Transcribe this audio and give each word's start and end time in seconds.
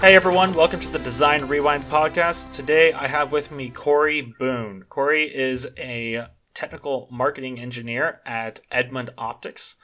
Hey 0.00 0.16
everyone, 0.16 0.54
welcome 0.54 0.80
to 0.80 0.88
the 0.88 0.98
Design 0.98 1.44
Rewind 1.44 1.84
podcast. 1.84 2.50
Today 2.52 2.94
I 2.94 3.06
have 3.06 3.32
with 3.32 3.50
me 3.50 3.68
Cory 3.68 4.22
Boone. 4.22 4.86
Cory 4.88 5.24
is 5.24 5.68
a 5.76 6.26
technical 6.54 7.06
marketing 7.10 7.60
engineer 7.60 8.22
at 8.24 8.62
Edmund 8.70 9.10
Optics. 9.18 9.76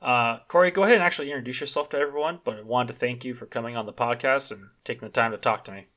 Uh, 0.00 0.38
Cory, 0.46 0.70
go 0.70 0.84
ahead 0.84 0.94
and 0.94 1.02
actually 1.02 1.32
introduce 1.32 1.58
yourself 1.58 1.88
to 1.88 1.98
everyone, 1.98 2.38
but 2.44 2.56
I 2.56 2.62
wanted 2.62 2.92
to 2.92 2.98
thank 3.00 3.24
you 3.24 3.34
for 3.34 3.46
coming 3.46 3.76
on 3.76 3.84
the 3.84 3.92
podcast 3.92 4.52
and 4.52 4.68
taking 4.84 5.08
the 5.08 5.12
time 5.12 5.32
to 5.32 5.38
talk 5.38 5.64
to 5.64 5.72
me. 5.72 5.88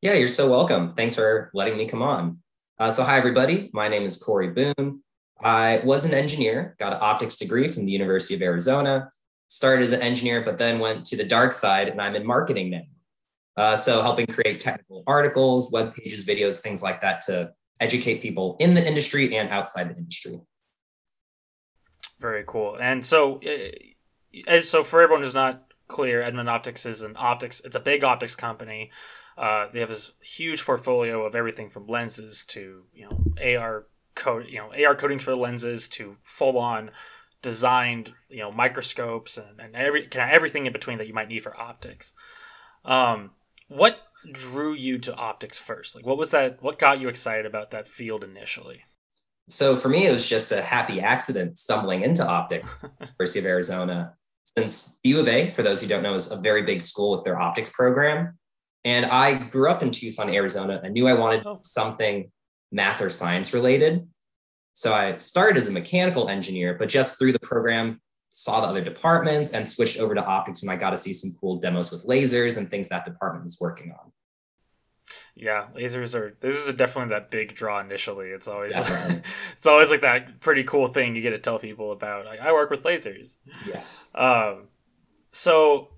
Yeah, 0.00 0.14
you're 0.14 0.26
so 0.26 0.50
welcome. 0.50 0.94
Thanks 0.94 1.14
for 1.14 1.52
letting 1.54 1.78
me 1.78 1.86
come 1.86 2.02
on. 2.02 2.40
Uh, 2.80 2.90
so, 2.90 3.04
hi, 3.04 3.18
everybody. 3.18 3.70
My 3.72 3.86
name 3.86 4.02
is 4.02 4.20
Cory 4.20 4.50
Boone. 4.50 5.00
I 5.40 5.80
was 5.84 6.04
an 6.04 6.12
engineer, 6.12 6.74
got 6.80 6.92
an 6.92 6.98
optics 7.00 7.36
degree 7.36 7.68
from 7.68 7.86
the 7.86 7.92
University 7.92 8.34
of 8.34 8.42
Arizona, 8.42 9.12
started 9.46 9.84
as 9.84 9.92
an 9.92 10.02
engineer, 10.02 10.42
but 10.42 10.58
then 10.58 10.80
went 10.80 11.06
to 11.06 11.16
the 11.16 11.24
dark 11.24 11.52
side, 11.52 11.86
and 11.86 12.02
I'm 12.02 12.16
in 12.16 12.26
marketing 12.26 12.70
now. 12.70 12.82
Uh, 13.56 13.76
so, 13.76 14.00
helping 14.00 14.26
create 14.26 14.60
technical 14.60 15.04
articles, 15.06 15.70
web 15.72 15.94
pages, 15.94 16.26
videos, 16.26 16.60
things 16.60 16.82
like 16.82 17.00
that 17.02 17.20
to 17.20 17.52
educate 17.80 18.22
people 18.22 18.56
in 18.60 18.74
the 18.74 18.86
industry 18.86 19.36
and 19.36 19.50
outside 19.50 19.88
the 19.88 19.96
industry. 19.96 20.40
Very 22.18 22.44
cool. 22.46 22.78
And 22.80 23.04
so, 23.04 23.40
uh, 24.48 24.62
so 24.62 24.84
for 24.84 25.02
everyone 25.02 25.24
who's 25.24 25.34
not 25.34 25.64
clear, 25.88 26.22
Edmund 26.22 26.48
Optics 26.48 26.86
is 26.86 27.02
an 27.02 27.14
optics. 27.18 27.60
It's 27.60 27.76
a 27.76 27.80
big 27.80 28.04
optics 28.04 28.36
company. 28.36 28.90
Uh, 29.36 29.66
they 29.72 29.80
have 29.80 29.88
this 29.88 30.12
huge 30.20 30.64
portfolio 30.64 31.24
of 31.24 31.34
everything 31.34 31.68
from 31.68 31.86
lenses 31.86 32.44
to 32.46 32.84
you 32.94 33.08
know 33.08 33.58
AR 33.58 33.86
code, 34.14 34.46
you 34.48 34.58
know 34.58 34.70
AR 34.72 34.94
coatings 34.94 35.22
for 35.22 35.34
lenses 35.34 35.88
to 35.88 36.16
full 36.22 36.58
on 36.58 36.90
designed 37.40 38.12
you 38.28 38.38
know 38.38 38.52
microscopes 38.52 39.36
and, 39.36 39.58
and 39.58 39.74
every 39.74 40.06
kind 40.06 40.30
of 40.30 40.34
everything 40.34 40.66
in 40.66 40.72
between 40.72 40.98
that 40.98 41.08
you 41.08 41.14
might 41.14 41.28
need 41.28 41.42
for 41.42 41.58
optics. 41.58 42.12
Um, 42.84 43.30
what 43.76 43.98
drew 44.30 44.74
you 44.74 44.98
to 44.98 45.14
optics 45.14 45.58
first? 45.58 45.94
Like, 45.94 46.06
what 46.06 46.18
was 46.18 46.30
that? 46.30 46.62
What 46.62 46.78
got 46.78 47.00
you 47.00 47.08
excited 47.08 47.46
about 47.46 47.70
that 47.72 47.88
field 47.88 48.24
initially? 48.24 48.82
So 49.48 49.76
for 49.76 49.88
me, 49.88 50.06
it 50.06 50.12
was 50.12 50.28
just 50.28 50.52
a 50.52 50.62
happy 50.62 51.00
accident 51.00 51.58
stumbling 51.58 52.02
into 52.02 52.26
optics, 52.26 52.68
University 53.00 53.40
of 53.40 53.46
Arizona. 53.46 54.14
Since 54.56 55.00
U 55.04 55.20
of 55.20 55.28
A, 55.28 55.52
for 55.52 55.62
those 55.62 55.80
who 55.80 55.88
don't 55.88 56.02
know, 56.02 56.14
is 56.14 56.30
a 56.30 56.36
very 56.36 56.62
big 56.62 56.82
school 56.82 57.16
with 57.16 57.24
their 57.24 57.40
optics 57.40 57.70
program. 57.70 58.38
And 58.84 59.06
I 59.06 59.34
grew 59.34 59.70
up 59.70 59.82
in 59.82 59.90
Tucson, 59.90 60.30
Arizona. 60.30 60.80
I 60.82 60.88
knew 60.88 61.06
I 61.06 61.14
wanted 61.14 61.46
oh. 61.46 61.60
something 61.64 62.30
math 62.70 63.00
or 63.00 63.10
science 63.10 63.54
related. 63.54 64.08
So 64.74 64.94
I 64.94 65.18
started 65.18 65.58
as 65.58 65.68
a 65.68 65.72
mechanical 65.72 66.28
engineer, 66.28 66.74
but 66.78 66.88
just 66.88 67.18
through 67.18 67.32
the 67.32 67.38
program, 67.38 68.00
saw 68.32 68.62
the 68.62 68.66
other 68.66 68.82
departments 68.82 69.52
and 69.52 69.64
switched 69.64 70.00
over 70.00 70.14
to 70.14 70.24
optics 70.24 70.62
when 70.62 70.74
I 70.74 70.76
got 70.76 70.90
to 70.90 70.96
see 70.96 71.12
some 71.12 71.32
cool 71.38 71.56
demos 71.56 71.92
with 71.92 72.06
lasers 72.06 72.56
and 72.56 72.68
things 72.68 72.88
that 72.88 73.04
department 73.04 73.44
was 73.44 73.58
working 73.60 73.92
on. 73.92 74.10
Yeah, 75.36 75.66
lasers 75.76 76.14
are 76.14 76.36
lasers 76.42 76.68
are 76.68 76.72
definitely 76.72 77.10
that 77.10 77.30
big 77.30 77.54
draw 77.54 77.80
initially. 77.80 78.28
It's 78.28 78.48
always 78.48 78.72
it's 79.56 79.66
always 79.66 79.90
like 79.90 80.00
that 80.00 80.40
pretty 80.40 80.64
cool 80.64 80.88
thing 80.88 81.14
you 81.14 81.22
get 81.22 81.30
to 81.30 81.38
tell 81.38 81.58
people 81.58 81.92
about. 81.92 82.24
Like 82.24 82.40
I 82.40 82.52
work 82.52 82.70
with 82.70 82.82
lasers. 82.82 83.36
Yes. 83.66 84.10
Um 84.14 84.68
so 85.30 85.88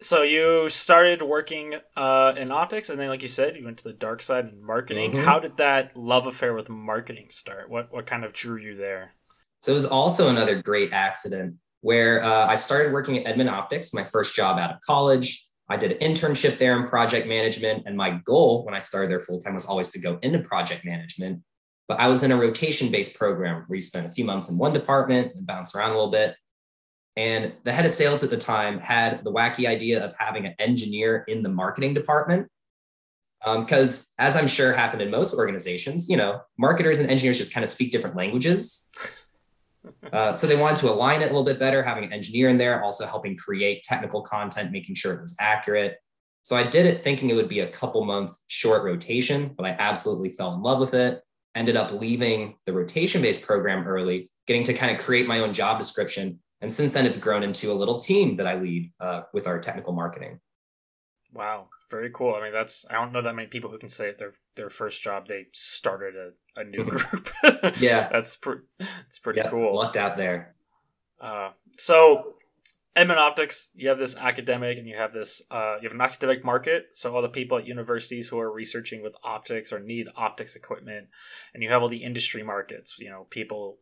so 0.00 0.22
you 0.22 0.68
started 0.68 1.22
working 1.22 1.76
uh, 1.96 2.34
in 2.36 2.50
optics, 2.50 2.90
and 2.90 2.98
then, 2.98 3.08
like 3.08 3.22
you 3.22 3.28
said, 3.28 3.56
you 3.56 3.64
went 3.64 3.78
to 3.78 3.84
the 3.84 3.92
dark 3.92 4.20
side 4.20 4.46
in 4.46 4.60
marketing. 4.60 5.12
Mm-hmm. 5.12 5.24
How 5.24 5.38
did 5.38 5.58
that 5.58 5.96
love 5.96 6.26
affair 6.26 6.54
with 6.54 6.68
marketing 6.68 7.26
start? 7.30 7.70
What 7.70 7.92
what 7.92 8.06
kind 8.06 8.24
of 8.24 8.32
drew 8.32 8.56
you 8.56 8.76
there? 8.76 9.12
So 9.60 9.70
it 9.70 9.76
was 9.76 9.86
also 9.86 10.28
another 10.28 10.60
great 10.60 10.92
accident 10.92 11.54
where 11.82 12.24
uh, 12.24 12.46
I 12.46 12.54
started 12.54 12.92
working 12.92 13.18
at 13.18 13.26
Edmund 13.26 13.50
Optics, 13.50 13.92
my 13.92 14.04
first 14.04 14.34
job 14.34 14.58
out 14.58 14.72
of 14.72 14.80
college. 14.80 15.46
I 15.68 15.76
did 15.76 15.92
an 15.92 15.98
internship 15.98 16.58
there 16.58 16.80
in 16.80 16.88
project 16.88 17.26
management, 17.26 17.84
and 17.86 17.96
my 17.96 18.20
goal 18.24 18.64
when 18.64 18.74
I 18.74 18.78
started 18.78 19.10
there 19.10 19.20
full 19.20 19.40
time 19.40 19.54
was 19.54 19.66
always 19.66 19.90
to 19.90 20.00
go 20.00 20.18
into 20.22 20.38
project 20.38 20.84
management. 20.84 21.42
But 21.88 22.00
I 22.00 22.08
was 22.08 22.22
in 22.22 22.32
a 22.32 22.36
rotation 22.36 22.90
based 22.90 23.18
program 23.18 23.64
where 23.66 23.76
you 23.76 23.80
spend 23.80 24.06
a 24.06 24.10
few 24.10 24.24
months 24.24 24.48
in 24.48 24.58
one 24.58 24.72
department 24.72 25.32
and 25.34 25.46
bounce 25.46 25.74
around 25.74 25.90
a 25.90 25.94
little 25.94 26.10
bit. 26.10 26.36
And 27.16 27.52
the 27.64 27.72
head 27.72 27.84
of 27.84 27.90
sales 27.90 28.22
at 28.22 28.30
the 28.30 28.38
time 28.38 28.78
had 28.78 29.22
the 29.24 29.32
wacky 29.32 29.66
idea 29.66 30.02
of 30.04 30.14
having 30.18 30.46
an 30.46 30.54
engineer 30.58 31.24
in 31.28 31.42
the 31.42 31.48
marketing 31.48 31.94
department. 31.94 32.48
Because, 33.44 34.12
um, 34.18 34.26
as 34.26 34.36
I'm 34.36 34.46
sure 34.46 34.72
happened 34.72 35.02
in 35.02 35.10
most 35.10 35.34
organizations, 35.34 36.08
you 36.08 36.16
know, 36.16 36.40
marketers 36.58 37.00
and 37.00 37.10
engineers 37.10 37.38
just 37.38 37.52
kind 37.52 37.64
of 37.64 37.70
speak 37.70 37.90
different 37.90 38.14
languages. 38.14 38.88
Uh, 40.12 40.32
so 40.32 40.46
they 40.46 40.56
wanted 40.56 40.76
to 40.76 40.90
align 40.90 41.22
it 41.22 41.26
a 41.26 41.28
little 41.28 41.44
bit 41.44 41.58
better, 41.58 41.82
having 41.82 42.04
an 42.04 42.12
engineer 42.12 42.48
in 42.48 42.58
there, 42.58 42.82
also 42.82 43.06
helping 43.06 43.36
create 43.36 43.82
technical 43.82 44.22
content, 44.22 44.70
making 44.70 44.94
sure 44.94 45.14
it 45.14 45.20
was 45.20 45.36
accurate. 45.40 45.96
So 46.42 46.56
I 46.56 46.64
did 46.64 46.86
it 46.86 47.02
thinking 47.02 47.30
it 47.30 47.34
would 47.34 47.48
be 47.48 47.60
a 47.60 47.68
couple 47.68 48.04
month 48.04 48.32
short 48.48 48.84
rotation, 48.84 49.54
but 49.56 49.66
I 49.66 49.70
absolutely 49.78 50.30
fell 50.30 50.54
in 50.54 50.62
love 50.62 50.80
with 50.80 50.94
it. 50.94 51.20
Ended 51.54 51.76
up 51.76 51.92
leaving 51.92 52.56
the 52.66 52.72
rotation 52.72 53.22
based 53.22 53.46
program 53.46 53.86
early, 53.86 54.30
getting 54.46 54.64
to 54.64 54.74
kind 54.74 54.94
of 54.94 55.02
create 55.02 55.26
my 55.26 55.40
own 55.40 55.52
job 55.52 55.78
description 55.78 56.40
and 56.62 56.72
since 56.72 56.92
then, 56.92 57.04
it's 57.04 57.18
grown 57.18 57.42
into 57.42 57.72
a 57.72 57.74
little 57.74 57.98
team 57.98 58.36
that 58.36 58.46
I 58.46 58.54
lead 58.54 58.92
uh, 59.00 59.22
with 59.34 59.48
our 59.48 59.58
technical 59.58 59.92
marketing. 59.92 60.38
Wow, 61.34 61.68
very 61.92 62.10
cool. 62.12 62.34
I 62.34 62.42
mean, 62.42 62.52
that's 62.52 62.84
I 62.90 62.94
don't 62.94 63.12
know 63.12 63.22
that 63.22 63.36
many 63.36 63.46
people 63.46 63.70
who 63.70 63.78
can 63.78 63.88
say 63.88 64.08
at 64.08 64.18
their 64.18 64.32
their 64.56 64.70
first 64.70 65.02
job 65.02 65.28
they 65.28 65.46
started 65.52 66.14
a, 66.16 66.60
a 66.60 66.64
new 66.64 66.84
group. 66.84 67.30
yeah, 67.78 68.08
that's 68.10 68.34
pretty. 68.36 68.62
It's 69.06 69.20
pretty 69.20 69.40
yep, 69.40 69.50
cool. 69.50 69.76
Lucked 69.76 69.96
out 69.96 70.16
there. 70.16 70.56
Uh, 71.20 71.50
so 71.78 72.34
Edmund 72.94 73.20
Optics, 73.20 73.70
you 73.74 73.88
have 73.88 73.98
this 73.98 74.16
academic 74.16 74.76
and 74.76 74.86
you 74.86 74.96
have 74.96 75.14
this 75.14 75.42
uh, 75.50 75.76
you 75.80 75.88
have 75.88 75.94
an 75.94 76.00
academic 76.00 76.44
market. 76.44 76.88
So 76.92 77.14
all 77.14 77.22
the 77.22 77.28
people 77.28 77.56
at 77.56 77.66
universities 77.66 78.28
who 78.28 78.38
are 78.38 78.52
researching 78.52 79.02
with 79.02 79.14
optics 79.24 79.72
or 79.72 79.80
need 79.80 80.08
optics 80.16 80.56
equipment, 80.56 81.08
and 81.54 81.62
you 81.62 81.70
have 81.70 81.82
all 81.82 81.88
the 81.88 82.04
industry 82.04 82.42
markets. 82.42 82.96
You 82.98 83.08
know, 83.08 83.26
people 83.30 83.78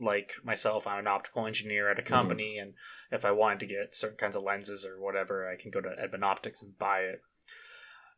like 0.00 0.32
myself. 0.44 0.86
I'm 0.86 0.98
an 0.98 1.06
optical 1.06 1.46
engineer 1.46 1.90
at 1.90 1.98
a 1.98 2.02
mm-hmm. 2.02 2.12
company, 2.12 2.56
mm-hmm. 2.58 2.68
and 2.68 2.74
if 3.10 3.24
I 3.24 3.30
wanted 3.32 3.60
to 3.60 3.66
get 3.66 3.96
certain 3.96 4.18
kinds 4.18 4.36
of 4.36 4.42
lenses 4.42 4.84
or 4.84 5.00
whatever, 5.00 5.48
I 5.48 5.60
can 5.60 5.70
go 5.70 5.80
to 5.80 5.94
Edmund 5.98 6.24
Optics 6.24 6.60
and 6.60 6.76
buy 6.76 7.00
it. 7.00 7.22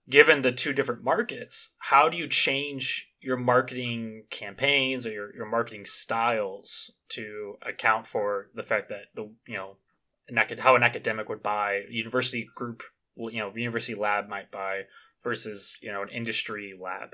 Given 0.08 0.42
the 0.42 0.52
two 0.52 0.72
different 0.72 1.02
markets, 1.02 1.70
how 1.78 2.08
do 2.08 2.16
you 2.16 2.28
change 2.28 3.08
your 3.20 3.38
marketing 3.38 4.24
campaigns 4.30 5.06
or 5.06 5.12
your, 5.12 5.34
your 5.34 5.46
marketing 5.46 5.86
styles 5.86 6.90
to 7.08 7.54
account 7.62 8.06
for 8.06 8.50
the 8.54 8.62
fact 8.62 8.90
that 8.90 9.06
the 9.14 9.30
you 9.46 9.56
know 9.56 9.76
an 10.28 10.38
how 10.58 10.76
an 10.76 10.82
academic 10.82 11.28
would 11.28 11.42
buy, 11.42 11.82
university 11.88 12.46
group, 12.54 12.82
you 13.16 13.38
know, 13.38 13.52
university 13.54 13.94
lab 13.94 14.28
might 14.28 14.50
buy 14.50 14.82
versus 15.22 15.78
you 15.82 15.90
know 15.90 16.02
an 16.02 16.08
industry 16.10 16.74
lab. 16.78 17.10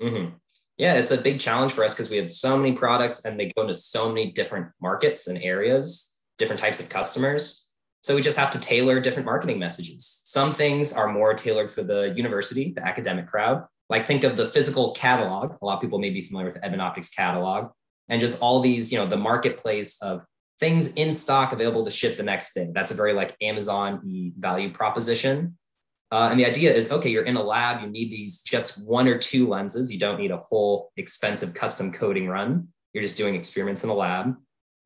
Mm-hmm. 0.00 0.34
Yeah, 0.78 0.94
it's 0.94 1.10
a 1.10 1.18
big 1.18 1.40
challenge 1.40 1.72
for 1.72 1.84
us 1.84 1.92
because 1.94 2.10
we 2.10 2.16
have 2.16 2.30
so 2.30 2.56
many 2.56 2.72
products 2.72 3.26
and 3.26 3.38
they 3.38 3.52
go 3.54 3.62
into 3.62 3.74
so 3.74 4.08
many 4.08 4.32
different 4.32 4.68
markets 4.80 5.28
and 5.28 5.42
areas, 5.42 6.18
different 6.38 6.60
types 6.60 6.80
of 6.80 6.88
customers. 6.88 7.69
So 8.02 8.14
we 8.14 8.22
just 8.22 8.38
have 8.38 8.50
to 8.52 8.60
tailor 8.60 9.00
different 9.00 9.26
marketing 9.26 9.58
messages. 9.58 10.22
Some 10.24 10.52
things 10.52 10.92
are 10.92 11.12
more 11.12 11.34
tailored 11.34 11.70
for 11.70 11.82
the 11.82 12.14
university, 12.16 12.72
the 12.72 12.86
academic 12.86 13.26
crowd. 13.26 13.64
Like 13.88 14.06
think 14.06 14.24
of 14.24 14.36
the 14.36 14.46
physical 14.46 14.92
catalog. 14.92 15.56
A 15.60 15.64
lot 15.64 15.74
of 15.74 15.80
people 15.80 15.98
may 15.98 16.10
be 16.10 16.22
familiar 16.22 16.46
with 16.46 16.58
Edmund 16.62 16.80
Optics 16.80 17.10
catalog 17.10 17.72
and 18.08 18.20
just 18.20 18.40
all 18.40 18.60
these, 18.60 18.90
you 18.92 18.98
know, 18.98 19.06
the 19.06 19.16
marketplace 19.16 20.00
of 20.02 20.24
things 20.58 20.94
in 20.94 21.12
stock 21.12 21.52
available 21.52 21.84
to 21.84 21.90
ship 21.90 22.16
the 22.16 22.22
next 22.22 22.54
day. 22.54 22.70
That's 22.72 22.90
a 22.90 22.94
very 22.94 23.12
like 23.12 23.34
Amazon 23.42 24.32
value 24.38 24.70
proposition. 24.70 25.56
Uh, 26.12 26.28
and 26.30 26.40
the 26.40 26.44
idea 26.44 26.72
is 26.72 26.90
okay, 26.90 27.08
you're 27.08 27.24
in 27.24 27.36
a 27.36 27.42
lab, 27.42 27.82
you 27.82 27.88
need 27.88 28.10
these 28.10 28.42
just 28.42 28.88
one 28.88 29.06
or 29.08 29.16
two 29.16 29.46
lenses. 29.46 29.92
You 29.92 29.98
don't 29.98 30.18
need 30.18 30.32
a 30.32 30.36
whole 30.36 30.90
expensive 30.96 31.54
custom 31.54 31.92
coating 31.92 32.28
run. 32.28 32.68
You're 32.92 33.02
just 33.02 33.16
doing 33.16 33.34
experiments 33.34 33.84
in 33.84 33.88
the 33.88 33.94
lab. 33.94 34.34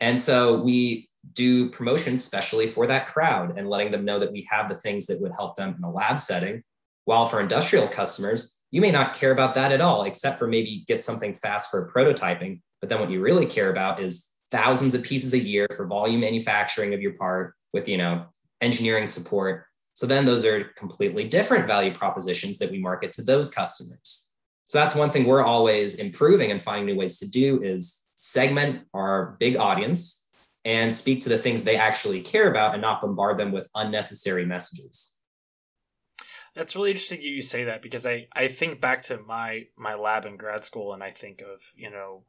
And 0.00 0.20
so 0.20 0.60
we 0.60 1.08
do 1.32 1.70
promotions 1.70 2.22
specially 2.22 2.66
for 2.66 2.86
that 2.86 3.06
crowd 3.06 3.58
and 3.58 3.68
letting 3.68 3.90
them 3.90 4.04
know 4.04 4.18
that 4.18 4.32
we 4.32 4.46
have 4.50 4.68
the 4.68 4.74
things 4.74 5.06
that 5.06 5.20
would 5.20 5.32
help 5.32 5.56
them 5.56 5.74
in 5.76 5.84
a 5.84 5.90
lab 5.90 6.20
setting. 6.20 6.62
While 7.06 7.26
for 7.26 7.40
industrial 7.40 7.88
customers, 7.88 8.62
you 8.70 8.80
may 8.80 8.90
not 8.90 9.14
care 9.14 9.32
about 9.32 9.54
that 9.54 9.72
at 9.72 9.80
all, 9.80 10.04
except 10.04 10.38
for 10.38 10.46
maybe 10.46 10.84
get 10.86 11.02
something 11.02 11.34
fast 11.34 11.70
for 11.70 11.90
prototyping. 11.94 12.60
But 12.80 12.88
then 12.88 13.00
what 13.00 13.10
you 13.10 13.20
really 13.20 13.46
care 13.46 13.70
about 13.70 14.00
is 14.00 14.34
thousands 14.54 14.94
of 14.94 15.02
pieces 15.02 15.34
a 15.34 15.38
year 15.38 15.66
for 15.76 15.84
volume 15.86 16.20
manufacturing 16.20 16.94
of 16.94 17.00
your 17.00 17.14
part 17.14 17.54
with 17.72 17.88
you 17.88 17.96
know 17.96 18.24
engineering 18.60 19.06
support 19.06 19.64
so 19.94 20.06
then 20.06 20.24
those 20.24 20.44
are 20.44 20.64
completely 20.76 21.24
different 21.24 21.66
value 21.66 21.92
propositions 21.92 22.58
that 22.58 22.70
we 22.70 22.78
market 22.78 23.12
to 23.12 23.22
those 23.22 23.52
customers 23.52 24.32
so 24.68 24.78
that's 24.78 24.94
one 24.94 25.10
thing 25.10 25.24
we're 25.24 25.44
always 25.44 25.96
improving 25.96 26.52
and 26.52 26.62
finding 26.62 26.86
new 26.86 26.96
ways 26.96 27.18
to 27.18 27.28
do 27.28 27.60
is 27.62 28.06
segment 28.12 28.82
our 28.94 29.36
big 29.40 29.56
audience 29.56 30.23
and 30.64 30.94
speak 30.94 31.22
to 31.22 31.28
the 31.28 31.38
things 31.38 31.64
they 31.64 31.76
actually 31.76 32.20
care 32.20 32.50
about 32.50 32.72
and 32.72 32.82
not 32.82 33.00
bombard 33.00 33.38
them 33.38 33.52
with 33.52 33.68
unnecessary 33.74 34.44
messages 34.44 35.20
that's 36.54 36.76
really 36.76 36.90
interesting 36.90 37.20
you 37.20 37.42
say 37.42 37.64
that 37.64 37.82
because 37.82 38.06
i 38.06 38.26
i 38.32 38.48
think 38.48 38.80
back 38.80 39.02
to 39.02 39.18
my 39.26 39.64
my 39.76 39.94
lab 39.94 40.24
in 40.24 40.36
grad 40.36 40.64
school 40.64 40.92
and 40.92 41.02
i 41.02 41.10
think 41.10 41.40
of 41.40 41.60
you 41.76 41.90
know 41.90 42.24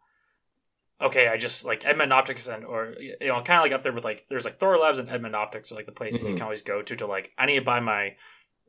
okay, 1.02 1.28
I 1.28 1.38
just 1.38 1.66
like 1.66 1.86
Edmund 1.86 2.14
Optics 2.14 2.48
and 2.48 2.66
or 2.66 2.96
you 3.00 3.16
know 3.22 3.42
kind 3.42 3.60
of 3.60 3.64
like 3.64 3.72
up 3.72 3.84
there 3.84 3.94
with 3.94 4.04
like 4.04 4.28
there's 4.28 4.46
like 4.46 4.60
Thorlabs 4.60 5.00
and 5.00 5.10
Edmund 5.10 5.36
Optics 5.36 5.72
are 5.72 5.76
like 5.76 5.86
the 5.86 5.92
places 5.92 6.20
mm-hmm. 6.20 6.30
you 6.30 6.34
can 6.36 6.44
always 6.44 6.62
go 6.62 6.82
to 6.82 6.96
to 6.96 7.08
like 7.08 7.32
I 7.38 7.46
need 7.46 7.60
to 7.60 7.66
buy 7.66 7.80
my 7.80 8.16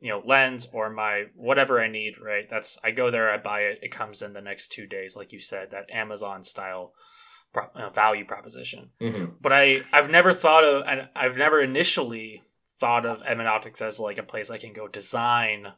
you 0.00 0.10
know 0.10 0.22
lens 0.24 0.68
or 0.72 0.90
my 0.90 1.24
whatever 1.34 1.80
I 1.80 1.88
need, 1.88 2.18
right? 2.18 2.48
That's 2.50 2.78
I 2.82 2.90
go 2.90 3.10
there, 3.10 3.30
I 3.30 3.38
buy 3.38 3.60
it, 3.60 3.80
it 3.82 3.90
comes 3.92 4.22
in 4.22 4.32
the 4.32 4.40
next 4.40 4.68
two 4.68 4.86
days, 4.86 5.16
like 5.16 5.32
you 5.32 5.40
said, 5.40 5.70
that 5.70 5.90
Amazon 5.90 6.42
style 6.42 6.92
pro, 7.56 7.64
uh, 7.74 7.90
value 7.90 8.24
proposition. 8.24 8.90
Mm-hmm. 9.00 9.32
But 9.40 9.52
I 9.52 9.80
I've 9.92 10.10
never 10.10 10.32
thought 10.32 10.64
of 10.64 10.84
and 10.86 11.08
I've 11.16 11.36
never 11.36 11.60
initially 11.62 12.42
thought 12.78 13.06
of 13.06 13.22
Edmund 13.24 13.48
Optics 13.48 13.80
as 13.82 13.98
like 13.98 14.18
a 14.18 14.22
place 14.22 14.50
I 14.50 14.58
can 14.58 14.72
go 14.72 14.86
design 14.86 15.68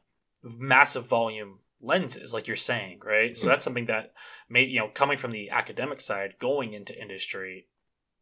massive 0.43 1.07
volume 1.07 1.61
lenses, 1.81 2.33
like 2.35 2.47
you're 2.49 2.57
saying, 2.57 3.01
right? 3.05 3.37
So 3.39 3.47
Mhm. 3.47 3.51
that's 3.51 3.65
something 3.65 3.87
that 3.87 4.13
may 4.49 4.65
you 4.65 4.81
know 4.81 4.89
coming 4.89 5.17
from 5.17 5.31
the 5.33 5.51
academic 5.51 6.01
side, 6.01 6.35
going 6.41 6.73
into 6.73 7.01
industry, 7.01 7.69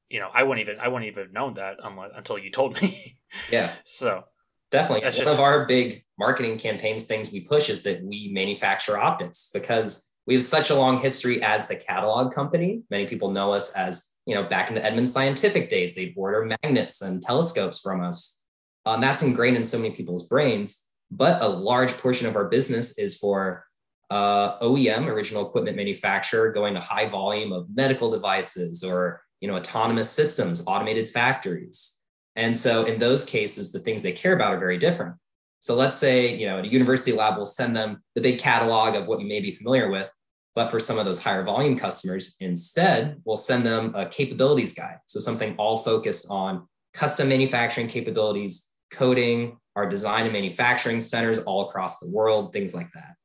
you 0.08 0.20
know, 0.20 0.28
I 0.32 0.42
wouldn't 0.42 0.68
even 0.68 0.78
I 0.80 0.88
wouldn't 0.88 1.10
even 1.10 1.24
have 1.24 1.32
known 1.32 1.54
that 1.54 1.76
unless, 1.82 2.10
until 2.14 2.38
you 2.38 2.50
told 2.50 2.80
me. 2.82 3.18
Yeah, 3.50 3.72
so 3.84 4.24
definitely. 4.70 5.04
That's 5.04 5.16
One 5.16 5.24
just- 5.24 5.34
of 5.34 5.40
our 5.40 5.64
big 5.66 6.04
marketing 6.18 6.58
campaigns 6.58 7.06
things 7.06 7.32
we 7.32 7.40
push 7.46 7.68
is 7.68 7.82
that 7.84 8.02
we 8.02 8.30
manufacture 8.32 8.98
optics 8.98 9.50
because 9.52 10.12
we 10.26 10.34
have 10.34 10.43
such 10.43 10.70
a 10.70 10.75
long 10.75 11.00
history 11.00 11.43
as 11.43 11.69
the 11.69 11.76
catalog 11.76 12.34
company. 12.34 12.82
Many 12.90 13.06
people 13.06 13.31
know 13.31 13.52
us 13.52 13.75
as, 13.75 14.11
you 14.26 14.34
know, 14.34 14.44
back 14.44 14.69
in 14.69 14.75
the 14.75 14.84
Edmund 14.84 15.08
Scientific 15.08 15.70
days, 15.70 15.94
they'd 15.94 16.14
order 16.17 16.44
magnets 16.62 17.02
and 17.02 17.23
telescopes 17.23 17.81
from 17.81 18.02
us. 18.02 18.44
Um, 18.84 19.00
that's 19.00 19.23
ingrained 19.23 19.56
in 19.56 19.64
so 19.64 19.78
many 19.78 19.94
people's 19.94 20.28
brains. 20.28 20.87
But 21.11 21.43
a 21.43 21.49
large 21.49 21.93
portion 21.93 22.26
of 22.26 22.34
our 22.34 22.46
business 22.46 22.99
is 22.99 23.17
for 23.17 23.64
uh, 24.11 24.58
OEM, 24.58 25.06
original 25.06 25.46
equipment 25.46 25.76
manufacturer, 25.76 26.52
going 26.52 26.75
to 26.75 26.81
high 26.81 27.08
volume 27.08 27.52
of 27.52 27.67
medical 27.75 28.11
devices 28.11 28.82
or 28.82 29.23
you 29.40 29.49
know 29.49 29.56
autonomous 29.56 30.11
systems, 30.11 30.64
automated 30.67 31.08
factories. 31.08 32.00
And 32.34 32.56
so 32.56 32.84
in 32.84 32.99
those 32.99 33.25
cases, 33.25 33.73
the 33.73 33.78
things 33.78 34.02
they 34.02 34.12
care 34.12 34.34
about 34.34 34.55
are 34.55 34.58
very 34.58 34.78
different. 34.78 35.14
So 35.61 35.75
let's 35.75 35.96
say, 35.96 36.34
you 36.37 36.46
know, 36.46 36.58
a 36.58 36.67
university 36.67 37.12
lab 37.12 37.38
will 37.38 37.46
send 37.46 37.75
them 37.75 38.02
the 38.14 38.20
big 38.20 38.38
catalog 38.38 38.94
of 38.94 39.08
what 39.08 39.20
you 39.20 39.26
may 39.26 39.40
be 39.40 39.50
familiar 39.50 39.90
with. 39.90 40.12
But 40.56 40.70
for 40.70 40.80
some 40.80 40.98
of 40.98 41.04
those 41.04 41.22
higher 41.22 41.44
volume 41.44 41.78
customers, 41.78 42.36
instead, 42.40 43.20
we'll 43.24 43.36
send 43.36 43.64
them 43.64 43.94
a 43.94 44.06
capabilities 44.06 44.74
guide. 44.74 44.98
So 45.06 45.20
something 45.20 45.54
all 45.58 45.76
focused 45.76 46.26
on 46.30 46.66
custom 46.94 47.28
manufacturing 47.28 47.86
capabilities, 47.86 48.72
coating, 48.90 49.58
our 49.76 49.86
design 49.88 50.24
and 50.24 50.32
manufacturing 50.32 51.00
centers 51.00 51.40
all 51.40 51.68
across 51.68 52.00
the 52.00 52.10
world, 52.10 52.54
things 52.54 52.74
like 52.74 52.90
that. 52.94 53.16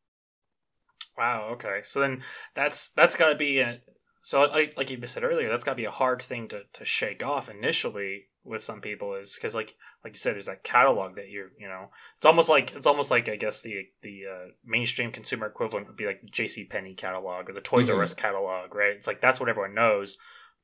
Wow. 1.18 1.52
Okay. 1.54 1.80
So 1.84 2.02
then 2.02 2.22
that's 2.54 2.90
that's 2.92 3.16
got 3.16 3.30
to 3.30 3.36
be 3.36 3.60
a, 3.60 3.80
so 4.24 4.42
like 4.42 4.76
like 4.76 4.90
you 4.90 5.00
said 5.08 5.24
earlier, 5.24 5.50
that's 5.50 5.64
got 5.64 5.72
to 5.72 5.78
be 5.78 5.86
a 5.86 5.92
hard 5.92 6.22
thing 6.22 6.50
to 6.50 6.64
to 6.74 6.86
shake 6.86 7.24
off 7.24 7.50
initially 7.50 8.26
with 8.44 8.62
some 8.62 8.82
people 8.82 9.16
is 9.16 9.36
because 9.36 9.56
like 9.56 9.76
like 10.04 10.14
you 10.14 10.20
said, 10.20 10.34
there's 10.36 10.48
that 10.48 10.64
catalog 10.64 11.16
that 11.16 11.30
you're 11.30 11.52
you 11.60 11.68
know 11.68 11.90
it's 12.18 12.26
almost 12.26 12.50
like 12.50 12.72
it's 12.74 12.88
almost 12.88 13.12
like 13.12 13.30
I 13.30 13.36
guess 13.36 13.62
the 13.62 13.88
the 14.02 14.24
uh, 14.32 14.48
mainstream 14.66 15.12
consumer 15.12 15.48
equivalent 15.48 15.88
would 15.88 15.98
be 15.98 16.06
like 16.06 16.22
the 16.22 16.30
J.C. 16.30 16.66
Penney 16.66 16.94
catalog 16.96 17.50
or 17.50 17.54
the 17.54 17.62
Toys 17.62 17.90
Mhm. 17.90 17.96
R 17.98 18.04
Us 18.04 18.14
catalog, 18.14 18.74
right? 18.74 18.96
It's 18.96 19.08
like 19.08 19.22
that's 19.22 19.40
what 19.40 19.50
everyone 19.50 19.76
knows, 19.76 20.18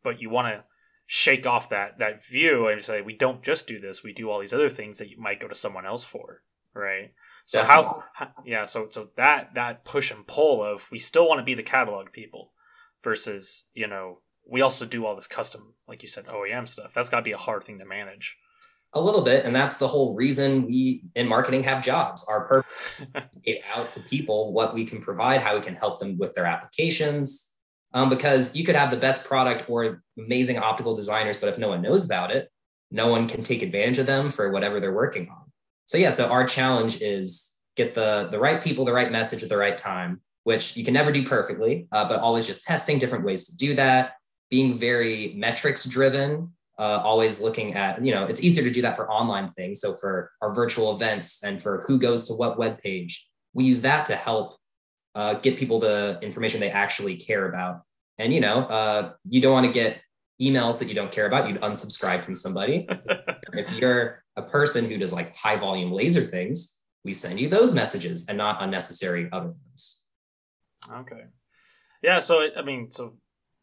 but 0.04 0.22
you 0.22 0.30
want 0.30 0.48
to 0.48 0.63
shake 1.06 1.45
off 1.45 1.69
that 1.69 2.00
that 2.00 2.25
view 2.25 2.68
and 2.68 2.84
say 2.84 3.01
we 3.01 3.16
don't 3.16 3.44
just 3.44 3.68
do 3.68 3.80
this, 3.80 4.04
we 4.04 4.13
do 4.13 4.30
all 4.30 4.39
these 4.39 4.54
other 4.54 4.69
things 4.69 4.98
that 4.98 5.10
you 5.10 5.19
might 5.19 5.39
go 5.39 5.48
to 5.48 5.56
someone 5.56 5.86
else 5.86 6.04
for, 6.04 6.44
right? 6.74 7.13
So 7.45 7.63
how, 7.63 8.04
how 8.13 8.28
yeah 8.45 8.66
so 8.66 8.88
so 8.89 9.10
that 9.16 9.54
that 9.56 9.86
push 9.86 10.12
and 10.12 10.28
pull 10.28 10.62
of 10.62 10.86
we 10.92 11.00
still 11.00 11.30
want 11.30 11.39
to 11.39 11.45
be 11.45 11.54
the 11.54 11.63
catalog 11.63 12.12
people 12.12 12.51
versus 13.04 13.66
you 13.74 13.88
know 13.88 14.19
we 14.45 14.62
also 14.62 14.86
do 14.86 15.06
all 15.06 15.16
this 15.16 15.28
custom 15.28 15.75
like 15.88 16.04
you 16.04 16.10
said 16.10 16.25
OEM 16.25 16.68
stuff 16.68 16.94
that's 16.94 17.10
got 17.10 17.18
to 17.18 17.24
be 17.24 17.31
a 17.31 17.38
hard 17.38 17.63
thing 17.63 17.80
to 17.80 17.86
manage 17.86 18.36
A 18.94 19.01
little 19.01 19.22
bit. 19.22 19.45
And 19.45 19.56
that's 19.56 19.78
the 19.78 19.88
whole 19.88 20.16
reason 20.16 20.66
we 20.66 21.04
in 21.16 21.28
marketing 21.28 21.63
have 21.63 21.84
jobs. 21.84 22.28
Our 22.28 22.48
purpose 22.48 22.72
is 23.00 23.07
get 23.45 23.62
out 23.75 23.92
to 23.94 24.00
people 24.00 24.54
what 24.54 24.74
we 24.74 24.86
can 24.86 25.01
provide, 25.01 25.42
how 25.42 25.56
we 25.56 25.62
can 25.62 25.75
help 25.75 26.00
them 26.00 26.18
with 26.18 26.34
their 26.34 26.45
applications. 26.45 27.54
Um, 27.94 28.10
because 28.10 28.56
you 28.56 28.66
could 28.66 28.75
have 28.75 28.92
the 28.92 28.98
best 28.98 29.28
product 29.28 29.69
or 29.69 30.04
amazing 30.18 30.57
optical 30.57 30.95
designers, 30.95 31.38
but 31.38 31.50
if 31.50 31.57
no 31.57 31.69
one 31.69 31.81
knows 31.81 32.06
about 32.06 32.31
it, 32.31 32.50
no 32.92 33.07
one 33.07 33.28
can 33.28 33.44
take 33.44 33.62
advantage 33.62 33.98
of 33.98 34.06
them 34.06 34.30
for 34.30 34.51
whatever 34.51 34.80
they're 34.80 34.94
working 34.94 35.30
on. 35.30 35.51
So 35.86 35.98
yeah, 35.98 36.10
so 36.10 36.30
our 36.30 36.45
challenge 36.45 37.01
is 37.01 37.57
get 37.75 37.94
the 37.94 38.28
the 38.30 38.39
right 38.39 38.62
people, 38.62 38.84
the 38.84 38.94
right 38.94 39.12
message 39.12 39.44
at 39.44 39.50
the 39.50 39.57
right 39.57 39.78
time, 39.78 40.22
which 40.44 40.75
you 40.75 40.84
can 40.84 40.94
never 40.94 41.12
do 41.12 41.25
perfectly, 41.25 41.88
uh, 41.92 42.07
but 42.07 42.19
always 42.19 42.45
just 42.45 42.66
testing 42.66 43.00
different 43.00 43.25
ways 43.25 43.48
to 43.48 43.57
do 43.57 43.74
that. 43.75 44.13
Being 44.50 44.78
very 44.78 45.34
metrics 45.36 45.86
driven, 45.86 46.54
uh, 46.77 47.01
always 47.03 47.41
looking 47.41 47.74
at 47.74 48.03
you 48.06 48.13
know 48.13 48.25
it's 48.25 48.44
easier 48.44 48.63
to 48.63 48.71
do 48.71 48.81
that 48.83 48.95
for 48.95 49.09
online 49.12 49.50
things. 49.50 49.79
So 49.81 49.94
for 49.94 50.31
our 50.41 50.53
virtual 50.53 50.94
events 50.94 51.44
and 51.44 51.62
for 51.62 51.83
who 51.88 52.00
goes 52.00 52.27
to 52.27 52.33
what 52.33 52.57
web 52.57 52.79
page, 52.79 53.27
we 53.53 53.65
use 53.65 53.81
that 53.81 54.06
to 54.07 54.15
help 54.15 54.57
uh, 55.15 55.35
get 55.35 55.57
people 55.57 55.79
the 55.79 56.19
information 56.21 56.59
they 56.59 56.69
actually 56.69 57.15
care 57.15 57.50
about. 57.50 57.81
And 58.18 58.33
you 58.33 58.39
know, 58.39 58.59
uh, 58.59 59.13
you 59.27 59.41
don't 59.41 59.53
want 59.53 59.65
to 59.65 59.71
get 59.71 60.01
emails 60.41 60.79
that 60.79 60.88
you 60.88 60.94
don't 60.94 61.12
care 61.12 61.25
about. 61.25 61.47
You'd 61.47 61.62
unsubscribe 61.62 62.24
from 62.24 62.35
somebody 62.35 62.88
if 63.53 63.71
you're 63.74 64.24
a 64.35 64.44
person 64.44 64.85
who 64.85 64.97
does 64.97 65.13
like 65.13 65.35
high 65.35 65.56
volume 65.56 65.91
laser 65.91 66.21
things, 66.21 66.79
we 67.03 67.13
send 67.13 67.39
you 67.39 67.50
those 67.50 67.74
messages 67.74 68.27
and 68.27 68.38
not 68.38 68.62
unnecessary 68.62 69.29
other 69.31 69.53
ones. 69.65 70.03
okay 70.91 71.24
yeah 72.03 72.19
so 72.19 72.47
I 72.56 72.62
mean 72.62 72.91
so 72.91 73.18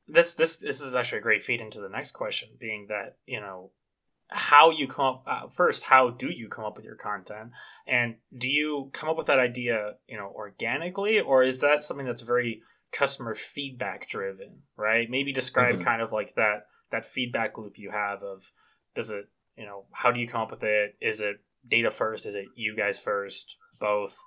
this 0.09 0.35
this 0.35 0.59
this 0.59 0.81
is 0.81 0.95
actually 0.95 1.19
a 1.19 1.23
great 1.23 1.43
feed 1.43 1.61
into 1.61 1.81
the 1.81 1.89
next 1.89 2.13
question 2.13 2.49
being 2.59 2.87
that 2.89 3.17
you 3.27 3.41
know 3.41 3.71
how 4.29 4.71
you 4.71 4.89
come 4.89 5.05
up 5.05 5.25
uh, 5.27 5.49
first 5.49 5.83
how 5.83 6.11
do 6.11 6.31
you 6.31 6.49
come 6.49 6.65
up 6.65 6.77
with 6.77 6.85
your 6.85 6.97
content? 6.97 7.51
And 7.87 8.17
do 8.37 8.49
you 8.49 8.91
come 8.93 9.09
up 9.09 9.17
with 9.17 9.27
that 9.27 9.39
idea 9.39 9.95
you 10.09 10.17
know 10.17 10.33
organically 10.35 11.21
or 11.21 11.43
is 11.43 11.61
that 11.61 11.83
something 11.83 12.07
that's 12.07 12.23
very 12.23 12.63
customer 12.93 13.35
feedback 13.35 14.09
driven 14.09 14.63
right? 14.77 15.09
Maybe 15.11 15.33
describe 15.33 15.77
Mhm. 15.77 15.85
kind 15.85 16.03
of 16.03 16.13
like 16.13 16.35
that 16.35 16.67
that 16.91 17.07
feedback 17.07 17.59
loop 17.59 17.79
you 17.79 17.91
have 17.91 18.23
of 18.23 18.51
does 18.95 19.11
it 19.11 19.27
you 19.57 19.65
know 19.65 19.87
how 19.93 20.11
do 20.11 20.21
you 20.21 20.29
come 20.29 20.43
up 20.43 20.51
with 20.51 20.63
it? 20.63 20.97
Is 21.01 21.21
it 21.21 21.37
data 21.67 21.91
first? 21.91 22.27
Is 22.27 22.35
it 22.35 22.47
you 22.57 22.77
guys 22.77 22.99
first? 22.99 23.57
Both? 23.81 24.19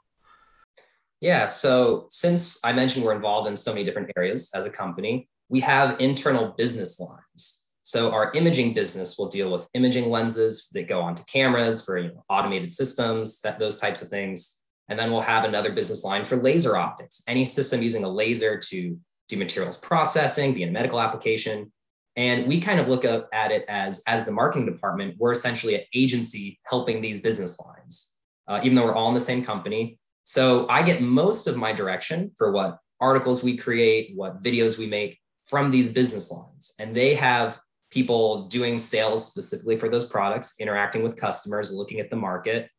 Yeah. 1.20 1.46
So 1.48 2.06
since 2.10 2.64
I 2.64 2.74
mentioned 2.74 3.06
we're 3.06 3.16
involved 3.16 3.48
in 3.48 3.58
so 3.58 3.74
many 3.74 3.84
different 3.84 4.12
areas 4.16 4.52
as 4.54 4.66
a 4.66 4.70
company, 4.70 5.30
we 5.50 5.60
have 5.62 6.00
internal 6.00 6.54
business 6.58 7.00
lines. 7.00 7.68
So 7.84 8.12
our 8.12 8.32
imaging 8.34 8.74
business 8.74 9.18
will 9.18 9.30
deal 9.30 9.52
with 9.52 9.70
imaging 9.74 10.10
lenses 10.10 10.68
that 10.74 10.90
go 10.90 11.00
onto 11.00 11.24
cameras 11.24 11.86
for 11.86 11.98
you 11.98 12.10
know, 12.10 12.26
automated 12.30 12.72
systems, 12.72 13.40
that 13.42 13.60
those 13.60 13.80
types 13.80 14.02
of 14.02 14.10
things. 14.10 14.66
And 14.90 15.00
then 15.00 15.10
we'll 15.10 15.22
have 15.22 15.46
another 15.46 15.72
business 15.72 16.04
line 16.04 16.26
for 16.26 16.36
laser 16.36 16.76
optics, 16.76 17.24
any 17.28 17.46
system 17.46 17.82
using 17.82 18.04
a 18.04 18.10
laser 18.10 18.60
to 18.60 19.00
do 19.30 19.38
materials 19.38 19.78
processing, 19.78 20.54
be 20.54 20.64
in 20.64 20.70
a 20.70 20.72
medical 20.72 21.00
application. 21.00 21.72
And 22.18 22.48
we 22.48 22.60
kind 22.60 22.80
of 22.80 22.88
look 22.88 23.06
up 23.06 23.30
at 23.32 23.52
it 23.52 23.64
as, 23.70 24.04
as 24.08 24.26
the 24.26 24.32
marketing 24.32 24.66
department, 24.66 25.16
we're 25.18 25.32
essentially 25.32 25.76
an 25.76 25.84
agency 25.94 26.60
helping 26.66 27.00
these 27.00 27.22
business 27.22 27.60
lines, 27.60 28.16
uh, 28.48 28.60
even 28.64 28.76
though 28.76 28.86
we're 28.86 28.96
all 28.96 29.08
in 29.10 29.14
the 29.14 29.20
same 29.20 29.46
company. 29.46 30.00
So 30.24 30.68
I 30.68 30.82
get 30.82 31.02
most 31.02 31.48
of 31.48 31.56
my 31.56 31.72
direction 31.72 32.32
for 32.38 32.52
what 32.52 32.80
articles 33.00 33.44
we 33.44 33.56
create, 33.56 34.12
what 34.16 34.42
videos 34.42 34.78
we 34.78 34.88
make 34.88 35.20
from 35.48 35.72
these 35.72 35.92
business 35.92 36.32
lines. 36.32 36.74
And 36.80 36.96
they 36.96 37.16
have 37.16 37.60
people 37.90 38.48
doing 38.48 38.78
sales 38.78 39.30
specifically 39.30 39.78
for 39.78 39.90
those 39.90 40.10
products, 40.10 40.60
interacting 40.60 41.04
with 41.04 41.16
customers, 41.16 41.74
looking 41.74 42.00
at 42.00 42.10
the 42.10 42.16
market. 42.16 42.70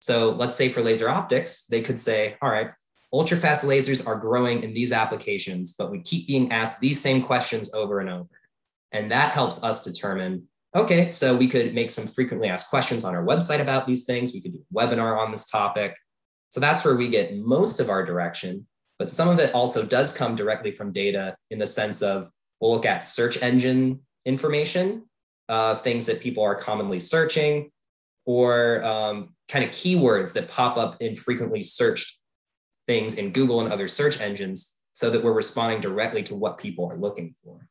So 0.00 0.30
let's 0.30 0.54
say 0.54 0.68
for 0.68 0.82
laser 0.82 1.08
optics, 1.08 1.66
they 1.66 1.80
could 1.80 1.98
say, 1.98 2.36
all 2.42 2.50
right, 2.50 2.70
ultra 3.12 3.36
fast 3.36 3.64
lasers 3.64 4.06
are 4.06 4.16
growing 4.16 4.62
in 4.62 4.74
these 4.74 4.92
applications, 4.92 5.72
but 5.72 5.90
we 5.90 6.00
keep 6.02 6.26
being 6.26 6.52
asked 6.52 6.80
these 6.80 7.00
same 7.00 7.22
questions 7.22 7.72
over 7.72 8.00
and 8.00 8.10
over. 8.10 8.28
And 8.92 9.10
that 9.10 9.32
helps 9.32 9.64
us 9.64 9.84
determine 9.84 10.48
okay, 10.74 11.10
so 11.10 11.34
we 11.34 11.48
could 11.48 11.74
make 11.74 11.90
some 11.90 12.06
frequently 12.06 12.48
asked 12.48 12.68
questions 12.68 13.02
on 13.02 13.14
our 13.14 13.24
website 13.24 13.60
about 13.60 13.86
these 13.86 14.04
things. 14.04 14.32
We 14.32 14.40
could 14.42 14.52
do 14.52 14.64
a 14.70 14.74
webinar 14.74 15.18
on 15.18 15.32
this 15.32 15.48
topic. 15.48 15.96
So 16.50 16.60
that's 16.60 16.84
where 16.84 16.94
we 16.96 17.08
get 17.08 17.36
most 17.36 17.80
of 17.80 17.88
our 17.88 18.04
direction. 18.04 18.66
But 18.98 19.10
some 19.10 19.28
of 19.28 19.38
it 19.38 19.54
also 19.54 19.84
does 19.84 20.16
come 20.16 20.34
directly 20.34 20.72
from 20.72 20.92
data 20.92 21.36
in 21.50 21.58
the 21.58 21.66
sense 21.66 22.02
of 22.02 22.30
we'll 22.60 22.72
look 22.72 22.86
at 22.86 23.04
search 23.04 23.42
engine 23.42 24.00
information, 24.24 25.04
uh, 25.48 25.76
things 25.76 26.06
that 26.06 26.20
people 26.20 26.42
are 26.42 26.54
commonly 26.54 27.00
searching, 27.00 27.70
or 28.26 28.84
um, 28.84 29.34
kind 29.48 29.64
of 29.64 29.70
keywords 29.70 30.32
that 30.34 30.48
pop 30.48 30.76
up 30.76 31.00
in 31.00 31.16
frequently 31.16 31.62
searched 31.62 32.18
things 32.86 33.14
in 33.14 33.30
Google 33.30 33.60
and 33.60 33.72
other 33.72 33.88
search 33.88 34.20
engines 34.20 34.80
so 34.92 35.10
that 35.10 35.22
we're 35.22 35.32
responding 35.32 35.80
directly 35.80 36.22
to 36.24 36.34
what 36.34 36.58
people 36.58 36.90
are 36.90 36.96
looking 36.96 37.32
for. 37.32 37.68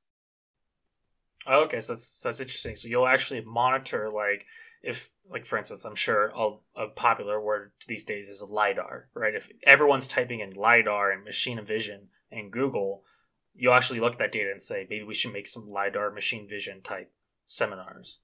Oh, 1.45 1.63
okay, 1.63 1.79
so 1.79 1.93
that's 1.93 2.07
so 2.07 2.29
that's 2.29 2.39
interesting. 2.39 2.75
So 2.75 2.87
you'll 2.87 3.07
actually 3.07 3.41
monitor 3.41 4.09
like 4.09 4.45
if 4.81 5.09
like 5.29 5.45
for 5.45 5.57
instance, 5.57 5.85
I'm 5.85 5.95
sure 5.95 6.31
a, 6.35 6.51
a 6.75 6.87
popular 6.89 7.41
word 7.41 7.71
these 7.87 8.05
days 8.05 8.29
is 8.29 8.41
lidar, 8.41 9.09
right? 9.13 9.35
If 9.35 9.49
everyone's 9.63 10.07
typing 10.07 10.39
in 10.39 10.51
lidar 10.51 11.11
and 11.11 11.23
machine 11.23 11.63
vision 11.65 12.07
in 12.31 12.49
Google, 12.49 13.03
you'll 13.55 13.73
actually 13.73 13.99
look 13.99 14.13
at 14.13 14.19
that 14.19 14.31
data 14.31 14.51
and 14.51 14.61
say 14.61 14.87
maybe 14.89 15.03
we 15.03 15.13
should 15.13 15.33
make 15.33 15.47
some 15.47 15.67
lidar 15.67 16.11
machine 16.11 16.47
vision 16.47 16.81
type 16.81 17.11
seminars. 17.47 18.19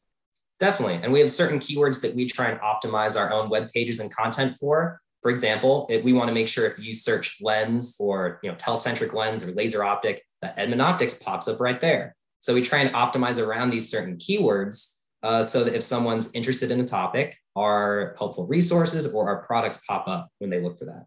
Definitely. 0.59 0.99
And 1.03 1.11
we 1.11 1.19
have 1.19 1.29
certain 1.29 1.59
keywords 1.59 2.01
that 2.01 2.15
we 2.15 2.25
try 2.25 2.49
and 2.49 2.59
optimize 2.61 3.19
our 3.19 3.31
own 3.33 3.49
web 3.49 3.71
pages 3.73 3.99
and 3.99 4.13
content 4.13 4.55
for. 4.55 5.01
For 5.21 5.31
example, 5.31 5.87
if 5.89 6.03
we 6.03 6.13
want 6.13 6.27
to 6.27 6.33
make 6.33 6.47
sure 6.47 6.65
if 6.65 6.79
you 6.79 6.93
search 6.93 7.37
lens 7.41 7.97
or 7.99 8.39
you 8.43 8.49
know 8.49 8.55
telecentric 8.55 9.13
lens 9.13 9.47
or 9.47 9.51
laser 9.51 9.83
optic, 9.83 10.21
that 10.41 10.57
Edmund 10.57 10.81
Optics 10.81 11.17
pops 11.17 11.47
up 11.47 11.59
right 11.59 11.79
there. 11.79 12.15
So 12.41 12.53
we 12.53 12.61
try 12.61 12.79
and 12.79 12.93
optimize 12.93 13.45
around 13.45 13.69
these 13.69 13.89
certain 13.89 14.17
keywords 14.17 15.02
uh, 15.23 15.41
so 15.41 15.63
that 15.63 15.73
if 15.73 15.81
someone's 15.81 16.33
interested 16.33 16.69
in 16.69 16.81
a 16.81 16.85
topic, 16.85 17.37
our 17.55 18.13
helpful 18.17 18.45
resources 18.45 19.13
or 19.13 19.29
our 19.29 19.45
products 19.45 19.81
pop 19.87 20.07
up 20.07 20.29
when 20.39 20.49
they 20.49 20.61
look 20.61 20.77
for 20.77 20.85
that. 20.85 21.05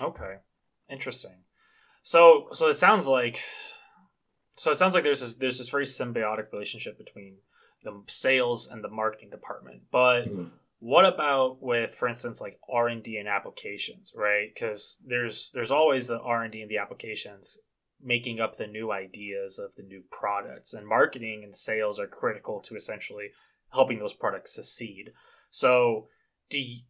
Okay, 0.00 0.36
interesting. 0.90 1.44
So, 2.02 2.48
so 2.52 2.68
it 2.68 2.74
sounds 2.74 3.06
like, 3.06 3.40
so 4.56 4.70
it 4.70 4.76
sounds 4.76 4.94
like 4.94 5.04
there's 5.04 5.20
this 5.20 5.36
there's 5.36 5.58
this 5.58 5.68
very 5.68 5.84
symbiotic 5.84 6.52
relationship 6.52 6.96
between 6.96 7.36
the 7.82 8.02
sales 8.08 8.68
and 8.68 8.82
the 8.82 8.88
marketing 8.88 9.30
department. 9.30 9.82
But 9.92 10.22
mm-hmm. 10.22 10.44
what 10.78 11.04
about 11.04 11.62
with, 11.62 11.94
for 11.94 12.08
instance, 12.08 12.40
like 12.40 12.58
R 12.72 12.88
and 12.88 13.02
D 13.02 13.18
and 13.18 13.28
applications, 13.28 14.12
right? 14.16 14.48
Because 14.52 15.02
there's 15.06 15.50
there's 15.52 15.70
always 15.70 16.08
the 16.08 16.20
R 16.20 16.44
and 16.44 16.52
D 16.52 16.62
and 16.62 16.70
the 16.70 16.78
applications 16.78 17.58
making 18.02 18.40
up 18.40 18.56
the 18.56 18.66
new 18.66 18.92
ideas 18.92 19.58
of 19.58 19.74
the 19.76 19.82
new 19.82 20.02
products 20.10 20.74
and 20.74 20.86
marketing 20.86 21.42
and 21.44 21.54
sales 21.54 21.98
are 21.98 22.06
critical 22.06 22.60
to 22.60 22.74
essentially 22.74 23.30
helping 23.72 23.98
those 23.98 24.12
products 24.12 24.54
succeed. 24.54 25.12
So 25.50 26.08
do 26.50 26.60
you, 26.60 26.80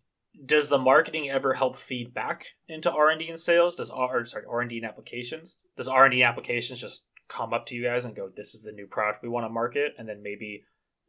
does 0.45 0.69
the 0.69 0.79
marketing 0.79 1.31
ever 1.31 1.55
help 1.55 1.77
feed 1.77 2.13
back 2.13 2.47
into 2.69 2.91
r&d 2.91 3.27
and 3.29 3.39
sales? 3.39 3.75
Does 3.77 3.91
r 3.91 4.27
sorry 4.27 4.45
r&d 4.49 4.77
and 4.77 4.87
applications? 4.87 5.59
Does 5.77 5.89
r&d 5.89 6.23
applications 6.23 6.81
just 6.81 7.07
come 7.29 7.55
up 7.55 7.67
to 7.67 7.75
you 7.75 7.85
guys 7.85 8.05
and 8.05 8.15
go 8.15 8.29
this 8.29 8.55
is 8.55 8.63
the 8.63 8.73
new 8.73 8.87
product 8.87 9.23
we 9.23 9.29
want 9.29 9.45
to 9.45 9.51
market 9.51 9.93
and 9.99 10.09
then 10.09 10.23
maybe 10.23 10.63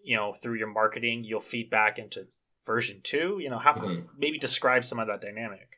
you 0.04 0.16
know 0.16 0.34
through 0.34 0.56
your 0.56 0.68
marketing 0.68 1.24
you'll 1.24 1.40
feed 1.40 1.70
back 1.70 2.00
into 2.00 2.28
version 2.66 3.02
two? 3.04 3.40
You 3.42 3.50
know 3.50 3.60
how 3.60 3.74
mm-hmm. 3.74 4.08
maybe 4.18 4.38
describe 4.38 4.86
some 4.86 5.00
of 5.00 5.08
that 5.08 5.22
dynamic 5.22 5.77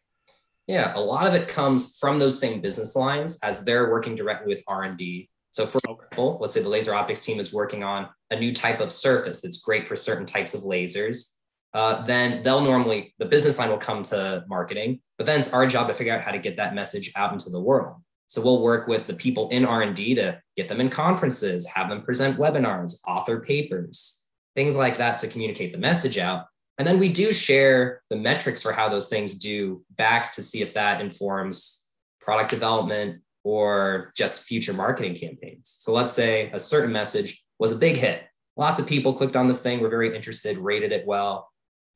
yeah, 0.70 0.94
a 0.96 1.00
lot 1.00 1.26
of 1.26 1.34
it 1.34 1.48
comes 1.48 1.98
from 1.98 2.20
those 2.20 2.40
same 2.40 2.62
business 2.62 2.96
lines 2.96 3.40
as 3.42 3.66
they're 3.66 3.90
working 3.90 4.16
directly 4.16 4.54
with 4.54 4.64
R&D. 4.68 5.28
So 5.50 5.66
for 5.66 5.80
example, 5.80 6.38
let's 6.40 6.54
say 6.54 6.62
the 6.62 6.70
laser 6.70 6.94
optics 6.94 7.26
team 7.26 7.40
is 7.40 7.52
working 7.52 7.84
on 7.84 8.08
a 8.30 8.40
new 8.40 8.54
type 8.54 8.80
of 8.80 8.92
surface 8.92 9.42
that's 9.42 9.62
great 9.62 9.88
for 9.88 9.96
certain 9.96 10.28
types 10.28 10.54
of 10.54 10.62
lasers. 10.62 11.38
Uh, 11.74 12.04
then 12.04 12.44
they'll 12.44 12.62
normally, 12.62 13.16
the 13.18 13.26
business 13.26 13.58
line 13.58 13.70
will 13.70 13.80
come 13.80 14.04
to 14.04 14.46
marketing, 14.48 15.02
but 15.18 15.26
then 15.26 15.40
it's 15.40 15.54
our 15.54 15.66
job 15.66 15.88
to 15.88 15.96
figure 15.96 16.14
out 16.16 16.22
how 16.22 16.30
to 16.30 16.38
get 16.38 16.58
that 16.58 16.76
message 16.76 17.12
out 17.16 17.34
into 17.34 17.50
the 17.50 17.60
world. 17.60 17.96
So 18.28 18.40
we'll 18.40 18.62
work 18.62 18.88
with 18.88 19.08
the 19.08 19.16
people 19.16 19.50
in 19.50 19.66
R&D 19.66 20.14
to 20.16 20.40
get 20.56 20.70
them 20.70 20.82
in 20.82 20.92
conferences, 20.92 21.66
have 21.66 21.90
them 21.90 22.04
present 22.04 22.38
webinars, 22.38 23.00
author 23.08 23.40
papers, 23.40 24.24
things 24.56 24.76
like 24.76 24.98
that 24.98 25.18
to 25.20 25.28
communicate 25.28 25.72
the 25.72 25.80
message 25.80 26.20
out. 26.20 26.46
And 26.80 26.88
then 26.88 26.98
we 26.98 27.12
do 27.12 27.34
share 27.34 28.02
the 28.10 28.16
metrics 28.16 28.62
for 28.62 28.72
how 28.72 28.88
those 28.88 29.10
things 29.10 29.36
do 29.36 29.84
back 29.98 30.32
to 30.34 30.42
see 30.42 30.62
if 30.62 30.74
that 30.76 31.02
informs 31.02 31.88
product 32.22 32.50
development 32.50 33.22
or 33.44 34.14
just 34.16 34.48
future 34.48 34.74
marketing 34.74 35.14
campaigns. 35.14 35.76
So 35.80 35.92
let's 35.92 36.14
say 36.14 36.50
a 36.54 36.60
certain 36.60 36.94
message 36.94 37.44
was 37.60 37.74
a 37.74 37.76
big 37.76 37.98
hit. 37.98 38.24
Lots 38.56 38.80
of 38.80 38.88
people 38.88 39.14
clicked 39.14 39.36
on 39.36 39.48
this 39.48 39.62
thing, 39.62 39.82
were 39.82 39.90
very 39.90 40.16
interested, 40.16 40.58
rated 40.58 40.94
it 40.94 41.06
well. 41.06 41.50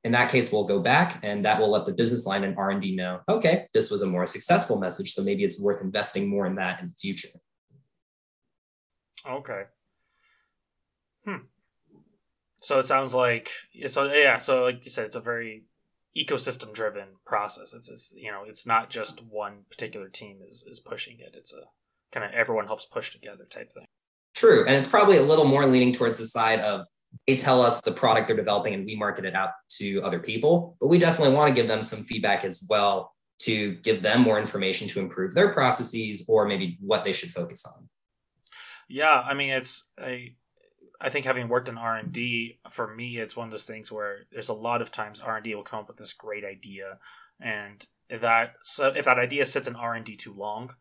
In 0.04 0.12
that 0.12 0.30
case, 0.30 0.52
we'll 0.52 0.66
go 0.66 0.82
back 0.82 1.20
and 1.24 1.46
that 1.46 1.62
will 1.62 1.72
let 1.72 1.86
the 1.86 1.94
business 1.94 2.26
line 2.26 2.44
and 2.44 2.58
R&D 2.58 2.94
know, 2.94 3.22
okay, 3.30 3.68
this 3.74 3.90
was 3.90 4.02
a 4.02 4.06
more 4.06 4.28
successful 4.28 4.78
message, 4.78 5.14
so 5.14 5.24
maybe 5.24 5.46
it's 5.46 5.62
worth 5.62 5.82
investing 5.82 6.30
more 6.30 6.46
in 6.46 6.56
that 6.56 6.82
in 6.82 6.88
the 6.88 6.96
future. 6.96 7.30
Okay. 9.26 9.64
So 12.64 12.80
it 12.80 12.84
sounds 12.84 13.14
like 13.14 13.52
so 13.88 14.06
yeah. 14.06 14.38
So 14.38 14.64
like 14.64 14.86
you 14.86 14.90
said, 14.90 15.04
it's 15.04 15.18
a 15.18 15.22
very 15.22 15.66
ecosystem 16.18 16.74
driven 16.74 17.10
process. 17.26 17.74
It's, 17.74 17.90
it's 17.90 18.14
you 18.16 18.32
know 18.32 18.44
it's 18.48 18.66
not 18.66 18.90
just 18.90 19.22
one 19.22 19.66
particular 19.70 20.08
team 20.08 20.40
is 20.48 20.64
is 20.66 20.80
pushing 20.80 21.18
it. 21.20 21.36
It's 21.38 21.54
a 21.54 21.64
kind 22.14 22.26
of 22.26 22.32
everyone 22.32 22.68
helps 22.68 22.86
push 22.86 23.12
together 23.12 23.46
type 23.50 23.74
thing. 23.74 23.86
True, 24.34 24.66
and 24.66 24.78
it's 24.78 24.88
probably 24.88 25.18
a 25.18 25.24
little 25.24 25.44
more 25.44 25.66
leaning 25.66 25.92
towards 25.92 26.18
the 26.18 26.26
side 26.26 26.62
of 26.62 26.88
they 27.28 27.36
tell 27.36 27.62
us 27.62 27.82
the 27.82 27.92
product 27.92 28.28
they're 28.28 28.38
developing 28.38 28.74
and 28.74 28.86
we 28.86 28.96
market 28.96 29.26
it 29.26 29.36
out 29.36 29.50
to 29.80 30.00
other 30.02 30.20
people. 30.20 30.78
But 30.80 30.88
we 30.88 30.98
definitely 30.98 31.36
want 31.36 31.54
to 31.54 31.62
give 31.62 31.68
them 31.68 31.84
some 31.84 32.00
feedback 32.00 32.46
as 32.46 32.66
well 32.70 33.14
to 33.40 33.74
give 33.76 34.02
them 34.02 34.22
more 34.22 34.40
information 34.40 34.88
to 34.88 35.02
improve 35.02 35.34
their 35.34 35.52
processes 35.52 36.26
or 36.30 36.46
maybe 36.46 36.78
what 36.80 37.04
they 37.04 37.12
should 37.12 37.30
focus 37.30 37.66
on. 37.66 37.90
Yeah, 38.88 39.20
I 39.20 39.34
mean 39.34 39.50
it's 39.50 39.90
a 40.00 40.34
I 41.04 41.10
think 41.10 41.26
having 41.26 41.50
worked 41.50 41.68
in 41.68 41.78
R 41.78 41.98
and 41.98 42.14
D, 42.14 42.60
for 42.70 42.88
me, 42.88 43.18
it's 43.18 43.36
one 43.36 43.48
of 43.48 43.52
those 43.52 43.68
things 43.68 43.92
where 43.92 44.20
there's 44.32 44.48
a 44.48 44.54
lot 44.54 44.82
of 44.82 44.90
times 44.90 45.20
R 45.20 45.36
and 45.36 45.44
D 45.44 45.54
will 45.54 45.62
come 45.62 45.80
up 45.80 45.90
with 45.90 45.98
this 45.98 46.14
great 46.14 46.46
idea, 46.46 46.98
and 47.42 47.86
if 48.10 48.22
that 48.22 48.54
so 48.64 48.88
if 48.88 49.04
that 49.06 49.20
idea 49.20 49.46
sits 49.46 49.68
in 49.68 49.76
R 49.76 49.94
and 49.94 50.06
D 50.06 50.16
too 50.16 50.34
long, 50.34 50.72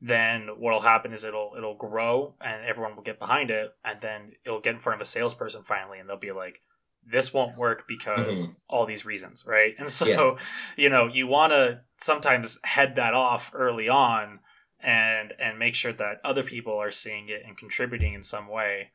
then 0.00 0.48
what'll 0.56 0.82
happen 0.82 1.12
is 1.12 1.24
it'll 1.24 1.54
it'll 1.56 1.74
grow 1.74 2.34
and 2.40 2.64
everyone 2.64 2.94
will 2.94 3.02
get 3.02 3.18
behind 3.18 3.50
it, 3.50 3.74
and 3.84 4.00
then 4.00 4.32
it'll 4.46 4.60
get 4.60 4.74
in 4.74 4.80
front 4.80 5.00
of 5.00 5.04
a 5.04 5.10
salesperson 5.10 5.64
finally, 5.64 5.98
and 5.98 6.08
they'll 6.08 6.16
be 6.16 6.30
like, 6.30 6.62
"This 7.04 7.34
won't 7.34 7.58
work 7.58 7.84
because 7.88 8.46
mm-hmm. 8.46 8.52
all 8.68 8.86
these 8.86 9.04
reasons, 9.04 9.44
right?" 9.44 9.74
And 9.80 9.90
so, 9.98 10.06
yeah. 10.06 10.34
you 10.76 10.90
know, 10.90 11.08
you 11.08 11.26
want 11.26 11.52
to 11.52 11.80
sometimes 11.98 12.60
head 12.62 12.94
that 12.96 13.14
off 13.14 13.50
early 13.52 13.88
on 13.88 14.38
and 14.78 15.34
and 15.40 15.58
make 15.58 15.74
sure 15.74 15.92
that 15.92 16.20
other 16.22 16.44
people 16.44 16.76
are 16.76 16.92
seeing 16.92 17.28
it 17.28 17.42
and 17.44 17.58
contributing 17.58 18.14
in 18.14 18.22
some 18.22 18.48
way 18.48 18.90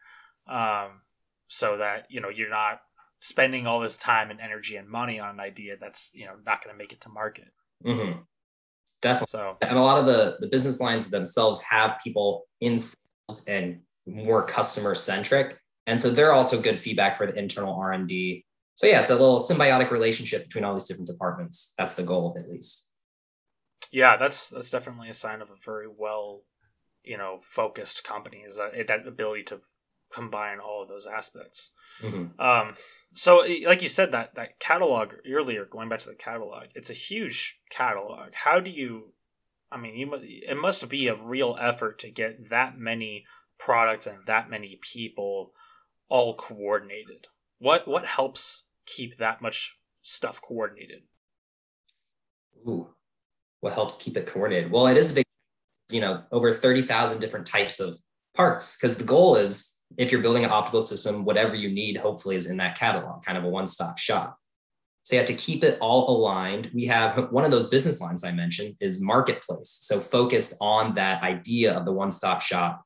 um, 0.50 1.02
so 1.48 1.78
that 1.78 2.08
you 2.10 2.22
know 2.22 2.30
you're 2.30 2.50
not 2.50 2.82
spending 3.20 3.66
all 3.66 3.80
this 3.80 3.96
time 3.96 4.30
and 4.30 4.40
energy 4.40 4.76
and 4.76 4.88
money 4.88 5.20
on 5.20 5.32
an 5.32 5.40
idea 5.40 5.76
that's 5.80 6.12
you 6.14 6.26
know 6.26 6.34
not 6.46 6.64
going 6.64 6.74
to 6.74 6.78
make 6.78 6.94
it 6.94 7.02
to 7.02 7.10
market. 7.10 7.48
Mm-hmm. 7.86 8.20
Definitely. 9.02 9.28
So, 9.28 9.58
and 9.62 9.78
a 9.78 9.82
lot 9.82 10.00
of 10.00 10.06
the 10.06 10.38
the 10.40 10.48
business 10.48 10.82
lines 10.82 11.10
themselves 11.10 11.62
have 11.64 12.00
people 12.04 12.46
in 12.62 12.78
sales 12.78 13.46
and 13.48 13.82
more 14.06 14.44
customer 14.44 14.96
centric, 14.96 15.60
and 15.86 16.00
so 16.00 16.10
they're 16.10 16.34
also 16.34 16.62
good 16.62 16.80
feedback 16.80 17.16
for 17.16 17.28
the 17.28 17.38
internal 17.38 17.76
R 17.76 17.92
and 17.92 18.08
D. 18.08 18.46
So 18.76 18.86
yeah, 18.86 19.02
it's 19.02 19.10
a 19.10 19.14
little 19.14 19.40
symbiotic 19.40 19.90
relationship 19.90 20.44
between 20.44 20.64
all 20.64 20.74
these 20.74 20.86
different 20.86 21.08
departments. 21.08 21.74
That's 21.78 21.96
the 21.96 22.04
goal, 22.04 22.36
at 22.40 22.50
least. 22.50 22.92
Yeah, 23.92 24.18
that's 24.18 24.50
that's 24.50 24.70
definitely 24.70 25.10
a 25.10 25.14
sign 25.14 25.42
of 25.42 25.50
a 25.50 25.56
very 25.64 25.88
well, 25.88 26.42
you 27.04 27.18
know, 27.18 27.40
focused 27.42 28.04
company. 28.04 28.44
Is 28.48 28.58
that 28.58 28.88
that 28.88 29.08
ability 29.08 29.44
to 29.44 29.62
combine 30.14 30.60
all 30.60 30.84
of 30.84 30.90
those 30.90 31.08
aspects. 31.08 31.72
Mm-hmm. 32.02 32.40
Um, 32.40 32.76
so, 33.14 33.44
like 33.66 33.82
you 33.82 33.90
said, 33.90 34.12
that 34.12 34.36
that 34.36 34.60
catalog 34.60 35.14
earlier, 35.30 35.66
going 35.66 35.90
back 35.90 36.00
to 36.00 36.10
the 36.10 36.16
catalog, 36.16 36.66
it's 36.76 36.90
a 36.90 36.94
huge 36.94 37.60
catalog. 37.70 38.34
How 38.34 38.60
do 38.60 38.70
you? 38.70 39.14
I 39.72 39.78
mean, 39.78 39.96
you 39.96 40.14
it 40.14 40.58
must 40.58 40.88
be 40.88 41.08
a 41.08 41.16
real 41.16 41.58
effort 41.60 42.00
to 42.00 42.10
get 42.10 42.50
that 42.50 42.78
many 42.78 43.26
products 43.60 44.08
and 44.08 44.20
that 44.28 44.50
many 44.50 44.80
people 44.82 45.52
all 46.10 46.36
coordinated. 46.36 47.28
What 47.60 47.88
what 47.88 48.06
helps 48.06 48.66
keep 48.86 49.18
that 49.18 49.42
much 49.42 49.76
stuff 50.04 50.42
coordinated? 50.42 51.02
Ooh, 52.68 52.90
what 53.62 53.74
helps 53.74 53.98
keep 53.98 54.16
it 54.16 54.28
coordinated? 54.28 54.72
Well, 54.72 54.88
it 54.88 54.98
is 54.98 55.12
a 55.12 55.16
big, 55.16 55.26
you 55.92 56.02
know, 56.02 56.24
over 56.32 56.52
thirty 56.52 56.82
thousand 56.82 57.20
different 57.20 57.48
types 57.48 57.80
of 57.80 57.98
parts 58.36 58.78
because 58.78 58.98
the 58.98 59.04
goal 59.04 59.36
is 59.36 59.77
if 59.98 60.12
you're 60.12 60.22
building 60.22 60.46
an 60.46 60.52
optical 60.52 60.82
system, 60.82 61.26
whatever 61.26 61.56
you 61.56 61.70
need, 61.70 61.98
hopefully, 61.98 62.36
is 62.36 62.50
in 62.50 62.58
that 62.58 62.78
catalog, 62.78 63.24
kind 63.24 63.38
of 63.38 63.44
a 63.44 63.50
one 63.50 63.68
stop 63.68 63.98
shop. 63.98 64.38
So 65.04 65.16
you 65.16 65.20
have 65.20 65.28
to 65.28 65.34
keep 65.34 65.64
it 65.64 65.78
all 65.80 66.10
aligned. 66.10 66.70
We 66.74 66.86
have 66.86 67.32
one 67.32 67.44
of 67.44 67.52
those 67.52 67.70
business 67.70 68.00
lines 68.00 68.24
I 68.24 68.32
mentioned 68.32 68.76
is 68.80 69.02
marketplace. 69.02 69.70
So 69.82 70.00
focused 70.00 70.56
on 70.62 70.96
that 70.96 71.24
idea 71.24 71.74
of 71.74 71.86
the 71.86 71.94
one 71.94 72.12
stop 72.12 72.42
shop 72.42 72.84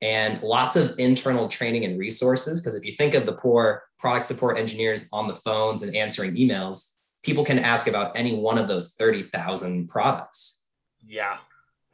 and 0.00 0.42
lots 0.42 0.76
of 0.76 0.94
internal 0.98 1.48
training 1.48 1.84
and 1.84 1.98
resources. 1.98 2.60
Because 2.60 2.74
if 2.74 2.84
you 2.84 2.92
think 2.92 3.14
of 3.14 3.26
the 3.26 3.32
poor 3.32 3.82
product 3.98 4.26
support 4.26 4.58
engineers 4.58 5.08
on 5.12 5.28
the 5.28 5.34
phones 5.34 5.82
and 5.82 5.94
answering 5.96 6.36
emails, 6.36 6.96
people 7.24 7.44
can 7.44 7.58
ask 7.58 7.88
about 7.88 8.16
any 8.16 8.34
one 8.34 8.58
of 8.58 8.68
those 8.68 8.92
30,000 8.92 9.88
products. 9.88 10.64
Yeah. 11.04 11.38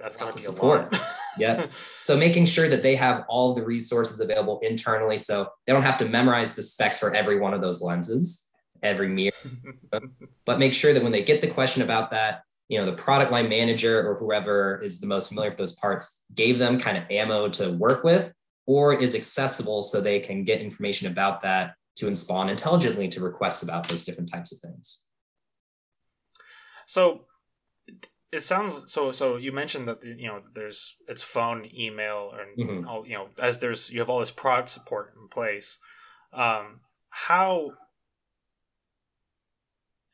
That's 0.02 0.16
got 0.16 0.32
to 0.32 0.38
be 0.38 0.42
support. 0.42 0.94
yeah. 1.38 1.66
So 2.02 2.16
making 2.16 2.46
sure 2.46 2.68
that 2.68 2.82
they 2.82 2.96
have 2.96 3.24
all 3.28 3.54
the 3.54 3.62
resources 3.62 4.20
available 4.20 4.58
internally, 4.60 5.16
so 5.16 5.48
they 5.66 5.72
don't 5.72 5.84
have 5.84 5.98
to 5.98 6.08
memorize 6.08 6.54
the 6.54 6.62
specs 6.62 6.98
for 6.98 7.14
every 7.14 7.38
one 7.38 7.54
of 7.54 7.60
those 7.60 7.80
lenses, 7.80 8.48
every 8.82 9.08
mirror, 9.08 9.32
but 10.44 10.58
make 10.58 10.74
sure 10.74 10.92
that 10.92 11.02
when 11.04 11.12
they 11.12 11.22
get 11.22 11.40
the 11.40 11.46
question 11.46 11.82
about 11.82 12.10
that, 12.10 12.42
you 12.68 12.78
know, 12.78 12.84
the 12.84 12.94
product 12.94 13.30
line 13.30 13.48
manager 13.48 14.08
or 14.08 14.16
whoever 14.16 14.82
is 14.82 15.00
the 15.00 15.06
most 15.06 15.28
familiar 15.28 15.50
with 15.50 15.58
those 15.58 15.76
parts 15.76 16.24
gave 16.34 16.58
them 16.58 16.80
kind 16.80 16.96
of 16.96 17.04
ammo 17.08 17.48
to 17.50 17.70
work 17.72 18.02
with, 18.02 18.32
or 18.66 18.92
is 18.92 19.14
accessible 19.14 19.82
so 19.82 20.00
they 20.00 20.18
can 20.18 20.42
get 20.42 20.60
information 20.60 21.06
about 21.06 21.42
that 21.42 21.74
to 21.94 22.08
respond 22.08 22.50
intelligently 22.50 23.06
to 23.06 23.20
requests 23.20 23.62
about 23.62 23.86
those 23.86 24.02
different 24.02 24.32
types 24.32 24.50
of 24.52 24.58
things. 24.58 25.06
So 26.86 27.26
it 28.32 28.42
sounds 28.42 28.90
so. 28.90 29.12
So 29.12 29.36
you 29.36 29.52
mentioned 29.52 29.86
that 29.88 30.02
you 30.02 30.26
know 30.26 30.40
there's 30.54 30.96
it's 31.06 31.22
phone, 31.22 31.68
email, 31.78 32.32
and 32.32 32.68
mm-hmm. 32.68 32.88
all 32.88 33.06
you 33.06 33.14
know 33.14 33.28
as 33.38 33.58
there's 33.58 33.90
you 33.90 34.00
have 34.00 34.08
all 34.08 34.20
this 34.20 34.30
product 34.30 34.70
support 34.70 35.12
in 35.20 35.28
place. 35.28 35.78
Um, 36.32 36.80
how 37.10 37.72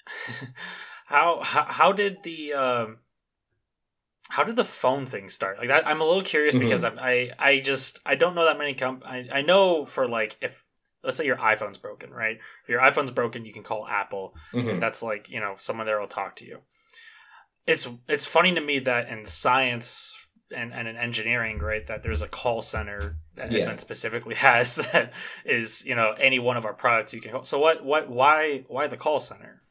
how, 1.06 1.40
how 1.42 1.64
how 1.64 1.92
did 1.92 2.24
the 2.24 2.54
um, 2.54 2.98
how 4.28 4.42
did 4.42 4.56
the 4.56 4.64
phone 4.64 5.06
thing 5.06 5.28
start? 5.28 5.58
Like 5.58 5.68
that, 5.68 5.86
I'm 5.86 6.00
a 6.00 6.04
little 6.04 6.22
curious 6.22 6.56
mm-hmm. 6.56 6.64
because 6.64 6.82
I 6.82 7.30
I 7.38 7.60
just 7.60 8.00
I 8.04 8.16
don't 8.16 8.34
know 8.34 8.46
that 8.46 8.58
many 8.58 8.74
comp. 8.74 9.04
I, 9.06 9.28
I 9.32 9.42
know 9.42 9.84
for 9.84 10.08
like 10.08 10.36
if 10.40 10.64
let's 11.04 11.16
say 11.16 11.24
your 11.24 11.36
iPhone's 11.36 11.78
broken, 11.78 12.10
right? 12.10 12.38
If 12.64 12.68
your 12.68 12.80
iPhone's 12.80 13.12
broken, 13.12 13.44
you 13.44 13.52
can 13.52 13.62
call 13.62 13.86
Apple. 13.86 14.34
Mm-hmm. 14.52 14.80
That's 14.80 15.04
like 15.04 15.28
you 15.28 15.38
know 15.38 15.54
someone 15.58 15.86
there 15.86 16.00
will 16.00 16.08
talk 16.08 16.34
to 16.36 16.44
you. 16.44 16.58
It's 17.68 17.86
it's 18.08 18.24
funny 18.24 18.54
to 18.54 18.60
me 18.62 18.78
that 18.80 19.10
in 19.10 19.26
science 19.26 20.16
and, 20.56 20.72
and 20.72 20.88
in 20.88 20.96
engineering, 20.96 21.58
right, 21.58 21.86
that 21.86 22.02
there's 22.02 22.22
a 22.22 22.28
call 22.28 22.62
center 22.62 23.18
that 23.34 23.52
yeah. 23.52 23.76
specifically 23.76 24.34
has 24.48 24.76
that 24.76 25.12
is 25.44 25.84
you 25.84 25.94
know 25.94 26.14
any 26.18 26.38
one 26.38 26.56
of 26.56 26.64
our 26.64 26.72
products 26.72 27.12
you 27.12 27.20
can. 27.20 27.32
Call. 27.32 27.44
So 27.44 27.58
what 27.58 27.84
what 27.84 28.08
why 28.08 28.64
why 28.68 28.86
the 28.86 28.96
call 28.96 29.20
center? 29.20 29.62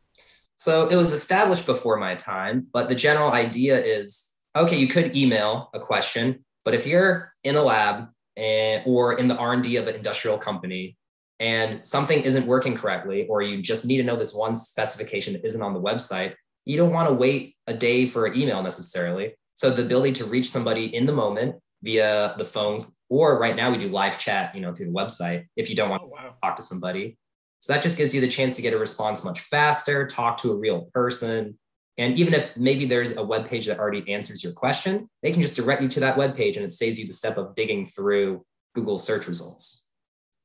So 0.57 0.87
it 0.87 0.95
was 0.95 1.11
established 1.11 1.65
before 1.65 1.97
my 1.97 2.13
time, 2.13 2.67
but 2.71 2.87
the 2.87 2.95
general 2.95 3.31
idea 3.31 3.83
is 3.83 4.31
okay. 4.55 4.77
You 4.77 4.87
could 4.87 5.15
email 5.15 5.71
a 5.73 5.79
question, 5.79 6.45
but 6.63 6.75
if 6.75 6.85
you're 6.85 7.33
in 7.43 7.55
a 7.55 7.63
lab 7.63 8.09
and, 8.35 8.83
or 8.85 9.13
in 9.13 9.27
the 9.27 9.37
R 9.37 9.53
and 9.53 9.63
D 9.63 9.77
of 9.77 9.87
an 9.87 9.95
industrial 9.95 10.37
company 10.37 10.97
and 11.39 11.85
something 11.85 12.21
isn't 12.21 12.45
working 12.45 12.75
correctly, 12.75 13.25
or 13.27 13.41
you 13.41 13.61
just 13.61 13.85
need 13.85 13.97
to 13.97 14.03
know 14.03 14.15
this 14.15 14.35
one 14.35 14.55
specification 14.55 15.33
that 15.33 15.45
isn't 15.45 15.61
on 15.61 15.73
the 15.73 15.81
website, 15.81 16.33
you 16.67 16.75
don't 16.75 16.91
want 16.91 17.07
to 17.07 17.13
wait 17.13 17.55
a 17.65 17.73
day 17.73 18.05
for 18.05 18.25
an 18.25 18.37
email 18.37 18.61
necessarily. 18.61 19.33
So 19.55 19.69
the 19.69 19.83
ability 19.83 20.11
to 20.13 20.25
reach 20.25 20.51
somebody 20.51 20.93
in 20.93 21.05
the 21.05 21.13
moment 21.13 21.55
via 21.81 22.35
the 22.37 22.43
phone, 22.43 22.85
or 23.09 23.39
right 23.39 23.55
now 23.55 23.71
we 23.71 23.77
do 23.77 23.87
live 23.87 24.19
chat, 24.19 24.53
you 24.53 24.59
know, 24.59 24.73
through 24.73 24.87
the 24.87 24.91
website 24.91 25.45
if 25.55 25.69
you 25.69 25.77
don't 25.77 25.89
want 25.89 26.03
oh, 26.05 26.07
wow. 26.07 26.23
to 26.23 26.33
talk 26.43 26.57
to 26.57 26.61
somebody. 26.61 27.17
So 27.61 27.71
that 27.71 27.81
just 27.81 27.97
gives 27.97 28.13
you 28.13 28.19
the 28.19 28.27
chance 28.27 28.57
to 28.57 28.61
get 28.61 28.73
a 28.73 28.77
response 28.77 29.23
much 29.23 29.39
faster, 29.39 30.05
talk 30.07 30.37
to 30.39 30.51
a 30.51 30.57
real 30.57 30.89
person. 30.93 31.57
And 31.97 32.17
even 32.19 32.33
if 32.33 32.55
maybe 32.57 32.85
there's 32.85 33.15
a 33.15 33.23
web 33.23 33.47
page 33.47 33.65
that 33.67 33.79
already 33.79 34.11
answers 34.11 34.43
your 34.43 34.53
question, 34.53 35.09
they 35.23 35.31
can 35.31 35.41
just 35.41 35.55
direct 35.55 35.81
you 35.81 35.87
to 35.87 36.01
that 36.01 36.17
web 36.17 36.35
page 36.35 36.57
and 36.57 36.65
it 36.65 36.73
saves 36.73 36.99
you 36.99 37.07
the 37.07 37.13
step 37.13 37.37
of 37.37 37.55
digging 37.55 37.85
through 37.85 38.45
Google 38.75 38.99
search 38.99 39.25
results. 39.25 39.87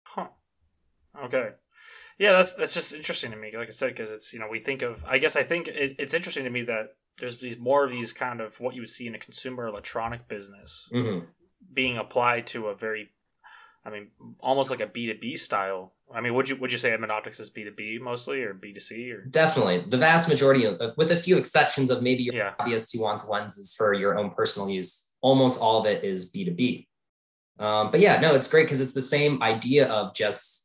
Huh. 0.04 0.28
Okay. 1.24 1.50
Yeah, 2.22 2.34
that's 2.34 2.52
that's 2.52 2.72
just 2.72 2.92
interesting 2.92 3.32
to 3.32 3.36
me. 3.36 3.50
Like 3.52 3.66
I 3.66 3.72
said, 3.72 3.88
because 3.88 4.12
it's 4.12 4.32
you 4.32 4.38
know 4.38 4.46
we 4.48 4.60
think 4.60 4.82
of. 4.82 5.04
I 5.08 5.18
guess 5.18 5.34
I 5.34 5.42
think 5.42 5.66
it, 5.66 5.96
it's 5.98 6.14
interesting 6.14 6.44
to 6.44 6.50
me 6.50 6.62
that 6.62 6.94
there's 7.18 7.38
these 7.38 7.58
more 7.58 7.84
of 7.84 7.90
these 7.90 8.12
kind 8.12 8.40
of 8.40 8.60
what 8.60 8.76
you 8.76 8.82
would 8.82 8.90
see 8.90 9.08
in 9.08 9.16
a 9.16 9.18
consumer 9.18 9.66
electronic 9.66 10.28
business 10.28 10.88
mm-hmm. 10.94 11.26
being 11.74 11.98
applied 11.98 12.46
to 12.48 12.68
a 12.68 12.76
very 12.76 13.10
I 13.84 13.90
mean, 13.90 14.12
almost 14.38 14.70
like 14.70 14.78
a 14.78 14.86
B 14.86 15.12
two 15.12 15.18
B 15.18 15.36
style. 15.36 15.94
I 16.14 16.20
mean, 16.20 16.34
would 16.34 16.48
you 16.48 16.54
would 16.54 16.70
you 16.70 16.78
say 16.78 16.92
Edmund 16.92 17.10
Optics 17.10 17.40
is 17.40 17.50
B 17.50 17.64
two 17.64 17.72
B 17.76 17.98
mostly 18.00 18.40
or 18.42 18.54
B 18.54 18.72
two 18.72 18.78
C 18.78 19.10
or 19.10 19.24
definitely 19.24 19.80
the 19.80 19.96
vast 19.96 20.28
majority 20.28 20.64
of, 20.64 20.80
with 20.96 21.10
a 21.10 21.16
few 21.16 21.36
exceptions 21.36 21.90
of 21.90 22.04
maybe 22.04 22.22
your 22.22 22.36
yeah. 22.36 22.52
hobbyist 22.60 22.94
who 22.94 23.02
wants 23.02 23.28
lenses 23.28 23.74
for 23.76 23.94
your 23.94 24.16
own 24.16 24.30
personal 24.30 24.70
use. 24.70 25.10
Almost 25.22 25.60
all 25.60 25.80
of 25.80 25.86
it 25.86 26.04
is 26.04 26.30
B 26.30 26.44
two 26.44 26.52
B. 26.52 26.86
Um, 27.58 27.90
but 27.90 27.98
yeah, 27.98 28.20
no, 28.20 28.36
it's 28.36 28.48
great 28.48 28.66
because 28.66 28.80
it's 28.80 28.94
the 28.94 29.02
same 29.02 29.42
idea 29.42 29.88
of 29.88 30.14
just 30.14 30.61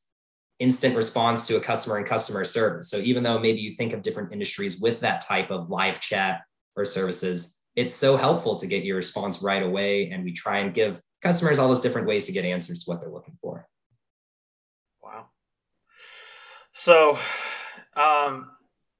instant 0.60 0.96
response 0.96 1.48
to 1.48 1.58
a 1.58 1.60
customer 1.60 1.98
and 1.98 2.06
customer 2.06 2.44
service. 2.44 2.90
So 2.90 2.98
even 2.98 3.24
though 3.24 3.40
maybe 3.40 3.60
you 3.60 3.76
think 3.76 3.94
of 3.94 4.02
different 4.02 4.32
industries 4.32 4.80
with 4.80 5.00
that 5.02 5.22
type 5.22 5.52
of 5.52 5.70
live 5.70 6.00
chat 6.00 6.42
or 6.76 6.86
services, 6.86 7.62
it's 7.76 7.94
so 7.94 8.18
helpful 8.18 8.56
to 8.58 8.68
get 8.68 8.84
your 8.84 8.96
response 8.96 9.42
right 9.42 9.62
away. 9.62 10.10
And 10.10 10.24
we 10.24 10.34
try 10.34 10.60
and 10.60 10.74
give 10.74 11.02
customers 11.22 11.60
all 11.60 11.68
those 11.68 11.82
different 11.82 12.08
ways 12.08 12.26
to 12.26 12.32
get 12.32 12.46
answers 12.46 12.84
to 12.84 12.90
what 12.90 13.00
they're 13.00 13.12
looking 13.12 13.38
for. 13.42 13.68
Wow. 15.04 15.28
So, 16.74 17.20
um, 17.96 18.52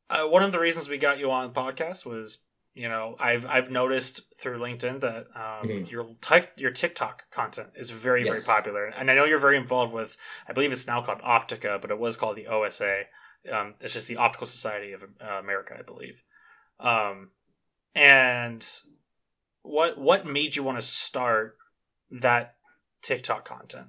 uh, 0.10 0.26
one 0.26 0.44
of 0.44 0.52
the 0.52 0.60
reasons 0.60 0.88
we 0.88 0.98
got 0.98 1.20
you 1.20 1.32
on 1.32 1.48
the 1.48 1.60
podcast 1.60 2.06
was 2.06 2.40
you 2.78 2.88
know 2.88 3.16
i've 3.20 3.46
i've 3.48 3.72
noticed 3.72 4.22
through 4.40 4.60
linkedin 4.60 5.02
that 5.02 5.26
um, 5.36 5.68
mm-hmm. 5.68 5.86
your 5.86 6.08
tech 6.22 6.50
your 6.58 6.70
tiktok 6.70 7.24
content 7.32 7.68
is 7.76 7.90
very 7.90 8.24
yes. 8.24 8.46
very 8.46 8.58
popular 8.58 8.86
and 8.86 9.10
i 9.10 9.16
know 9.16 9.26
you're 9.26 9.40
very 9.40 9.58
involved 9.58 9.92
with 9.92 10.16
i 10.48 10.54
believe 10.54 10.72
it's 10.72 10.86
now 10.86 11.02
called 11.02 11.20
optica 11.22 11.82
but 11.82 11.90
it 11.90 11.98
was 11.98 12.16
called 12.16 12.38
the 12.38 12.48
osa 12.48 13.02
um, 13.52 13.74
it's 13.82 13.94
just 13.94 14.08
the 14.08 14.18
optical 14.18 14.46
society 14.46 14.94
of 14.94 15.02
uh, 15.04 15.40
america 15.40 15.76
i 15.78 15.82
believe 15.82 16.22
um, 16.80 17.32
and 17.96 18.68
what 19.64 19.98
what 19.98 20.28
made 20.28 20.56
you 20.56 20.62
want 20.62 20.78
to 20.78 20.84
start 20.84 21.58
that 22.12 22.56
tiktok 23.02 23.44
content 23.44 23.88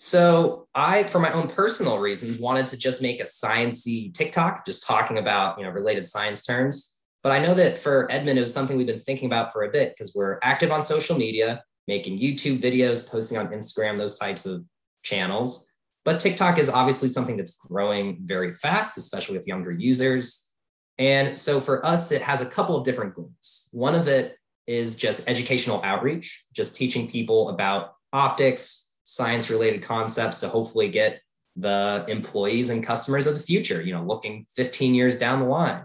so 0.00 0.68
I, 0.76 1.02
for 1.02 1.18
my 1.18 1.32
own 1.32 1.48
personal 1.48 1.98
reasons, 1.98 2.38
wanted 2.38 2.68
to 2.68 2.76
just 2.76 3.02
make 3.02 3.18
a 3.18 3.24
sciency 3.24 4.14
TikTok, 4.14 4.64
just 4.64 4.86
talking 4.86 5.18
about 5.18 5.58
you 5.58 5.64
know 5.64 5.70
related 5.70 6.06
science 6.06 6.46
terms. 6.46 6.97
But 7.28 7.42
I 7.42 7.44
know 7.44 7.52
that 7.56 7.76
for 7.76 8.10
Edmund, 8.10 8.38
it 8.38 8.40
was 8.40 8.54
something 8.54 8.78
we've 8.78 8.86
been 8.86 8.98
thinking 8.98 9.26
about 9.26 9.52
for 9.52 9.64
a 9.64 9.70
bit 9.70 9.92
because 9.92 10.14
we're 10.14 10.38
active 10.42 10.72
on 10.72 10.82
social 10.82 11.14
media, 11.14 11.62
making 11.86 12.18
YouTube 12.18 12.58
videos, 12.58 13.06
posting 13.06 13.36
on 13.36 13.48
Instagram, 13.48 13.98
those 13.98 14.18
types 14.18 14.46
of 14.46 14.64
channels. 15.02 15.70
But 16.06 16.20
TikTok 16.20 16.56
is 16.56 16.70
obviously 16.70 17.10
something 17.10 17.36
that's 17.36 17.58
growing 17.58 18.20
very 18.22 18.50
fast, 18.50 18.96
especially 18.96 19.36
with 19.36 19.46
younger 19.46 19.70
users. 19.70 20.50
And 20.96 21.38
so 21.38 21.60
for 21.60 21.84
us, 21.84 22.12
it 22.12 22.22
has 22.22 22.40
a 22.40 22.48
couple 22.48 22.76
of 22.76 22.84
different 22.86 23.14
goals. 23.14 23.68
One 23.72 23.94
of 23.94 24.08
it 24.08 24.38
is 24.66 24.96
just 24.96 25.28
educational 25.28 25.82
outreach, 25.84 26.46
just 26.54 26.78
teaching 26.78 27.10
people 27.10 27.50
about 27.50 27.92
optics, 28.10 28.96
science 29.02 29.50
related 29.50 29.82
concepts 29.82 30.40
to 30.40 30.48
hopefully 30.48 30.88
get 30.88 31.20
the 31.56 32.06
employees 32.08 32.70
and 32.70 32.82
customers 32.82 33.26
of 33.26 33.34
the 33.34 33.40
future, 33.40 33.82
you 33.82 33.92
know, 33.92 34.02
looking 34.02 34.46
15 34.56 34.94
years 34.94 35.18
down 35.18 35.40
the 35.40 35.44
line. 35.46 35.82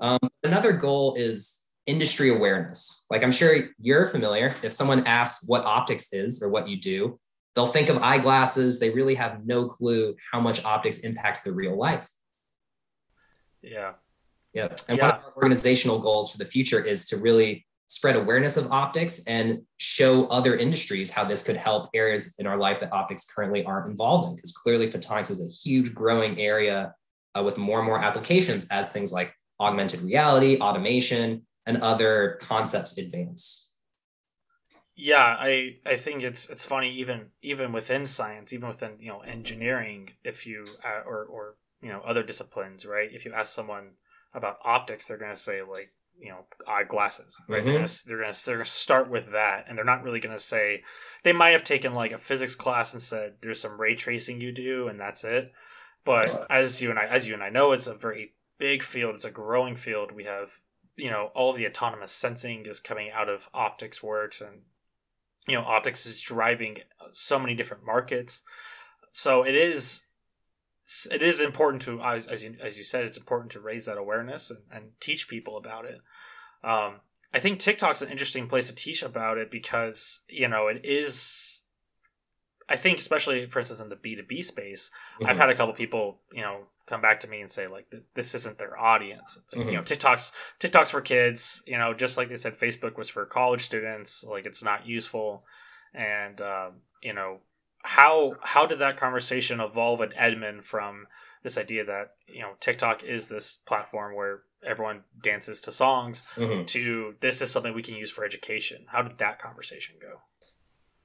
Um, 0.00 0.18
another 0.44 0.72
goal 0.72 1.14
is 1.14 1.62
industry 1.86 2.30
awareness. 2.30 3.06
Like 3.10 3.22
I'm 3.22 3.32
sure 3.32 3.68
you're 3.80 4.06
familiar. 4.06 4.46
If 4.62 4.72
someone 4.72 5.06
asks 5.06 5.48
what 5.48 5.64
optics 5.64 6.12
is 6.12 6.42
or 6.42 6.50
what 6.50 6.68
you 6.68 6.80
do, 6.80 7.18
they'll 7.54 7.66
think 7.66 7.88
of 7.88 7.98
eyeglasses. 7.98 8.78
They 8.78 8.90
really 8.90 9.14
have 9.16 9.44
no 9.44 9.66
clue 9.66 10.14
how 10.32 10.40
much 10.40 10.64
optics 10.64 11.00
impacts 11.00 11.42
their 11.42 11.52
real 11.52 11.76
life. 11.76 12.08
Yeah. 13.62 13.92
Yeah. 14.52 14.68
And 14.88 14.98
yeah. 14.98 15.08
one 15.08 15.16
of 15.16 15.24
our 15.24 15.32
organizational 15.36 15.98
goals 15.98 16.30
for 16.30 16.38
the 16.38 16.44
future 16.44 16.84
is 16.84 17.08
to 17.08 17.16
really 17.16 17.66
spread 17.88 18.16
awareness 18.16 18.56
of 18.56 18.70
optics 18.72 19.26
and 19.26 19.60
show 19.76 20.26
other 20.26 20.56
industries 20.56 21.10
how 21.10 21.24
this 21.24 21.44
could 21.44 21.56
help 21.56 21.90
areas 21.94 22.34
in 22.38 22.46
our 22.46 22.56
life 22.56 22.80
that 22.80 22.92
optics 22.92 23.26
currently 23.26 23.64
aren't 23.64 23.90
involved 23.90 24.28
in. 24.28 24.36
Because 24.36 24.52
clearly, 24.52 24.86
photonics 24.86 25.30
is 25.30 25.40
a 25.40 25.48
huge 25.48 25.94
growing 25.94 26.40
area 26.40 26.94
uh, 27.34 27.42
with 27.42 27.58
more 27.58 27.78
and 27.78 27.86
more 27.86 27.98
applications 27.98 28.68
as 28.68 28.90
things 28.90 29.12
like 29.12 29.34
augmented 29.60 30.02
reality, 30.02 30.58
automation, 30.58 31.42
and 31.66 31.78
other 31.78 32.38
concepts 32.42 32.98
advance. 32.98 33.72
Yeah, 34.96 35.36
I 35.38 35.76
I 35.84 35.96
think 35.96 36.22
it's 36.22 36.48
it's 36.48 36.64
funny 36.64 36.92
even 36.92 37.26
even 37.42 37.72
within 37.72 38.06
science, 38.06 38.52
even 38.52 38.68
within 38.68 38.92
you 39.00 39.08
know 39.08 39.20
engineering, 39.20 40.10
if 40.22 40.46
you 40.46 40.64
uh, 40.84 41.02
or 41.06 41.24
or 41.24 41.56
you 41.82 41.88
know 41.88 42.00
other 42.00 42.22
disciplines, 42.22 42.86
right? 42.86 43.10
If 43.12 43.24
you 43.24 43.32
ask 43.32 43.52
someone 43.52 43.92
about 44.32 44.58
optics, 44.64 45.06
they're 45.06 45.18
gonna 45.18 45.34
say 45.34 45.62
like 45.62 45.90
you 46.18 46.30
know 46.30 46.46
eyeglasses, 46.68 47.40
right? 47.48 47.58
Mm-hmm. 47.58 47.68
They're, 47.70 47.78
gonna, 47.78 47.92
they're 48.06 48.20
gonna 48.20 48.36
they're 48.46 48.56
gonna 48.56 48.66
start 48.66 49.10
with 49.10 49.32
that, 49.32 49.64
and 49.68 49.76
they're 49.76 49.84
not 49.84 50.04
really 50.04 50.20
gonna 50.20 50.38
say 50.38 50.82
they 51.24 51.32
might 51.32 51.50
have 51.50 51.64
taken 51.64 51.92
like 51.94 52.12
a 52.12 52.18
physics 52.18 52.54
class 52.54 52.92
and 52.92 53.02
said 53.02 53.34
there's 53.42 53.60
some 53.60 53.80
ray 53.80 53.96
tracing 53.96 54.40
you 54.40 54.52
do, 54.52 54.86
and 54.86 55.00
that's 55.00 55.24
it. 55.24 55.50
But 56.04 56.46
as 56.50 56.80
you 56.80 56.90
and 56.90 57.00
I 57.00 57.06
as 57.06 57.26
you 57.26 57.34
and 57.34 57.42
I 57.42 57.50
know, 57.50 57.72
it's 57.72 57.88
a 57.88 57.94
very 57.94 58.34
big 58.64 58.82
field. 58.82 59.14
It's 59.14 59.26
a 59.26 59.30
growing 59.30 59.76
field. 59.76 60.10
We 60.10 60.24
have, 60.24 60.60
you 60.96 61.10
know, 61.10 61.30
all 61.34 61.52
the 61.52 61.66
autonomous 61.66 62.12
sensing 62.12 62.64
is 62.64 62.80
coming 62.80 63.10
out 63.12 63.28
of 63.28 63.50
optics 63.52 64.02
works 64.02 64.40
and 64.40 64.62
you 65.46 65.54
know, 65.54 65.60
optics 65.60 66.06
is 66.06 66.22
driving 66.22 66.78
so 67.12 67.38
many 67.38 67.54
different 67.54 67.84
markets. 67.84 68.42
So 69.12 69.42
it 69.42 69.54
is 69.54 70.04
it 71.10 71.22
is 71.22 71.40
important 71.40 71.82
to 71.82 72.00
as, 72.00 72.26
as 72.26 72.42
you 72.42 72.56
as 72.62 72.78
you 72.78 72.84
said 72.84 73.04
it's 73.04 73.18
important 73.18 73.52
to 73.52 73.60
raise 73.60 73.84
that 73.84 73.98
awareness 73.98 74.50
and, 74.50 74.60
and 74.72 74.84
teach 74.98 75.28
people 75.28 75.58
about 75.58 75.84
it. 75.84 76.00
Um, 76.62 77.00
I 77.34 77.40
think 77.40 77.58
TikTok's 77.58 78.00
an 78.00 78.08
interesting 78.08 78.48
place 78.48 78.68
to 78.68 78.74
teach 78.74 79.02
about 79.02 79.36
it 79.36 79.50
because 79.50 80.22
you 80.30 80.48
know 80.48 80.68
it 80.68 80.80
is 80.84 81.64
I 82.66 82.76
think 82.76 82.96
especially 82.96 83.46
for 83.50 83.58
instance 83.58 83.82
in 83.82 83.90
the 83.90 83.96
B2B 83.96 84.42
space, 84.42 84.90
mm-hmm. 85.16 85.26
I've 85.26 85.36
had 85.36 85.50
a 85.50 85.54
couple 85.54 85.74
people, 85.74 86.20
you 86.32 86.40
know, 86.40 86.68
come 86.86 87.00
back 87.00 87.20
to 87.20 87.28
me 87.28 87.40
and 87.40 87.50
say 87.50 87.66
like 87.66 87.92
this 88.14 88.34
isn't 88.34 88.58
their 88.58 88.78
audience. 88.78 89.38
Mm-hmm. 89.54 89.68
You 89.68 89.76
know, 89.76 89.82
TikTok's 89.82 90.32
TikTok's 90.58 90.90
for 90.90 91.00
kids. 91.00 91.62
You 91.66 91.78
know, 91.78 91.94
just 91.94 92.16
like 92.16 92.28
they 92.28 92.36
said, 92.36 92.58
Facebook 92.58 92.96
was 92.96 93.08
for 93.08 93.24
college 93.24 93.62
students. 93.62 94.24
Like 94.24 94.46
it's 94.46 94.62
not 94.62 94.86
useful. 94.86 95.44
And 95.94 96.40
um, 96.40 96.72
you 97.02 97.12
know, 97.12 97.38
how 97.82 98.34
how 98.42 98.66
did 98.66 98.80
that 98.80 98.96
conversation 98.96 99.60
evolve 99.60 100.00
at 100.00 100.12
Edmund 100.16 100.64
from 100.64 101.06
this 101.42 101.58
idea 101.58 101.84
that 101.84 102.12
you 102.26 102.40
know 102.40 102.52
TikTok 102.60 103.02
is 103.02 103.28
this 103.28 103.58
platform 103.66 104.14
where 104.14 104.42
everyone 104.66 105.02
dances 105.22 105.60
to 105.60 105.70
songs 105.72 106.24
mm-hmm. 106.36 106.64
to 106.64 107.14
this 107.20 107.42
is 107.42 107.50
something 107.50 107.74
we 107.74 107.82
can 107.82 107.94
use 107.94 108.10
for 108.10 108.24
education? 108.24 108.86
How 108.88 109.02
did 109.02 109.18
that 109.18 109.38
conversation 109.38 109.96
go? 110.00 110.20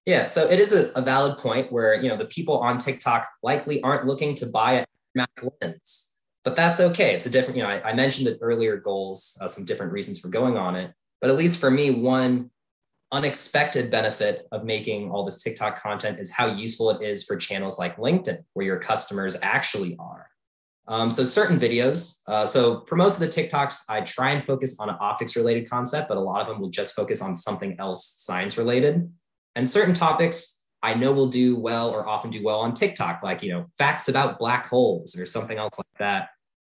Yeah, 0.06 0.28
so 0.28 0.50
it 0.50 0.60
is 0.60 0.72
a, 0.72 0.92
a 0.98 1.02
valid 1.02 1.38
point 1.38 1.72
where 1.72 1.94
you 1.94 2.10
know 2.10 2.18
the 2.18 2.26
people 2.26 2.58
on 2.60 2.80
TikTok 2.80 3.28
likely 3.44 3.82
aren't 3.82 4.06
looking 4.06 4.36
to 4.36 4.46
buy 4.46 4.74
a 4.74 4.86
lens. 5.16 6.18
but 6.44 6.56
that's 6.56 6.80
okay. 6.80 7.16
It's 7.16 7.26
a 7.26 7.30
different, 7.30 7.58
you 7.58 7.64
know, 7.64 7.70
I, 7.70 7.90
I 7.90 7.94
mentioned 7.94 8.28
the 8.28 8.38
earlier 8.42 8.78
goals, 8.78 9.38
uh, 9.42 9.48
some 9.48 9.66
different 9.66 9.92
reasons 9.92 10.20
for 10.20 10.30
going 10.30 10.58
on 10.58 10.76
it. 10.76 10.94
But 11.22 11.30
at 11.30 11.36
least 11.36 11.60
for 11.60 11.70
me, 11.70 11.92
one 11.92 12.52
unexpected 13.12 13.90
benefit 13.90 14.48
of 14.52 14.64
making 14.64 15.10
all 15.10 15.26
this 15.26 15.42
TikTok 15.42 15.82
content 15.82 16.20
is 16.20 16.32
how 16.32 16.48
useful 16.48 16.92
it 16.92 17.02
is 17.02 17.24
for 17.24 17.36
channels 17.36 17.80
like 17.80 17.98
LinkedIn, 17.98 18.44
where 18.54 18.66
your 18.66 18.80
customers 18.80 19.36
actually 19.42 19.96
are. 20.00 20.28
Um, 20.88 21.12
so 21.12 21.24
certain 21.24 21.60
videos. 21.60 22.22
Uh, 22.28 22.48
so 22.48 22.84
for 22.88 22.96
most 22.96 23.22
of 23.22 23.28
the 23.30 23.42
TikToks, 23.42 23.84
I 23.90 24.02
try 24.02 24.32
and 24.32 24.44
focus 24.44 24.80
on 24.80 24.90
an 24.90 24.96
optics 25.00 25.36
related 25.36 25.70
concept, 25.70 26.08
but 26.08 26.18
a 26.18 26.22
lot 26.22 26.42
of 26.42 26.48
them 26.48 26.60
will 26.60 26.70
just 26.70 26.96
focus 26.96 27.22
on 27.22 27.36
something 27.36 27.76
else 27.80 28.16
science 28.18 28.58
related. 28.58 29.12
And 29.56 29.70
certain 29.70 29.94
topics 29.94 30.59
I 30.82 30.94
know 30.94 31.12
will 31.12 31.28
do 31.28 31.58
well 31.58 31.90
or 31.90 32.08
often 32.08 32.32
do 32.32 32.44
well 32.44 32.60
on 32.60 32.74
TikTok, 32.74 33.22
like 33.24 33.44
you 33.44 33.52
know 33.52 33.66
facts 33.78 34.08
about 34.08 34.40
black 34.40 34.68
holes 34.68 35.18
or 35.18 35.26
something 35.26 35.58
else 35.58 35.78
like 35.78 35.98
that. 36.00 36.30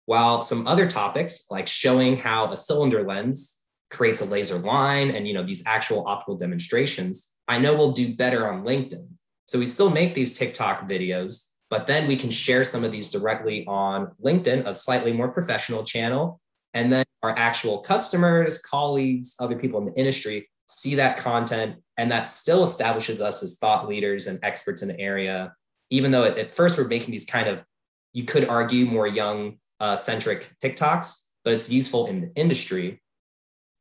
While 0.07 0.43
some 0.43 0.67
other 0.67 0.89
topics, 0.89 1.47
like 1.51 1.67
showing 1.67 2.17
how 2.17 2.51
a 2.53 2.57
cylinder 2.57 3.03
lens 3.05 3.65
creates 3.91 4.21
a 4.21 4.25
laser 4.25 4.59
line 4.59 5.11
and 5.11 5.27
you 5.27 5.35
know 5.35 5.45
these 5.45 5.67
actual 5.67 6.07
optical 6.07 6.37
demonstrations, 6.37 7.37
I 7.49 7.59
know 7.59 7.75
will 7.75 7.93
do 7.93 8.15
better 8.15 8.51
on 8.51 8.65
LinkedIn. 8.65 9.09
So 9.47 9.59
we 9.59 9.67
still 9.67 9.91
make 9.91 10.15
these 10.15 10.37
TikTok 10.39 10.89
videos, 10.89 11.53
but 11.71 11.87
then 11.87 12.09
we 12.09 12.17
can 12.17 12.31
share 12.31 12.65
some 12.65 12.85
of 12.85 12.93
these 12.93 13.11
directly 13.11 13.65
on 13.67 14.13
LinkedIn, 14.25 14.67
a 14.67 14.75
slightly 14.75 15.13
more 15.13 15.29
professional 15.29 15.85
channel. 15.85 16.41
And 16.75 16.93
then 16.93 17.05
our 17.23 17.37
actual 17.39 17.79
customers, 17.79 18.61
colleagues, 18.61 19.37
other 19.41 19.57
people 19.57 19.81
in 19.81 19.87
the 19.87 19.95
industry 19.95 20.49
see 20.69 20.97
that 20.97 21.17
content, 21.17 21.77
and 21.97 22.11
that 22.11 22.29
still 22.29 22.63
establishes 22.63 23.21
us 23.21 23.43
as 23.43 23.59
thought 23.59 23.89
leaders 23.89 24.27
and 24.27 24.39
experts 24.43 24.83
in 24.83 24.89
the 24.89 25.01
area. 25.01 25.55
Even 25.91 26.11
though 26.11 26.25
at 26.25 26.55
first 26.55 26.77
we're 26.77 26.89
making 26.89 27.13
these 27.13 27.25
kind 27.25 27.49
of, 27.49 27.65
you 28.13 28.25
could 28.25 28.49
argue, 28.49 28.87
more 28.87 29.07
young 29.07 29.59
uh, 29.81 29.97
centric 29.97 30.51
TikToks, 30.63 31.25
but 31.45 31.53
it's 31.53 31.71
useful 31.71 32.07
in 32.07 32.21
the 32.21 32.33
industry. 32.35 33.01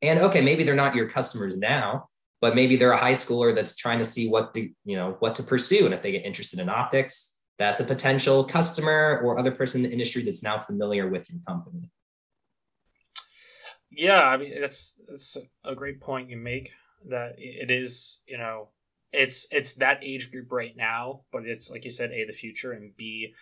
And 0.01 0.19
okay, 0.19 0.41
maybe 0.41 0.63
they're 0.63 0.75
not 0.75 0.95
your 0.95 1.10
customers 1.10 1.58
now, 1.58 2.10
but 2.41 2.56
maybe 2.56 2.75
they're 2.75 2.91
a 2.91 2.97
high 2.97 3.13
schooler 3.13 3.56
that's 3.56 3.75
trying 3.75 3.97
to 3.97 4.06
see 4.06 4.30
what 4.30 4.54
to, 4.54 4.69
you 4.86 4.95
know, 4.95 5.15
what 5.19 5.36
to 5.36 5.43
pursue. 5.43 5.86
And 5.86 5.93
if 5.93 6.01
they 6.01 6.12
get 6.12 6.25
interested 6.25 6.60
in 6.60 6.69
optics, 6.69 7.39
that's 7.58 7.80
a 7.80 7.86
potential 7.86 8.43
customer 8.43 9.21
or 9.23 9.39
other 9.39 9.51
person 9.51 9.84
in 9.84 9.89
the 9.89 9.93
industry 9.93 10.23
that's 10.23 10.43
now 10.43 10.60
familiar 10.60 11.10
with 11.10 11.30
your 11.30 11.39
company. 11.47 11.89
Yeah, 13.89 14.28
I 14.28 14.38
mean 14.38 14.60
that's 14.60 14.99
that's 15.08 15.38
a 15.63 15.73
great 15.73 16.01
point 16.01 16.30
you 16.30 16.38
make. 16.38 16.71
That 17.10 17.36
it 17.38 17.70
is, 17.70 18.22
you 18.28 18.38
know, 18.38 18.70
it's 19.12 19.48
it's 19.52 19.74
that 19.76 20.04
age 20.04 20.32
group 20.32 20.52
right 20.52 20.76
now, 20.76 21.22
but 21.32 21.46
it's 21.46 21.70
like 21.72 21.86
you 21.86 21.91
said, 21.91 22.12
a 22.12 22.26
the 22.26 22.34
future, 22.34 22.72
and 22.72 22.96
b, 22.96 23.34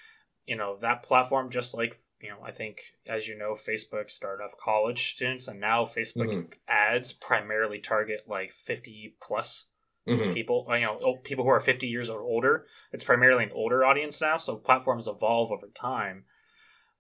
you 0.46 0.56
know, 0.56 0.78
that 0.82 1.04
platform 1.04 1.50
just 1.50 1.76
like 1.76 2.00
you 2.24 2.30
know, 2.30 2.38
I 2.44 2.52
think 2.52 2.78
as 3.06 3.28
you 3.28 3.38
know, 3.38 3.54
Facebook 3.54 4.10
started 4.10 4.44
off 4.44 4.54
college 4.58 5.14
students, 5.14 5.48
and 5.50 5.60
now 5.60 5.84
Facebook 5.84 6.30
mm-hmm. 6.30 6.54
ads 6.70 7.12
primarily 7.12 7.80
target 7.80 8.22
like 8.28 8.54
fifty 8.54 9.16
plus 9.22 9.66
mm-hmm. 10.08 10.34
people. 10.34 10.66
You 10.70 10.82
know, 10.82 11.18
people 11.24 11.44
who 11.44 11.50
are 11.50 11.60
fifty 11.60 11.88
years 11.88 12.10
or 12.10 12.22
older. 12.22 12.66
It's 12.94 13.04
primarily 13.04 13.44
an 13.44 13.52
older 13.54 13.84
audience 13.84 14.22
now, 14.22 14.38
so 14.38 14.56
platforms 14.56 15.08
evolve 15.08 15.52
over 15.52 15.68
time. 15.68 16.24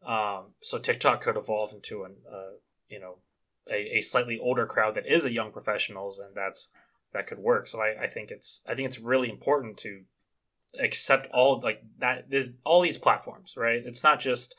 Um, 0.06 0.56
so 0.62 0.78
TikTok 0.78 1.22
could 1.22 1.38
evolve 1.38 1.72
into 1.72 2.04
an, 2.04 2.18
uh, 2.30 2.58
you 2.90 3.00
know, 3.00 3.20
a, 3.70 3.98
a 3.98 4.02
slightly 4.02 4.40
older 4.40 4.66
crowd 4.66 4.96
that 4.96 5.08
is 5.08 5.26
a 5.26 5.32
young 5.32 5.52
professionals, 5.52 6.20
and 6.20 6.36
that's 6.36 6.70
that 7.14 7.28
could 7.28 7.40
work. 7.40 7.68
So 7.68 7.80
I, 7.80 8.04
I 8.04 8.08
think 8.08 8.32
it's 8.32 8.62
I 8.68 8.76
think 8.76 8.88
it's 8.88 9.00
really 9.00 9.30
important 9.30 9.78
to 9.78 10.02
accept 10.80 11.28
all 11.32 11.60
like 11.62 11.82
that 12.00 12.26
all 12.64 12.82
these 12.82 12.98
platforms, 12.98 13.54
right? 13.56 13.82
It's 13.84 14.04
not 14.04 14.20
just 14.20 14.56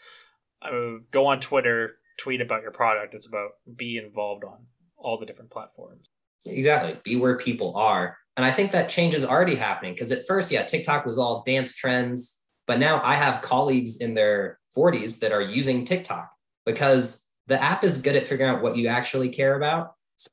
uh, 0.63 0.99
go 1.11 1.27
on 1.27 1.41
Twitter, 1.41 1.97
tweet 2.17 2.41
about 2.41 2.63
your 2.63 2.71
product. 2.71 3.15
It's 3.15 3.27
about 3.27 3.51
be 3.77 3.99
involved 3.99 4.45
on 4.45 4.67
all 4.97 5.19
the 5.19 5.27
different 5.27 5.51
platforms. 5.51 6.09
Exactly. 6.47 6.99
Be 7.03 7.17
where 7.17 7.37
people 7.37 7.77
are. 7.77 8.17
And 8.37 8.45
I 8.45 8.51
think 8.51 8.73
that 8.73 8.89
change 8.89 9.15
is 9.15 9.25
already 9.25 9.55
happening 9.55 9.95
because 9.95 10.13
at 10.13 10.27
first, 10.27 10.51
yeah, 10.51 10.63
TikTok 10.63 11.07
was 11.07 11.19
all 11.19 11.43
dance 11.47 11.77
trends. 11.77 12.43
But 12.67 12.79
now 12.79 13.01
I 13.03 13.15
have 13.15 13.43
colleagues 13.43 14.01
in 14.01 14.15
their 14.15 14.59
40s 14.77 15.21
that 15.21 15.33
are 15.33 15.43
using 15.43 15.85
TikTok 15.85 16.31
because 16.65 17.24
the 17.47 17.61
app 17.63 17.85
is 17.85 18.01
good 18.01 18.17
at 18.17 18.27
figuring 18.27 18.55
out 18.55 18.63
what 18.63 18.77
you 18.77 18.89
actually 18.89 19.29
care 19.29 19.57
about. 19.57 19.95
So 20.17 20.29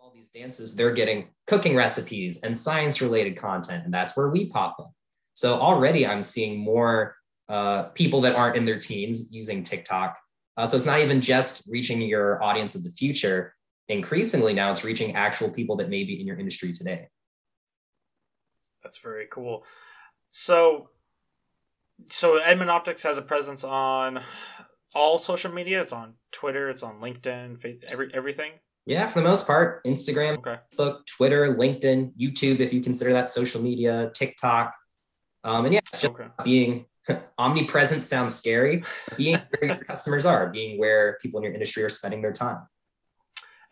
all 0.00 0.12
these 0.14 0.28
dances, 0.28 0.74
they're 0.74 0.92
getting 0.92 1.28
cooking 1.46 1.76
recipes 1.76 2.42
and 2.42 2.56
science 2.56 3.00
related 3.00 3.36
content. 3.36 3.84
And 3.84 3.94
that's 3.94 4.16
where 4.16 4.28
we 4.28 4.46
pop 4.50 4.76
up. 4.80 4.92
So 5.34 5.54
already 5.54 6.06
I'm 6.06 6.22
seeing 6.22 6.58
more 6.58 7.14
uh, 7.48 7.84
people 7.90 8.20
that 8.22 8.34
aren't 8.34 8.56
in 8.56 8.64
their 8.64 8.78
teens 8.78 9.32
using 9.32 9.62
TikTok. 9.62 10.18
Uh, 10.56 10.66
so 10.66 10.76
it's 10.76 10.86
not 10.86 11.00
even 11.00 11.20
just 11.20 11.70
reaching 11.70 12.00
your 12.00 12.42
audience 12.42 12.74
of 12.74 12.82
the 12.82 12.90
future. 12.90 13.54
Increasingly 13.88 14.52
now, 14.52 14.72
it's 14.72 14.84
reaching 14.84 15.14
actual 15.14 15.50
people 15.50 15.76
that 15.76 15.88
may 15.88 16.02
be 16.02 16.20
in 16.20 16.26
your 16.26 16.38
industry 16.38 16.72
today. 16.72 17.08
That's 18.82 18.98
very 18.98 19.28
cool. 19.30 19.64
So, 20.32 20.88
so 22.10 22.38
Edmund 22.38 22.70
Optics 22.70 23.02
has 23.04 23.18
a 23.18 23.22
presence 23.22 23.62
on 23.62 24.22
all 24.96 25.18
social 25.18 25.52
media. 25.52 25.82
It's 25.82 25.92
on 25.92 26.14
Twitter. 26.32 26.70
It's 26.70 26.82
on 26.82 27.00
LinkedIn. 27.00 27.82
Every 27.88 28.10
everything. 28.14 28.52
Yeah, 28.86 29.06
for 29.08 29.20
the 29.20 29.28
most 29.28 29.46
part, 29.46 29.84
Instagram, 29.84 30.38
okay. 30.38 30.58
Facebook, 30.72 31.06
Twitter, 31.06 31.56
LinkedIn, 31.56 32.12
YouTube, 32.16 32.60
if 32.60 32.72
you 32.72 32.80
consider 32.80 33.12
that 33.12 33.28
social 33.28 33.60
media, 33.60 34.12
TikTok. 34.14 34.72
Um, 35.42 35.64
and 35.64 35.74
yeah, 35.74 35.80
it's 35.92 36.02
just 36.02 36.12
okay. 36.12 36.28
being 36.44 36.86
omnipresent 37.38 38.04
sounds 38.04 38.36
scary. 38.36 38.84
Being 39.16 39.40
where 39.58 39.74
your 39.74 39.84
customers 39.90 40.24
are, 40.24 40.48
being 40.50 40.78
where 40.78 41.18
people 41.20 41.40
in 41.40 41.44
your 41.44 41.52
industry 41.52 41.82
are 41.82 41.88
spending 41.88 42.22
their 42.22 42.32
time. 42.32 42.60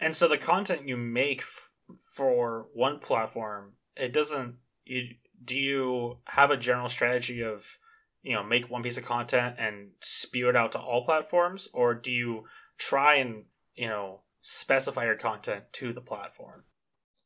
And 0.01 0.15
so 0.15 0.27
the 0.27 0.37
content 0.37 0.89
you 0.89 0.97
make 0.97 1.43
f- 1.43 1.71
for 2.17 2.67
one 2.75 2.99
platform, 2.99 3.75
it 3.97 4.13
doesn't. 4.13 4.57
You, 4.85 5.11
do 5.45 5.57
you 5.57 6.19
have 6.27 6.51
a 6.51 6.57
general 6.57 6.89
strategy 6.89 7.43
of, 7.43 7.79
you 8.25 8.35
know, 8.35 8.43
make 8.43 8.69
one 8.69 8.83
piece 8.83 8.97
of 8.97 9.05
content 9.05 9.57
and 9.59 9.91
spew 10.01 10.49
it 10.49 10.57
out 10.57 10.73
to 10.73 10.79
all 10.79 11.05
platforms, 11.05 11.69
or 11.73 11.95
do 11.95 12.11
you 12.11 12.45
try 12.79 13.17
and 13.17 13.45
you 13.77 13.89
know 13.89 14.23
specify 14.43 15.05
your 15.05 15.17
content 15.17 15.65
to 15.75 15.93
the 15.93 16.01
platform? 16.01 16.65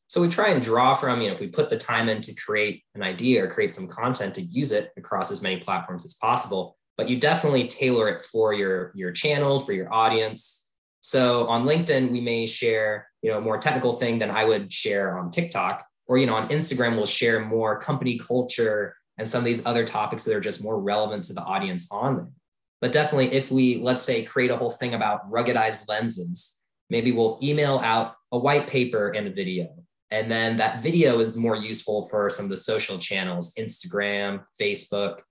So 0.07 0.21
we 0.21 0.27
try 0.27 0.49
and 0.49 0.61
draw 0.61 0.95
from, 0.95 1.21
you 1.21 1.27
know, 1.27 1.35
if 1.35 1.39
we 1.39 1.47
put 1.47 1.69
the 1.69 1.77
time 1.77 2.09
in 2.09 2.19
to 2.21 2.33
create 2.33 2.83
an 2.95 3.03
idea 3.03 3.43
or 3.43 3.47
create 3.47 3.75
some 3.75 3.87
content 3.87 4.33
to 4.35 4.41
use 4.41 4.71
it 4.71 4.89
across 4.97 5.29
as 5.31 5.43
many 5.43 5.59
platforms 5.59 6.03
as 6.03 6.15
possible, 6.15 6.77
but 6.97 7.07
you 7.07 7.19
definitely 7.19 7.67
tailor 7.67 8.09
it 8.09 8.23
for 8.23 8.51
your, 8.51 8.91
your 8.95 9.11
channel, 9.11 9.59
for 9.59 9.71
your 9.71 9.93
audience. 9.93 10.71
So 11.01 11.45
on 11.47 11.63
LinkedIn, 11.63 12.09
we 12.09 12.21
may 12.21 12.47
share, 12.47 13.07
you 13.21 13.29
know, 13.29 13.37
a 13.37 13.41
more 13.41 13.59
technical 13.59 13.93
thing 13.93 14.17
than 14.17 14.31
I 14.31 14.45
would 14.45 14.73
share 14.73 15.15
on 15.19 15.29
TikTok. 15.29 15.85
Or, 16.07 16.17
you 16.17 16.25
know, 16.25 16.33
on 16.33 16.49
Instagram, 16.49 16.95
we'll 16.95 17.05
share 17.05 17.45
more 17.45 17.79
company 17.79 18.17
culture 18.17 18.95
and 19.19 19.29
some 19.29 19.39
of 19.39 19.45
these 19.45 19.65
other 19.65 19.85
topics 19.85 20.23
that 20.23 20.35
are 20.35 20.41
just 20.41 20.63
more 20.63 20.79
relevant 20.79 21.25
to 21.25 21.33
the 21.33 21.43
audience 21.43 21.91
on 21.91 22.15
them. 22.15 22.33
But 22.81 22.91
definitely, 22.91 23.33
if 23.33 23.51
we, 23.51 23.77
let's 23.77 24.03
say, 24.03 24.23
create 24.23 24.49
a 24.49 24.57
whole 24.57 24.71
thing 24.71 24.95
about 24.95 25.29
ruggedized 25.29 25.87
lenses, 25.87 26.63
maybe 26.89 27.11
we'll 27.11 27.37
email 27.43 27.77
out 27.79 28.15
a 28.31 28.39
white 28.39 28.67
paper 28.67 29.09
and 29.09 29.27
a 29.27 29.31
video 29.31 29.67
and 30.11 30.29
then 30.29 30.57
that 30.57 30.81
video 30.81 31.19
is 31.19 31.37
more 31.37 31.55
useful 31.55 32.03
for 32.03 32.29
some 32.29 32.45
of 32.45 32.49
the 32.49 32.57
social 32.57 32.97
channels, 32.97 33.53
Instagram, 33.55 34.43
Facebook. 34.59 35.21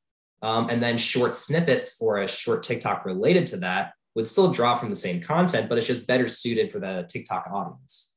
Um, 0.41 0.69
and 0.71 0.81
then 0.81 0.97
short 0.97 1.35
snippets 1.35 2.01
or 2.01 2.19
a 2.19 2.29
short 2.29 2.63
TikTok 2.63 3.05
related 3.05 3.47
to 3.49 3.57
that 3.59 3.93
would 4.15 4.29
still 4.29 4.53
draw 4.53 4.75
from 4.75 4.89
the 4.89 4.97
same 4.97 5.21
content, 5.21 5.69
but 5.69 5.79
it's 5.79 5.87
just 5.87 6.07
better 6.07 6.29
suited 6.29 6.71
for 6.71 6.79
the 6.79 7.07
TikTok 7.09 7.49
audience. 7.51 8.17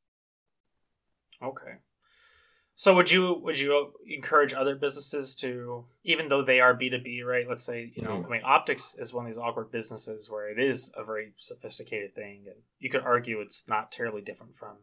Okay. 1.43 1.77
So 2.81 2.95
would 2.95 3.11
you 3.11 3.39
would 3.43 3.59
you 3.59 3.93
encourage 4.07 4.55
other 4.55 4.73
businesses 4.73 5.35
to 5.35 5.85
even 6.03 6.29
though 6.29 6.41
they 6.41 6.61
are 6.61 6.73
B2B, 6.73 7.23
right? 7.23 7.47
Let's 7.47 7.61
say, 7.61 7.91
you 7.93 8.01
know, 8.01 8.13
mm-hmm. 8.13 8.25
I 8.25 8.29
mean 8.37 8.41
optics 8.43 8.95
is 8.97 9.13
one 9.13 9.23
of 9.23 9.29
these 9.31 9.37
awkward 9.37 9.71
businesses 9.71 10.31
where 10.31 10.49
it 10.49 10.57
is 10.57 10.91
a 10.97 11.03
very 11.03 11.33
sophisticated 11.37 12.15
thing 12.15 12.45
and 12.47 12.55
you 12.79 12.89
could 12.89 13.03
argue 13.03 13.39
it's 13.39 13.67
not 13.67 13.91
terribly 13.91 14.23
different 14.23 14.55
from, 14.55 14.77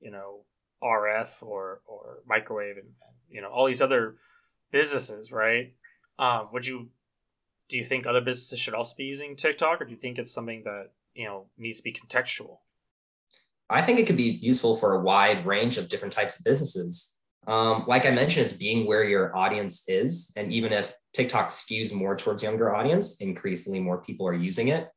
you 0.00 0.10
know, 0.10 0.44
RF 0.82 1.42
or 1.42 1.82
or 1.86 2.20
microwave 2.26 2.78
and, 2.78 2.88
you 3.28 3.42
know 3.42 3.50
all 3.50 3.66
these 3.66 3.82
other 3.82 4.16
businesses, 4.72 5.30
right? 5.30 5.74
Um, 6.18 6.48
would 6.54 6.66
you 6.66 6.88
do 7.68 7.76
you 7.76 7.84
think 7.84 8.06
other 8.06 8.22
businesses 8.22 8.58
should 8.58 8.72
also 8.72 8.94
be 8.96 9.04
using 9.04 9.36
TikTok, 9.36 9.82
or 9.82 9.84
do 9.84 9.90
you 9.90 9.98
think 9.98 10.16
it's 10.16 10.32
something 10.32 10.62
that 10.64 10.92
you 11.12 11.26
know 11.26 11.48
needs 11.58 11.76
to 11.80 11.84
be 11.84 11.92
contextual? 11.92 12.60
I 13.68 13.82
think 13.82 13.98
it 13.98 14.06
could 14.06 14.16
be 14.16 14.38
useful 14.40 14.74
for 14.74 14.94
a 14.94 15.00
wide 15.00 15.44
range 15.44 15.76
of 15.76 15.90
different 15.90 16.14
types 16.14 16.38
of 16.38 16.44
businesses. 16.46 17.15
Um, 17.46 17.84
like 17.86 18.06
I 18.06 18.10
mentioned, 18.10 18.46
it's 18.46 18.56
being 18.56 18.86
where 18.86 19.04
your 19.04 19.36
audience 19.36 19.88
is, 19.88 20.32
and 20.36 20.52
even 20.52 20.72
if 20.72 20.92
TikTok 21.14 21.48
skews 21.48 21.94
more 21.94 22.16
towards 22.16 22.42
younger 22.42 22.74
audience, 22.74 23.20
increasingly 23.20 23.80
more 23.80 24.02
people 24.02 24.26
are 24.26 24.34
using 24.34 24.68
it. 24.68 24.88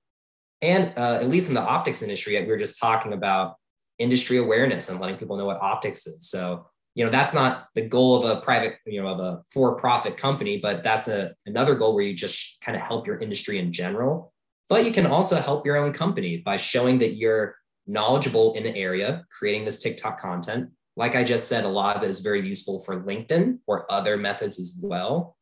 And 0.62 0.92
uh, 0.98 1.20
at 1.22 1.30
least 1.30 1.50
in 1.50 1.56
the 1.56 1.62
optics 1.62 2.02
industry, 2.02 2.40
we 2.42 2.48
were 2.48 2.58
just 2.58 2.80
talking 2.80 3.14
about 3.14 3.56
industry 3.98 4.38
awareness 4.38 4.90
and 4.90 5.00
letting 5.00 5.18
people 5.18 5.38
know 5.38 5.46
what 5.46 5.62
optics 5.62 6.08
is. 6.08 6.30
So, 6.30 6.68
you 6.96 7.06
know, 7.06 7.12
that's 7.12 7.34
not 7.34 7.68
the 7.76 7.82
goal 7.82 8.18
of 8.18 8.26
a 8.26 8.42
private, 8.42 8.78
you 8.86 9.02
know, 9.02 9.08
of 9.10 9.20
a 9.20 9.42
for-profit 9.52 10.18
company, 10.18 10.58
but 10.58 10.84
that's 10.84 11.08
a 11.08 11.34
another 11.46 11.76
goal 11.76 11.94
where 11.94 12.04
you 12.04 12.14
just 12.14 12.62
kind 12.62 12.76
of 12.76 12.82
help 12.82 13.08
your 13.08 13.20
industry 13.20 13.60
in 13.60 13.72
general. 13.72 14.34
But 14.68 14.86
you 14.86 14.92
can 14.92 15.06
also 15.06 15.36
help 15.36 15.66
your 15.66 15.78
own 15.78 15.94
company 15.94 16.38
by 16.38 16.56
showing 16.56 17.00
that 17.00 17.16
you're 17.16 17.56
knowledgeable 17.88 18.54
in 18.54 18.66
an 18.66 18.76
area, 18.76 19.24
creating 19.32 19.66
this 19.66 19.82
TikTok 19.82 20.20
content. 20.20 20.72
Like 21.00 21.16
I 21.16 21.24
just 21.24 21.48
said, 21.48 21.64
a 21.64 21.70
lot 21.70 21.96
of 21.96 22.04
it 22.04 22.10
is 22.10 22.20
very 22.20 22.46
useful 22.46 22.82
for 22.82 23.02
LinkedIn 23.02 23.60
or 23.68 23.90
other 23.90 24.18
methods 24.18 24.60
as 24.60 24.78
well. 24.84 25.38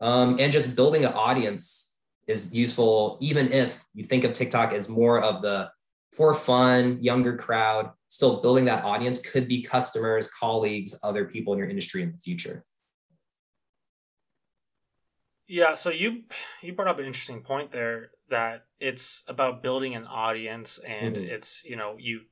Um, 0.00 0.38
and 0.40 0.50
just 0.50 0.74
building 0.76 1.04
an 1.04 1.12
audience 1.12 2.00
is 2.26 2.54
useful, 2.54 3.18
even 3.20 3.52
if 3.52 3.84
you 3.92 4.02
think 4.02 4.24
of 4.24 4.32
TikTok 4.32 4.72
as 4.72 4.88
more 4.88 5.20
of 5.20 5.42
the 5.42 5.70
for 6.16 6.32
fun, 6.32 7.02
younger 7.02 7.36
crowd, 7.36 7.90
still 8.06 8.40
building 8.40 8.64
that 8.64 8.82
audience 8.82 9.20
could 9.20 9.46
be 9.46 9.62
customers, 9.62 10.32
colleagues, 10.32 10.98
other 11.02 11.26
people 11.26 11.52
in 11.52 11.58
your 11.58 11.68
industry 11.68 12.02
in 12.02 12.10
the 12.10 12.16
future. 12.16 12.64
Yeah, 15.46 15.74
so 15.74 15.90
you 15.90 16.22
you 16.62 16.72
brought 16.72 16.88
up 16.88 16.98
an 16.98 17.04
interesting 17.04 17.42
point 17.42 17.72
there 17.72 18.12
that 18.30 18.64
it's 18.80 19.22
about 19.28 19.62
building 19.62 19.94
an 19.94 20.06
audience 20.06 20.78
and 20.78 21.14
mm-hmm. 21.14 21.30
it's, 21.30 21.62
you 21.62 21.76
know, 21.76 21.96
you 21.98 22.22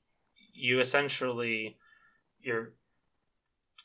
you 0.55 0.81
essentially 0.81 1.77
you're 2.47 2.73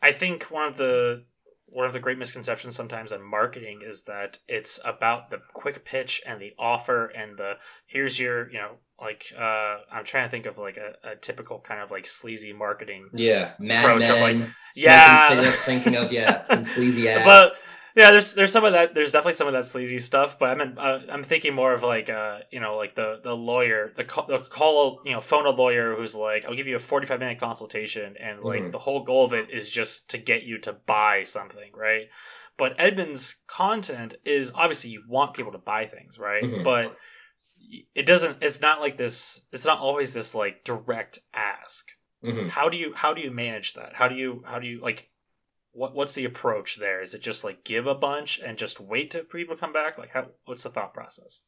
I 0.02 0.12
think 0.12 0.43
one 0.45 0.67
of 0.67 0.78
the 0.78 1.26
one 1.71 1.86
of 1.86 1.93
the 1.93 2.00
great 2.00 2.17
misconceptions 2.17 2.76
sometimes 2.76 3.12
in 3.12 3.24
marketing 3.24 3.80
is 3.82 4.04
that 4.04 4.39
it's 4.47 4.80
about 4.84 5.30
the 5.30 5.39
quick 5.54 5.86
pitch 5.86 6.21
and 6.26 6.41
the 6.41 6.52
offer 6.60 7.08
and 7.08 7.38
the 7.38 7.54
here's 7.88 8.19
your 8.19 8.52
you 8.52 8.58
know 8.58 8.71
like 9.00 9.26
uh 9.38 9.78
i'm 9.89 10.04
trying 10.04 10.26
to 10.26 10.30
think 10.30 10.45
of 10.45 10.58
like 10.58 10.76
a, 10.78 11.12
a 11.12 11.15
typical 11.15 11.60
kind 11.62 11.82
of 11.82 11.89
like 11.89 12.06
sleazy 12.06 12.52
marketing 12.52 13.08
yeah 13.13 13.54
Mad 13.58 14.00
Men, 14.00 14.12
of 14.12 14.19
like 14.19 14.50
yeah 14.76 15.52
thinking 15.52 15.95
of 15.95 16.12
yeah 16.12 16.43
some 16.43 16.63
sleazy 16.76 17.08
ads. 17.08 17.26
but 17.26 17.54
yeah, 17.95 18.12
there's 18.12 18.34
there's 18.36 18.51
some 18.51 18.63
of 18.63 18.73
that. 18.73 18.95
There's 18.95 19.12
definitely 19.12 19.34
some 19.34 19.47
of 19.47 19.54
that 19.54 19.65
sleazy 19.65 19.99
stuff, 19.99 20.39
but 20.39 20.49
I'm 20.49 20.62
in, 20.62 20.77
uh, 20.77 21.01
I'm 21.10 21.23
thinking 21.23 21.54
more 21.54 21.73
of 21.73 21.84
like 21.84 22.10
uh 22.10 22.39
you 22.51 22.60
know 22.60 22.77
like 22.77 22.95
the 22.95 23.19
the 23.23 23.36
lawyer 23.36 23.91
the 23.95 24.04
call, 24.04 24.27
the 24.27 24.39
call 24.39 25.01
you 25.06 25.13
know 25.13 25.21
phone 25.21 25.45
a 25.45 25.49
lawyer 25.49 25.95
who's 25.95 26.15
like 26.15 26.45
I'll 26.45 26.56
give 26.56 26.67
you 26.67 26.75
a 26.75 26.80
45 26.80 27.19
minute 27.19 27.39
consultation 27.39 28.15
and 28.17 28.41
like 28.41 28.62
mm-hmm. 28.62 28.71
the 28.71 28.80
whole 28.80 29.04
goal 29.04 29.25
of 29.25 29.34
it 29.34 29.49
is 29.51 29.69
just 29.69 30.10
to 30.12 30.17
get 30.17 30.43
you 30.43 30.58
to 30.60 30.73
buy 30.73 31.23
something, 31.23 31.71
right? 31.75 32.08
But 32.58 32.75
Edmund's 32.77 33.38
content 33.47 34.15
is 34.25 34.51
obviously 34.56 34.91
you 34.91 35.04
want 35.08 35.34
people 35.34 35.51
to 35.51 35.58
buy 35.58 35.86
things, 35.86 36.19
right? 36.19 36.43
Mm-hmm. 36.43 36.63
But 36.63 36.95
it 37.95 38.06
doesn't. 38.06 38.38
It's 38.41 38.62
not 38.62 38.82
like 38.82 38.97
this. 38.97 39.45
It's 39.51 39.65
not 39.65 39.80
always 39.80 40.13
this 40.13 40.36
like 40.36 40.63
direct 40.63 41.19
ask. 41.34 41.88
Mm-hmm. 42.23 42.49
How 42.49 42.69
do 42.69 42.77
you 42.77 42.93
how 42.95 43.13
do 43.13 43.21
you 43.21 43.32
manage 43.32 43.73
that? 43.73 43.93
How 43.93 44.08
do 44.08 44.15
you 44.15 44.43
how 44.45 44.60
do 44.60 44.67
you 44.67 44.82
like 44.82 45.10
what 45.73 45.95
what's 45.95 46.13
the 46.13 46.25
approach 46.25 46.77
there? 46.77 47.01
Is 47.01 47.13
it 47.13 47.21
just 47.21 47.43
like 47.43 47.63
give 47.63 47.88
a 47.88 47.95
bunch 47.95 48.39
and 48.39 48.57
just 48.57 48.79
wait 48.79 49.13
for 49.13 49.23
people 49.23 49.55
to 49.55 49.60
come 49.60 49.73
back? 49.73 49.97
Like 49.97 50.12
how 50.12 50.27
what's 50.45 50.63
the 50.63 50.69
thought 50.69 50.93
process? 50.93 51.41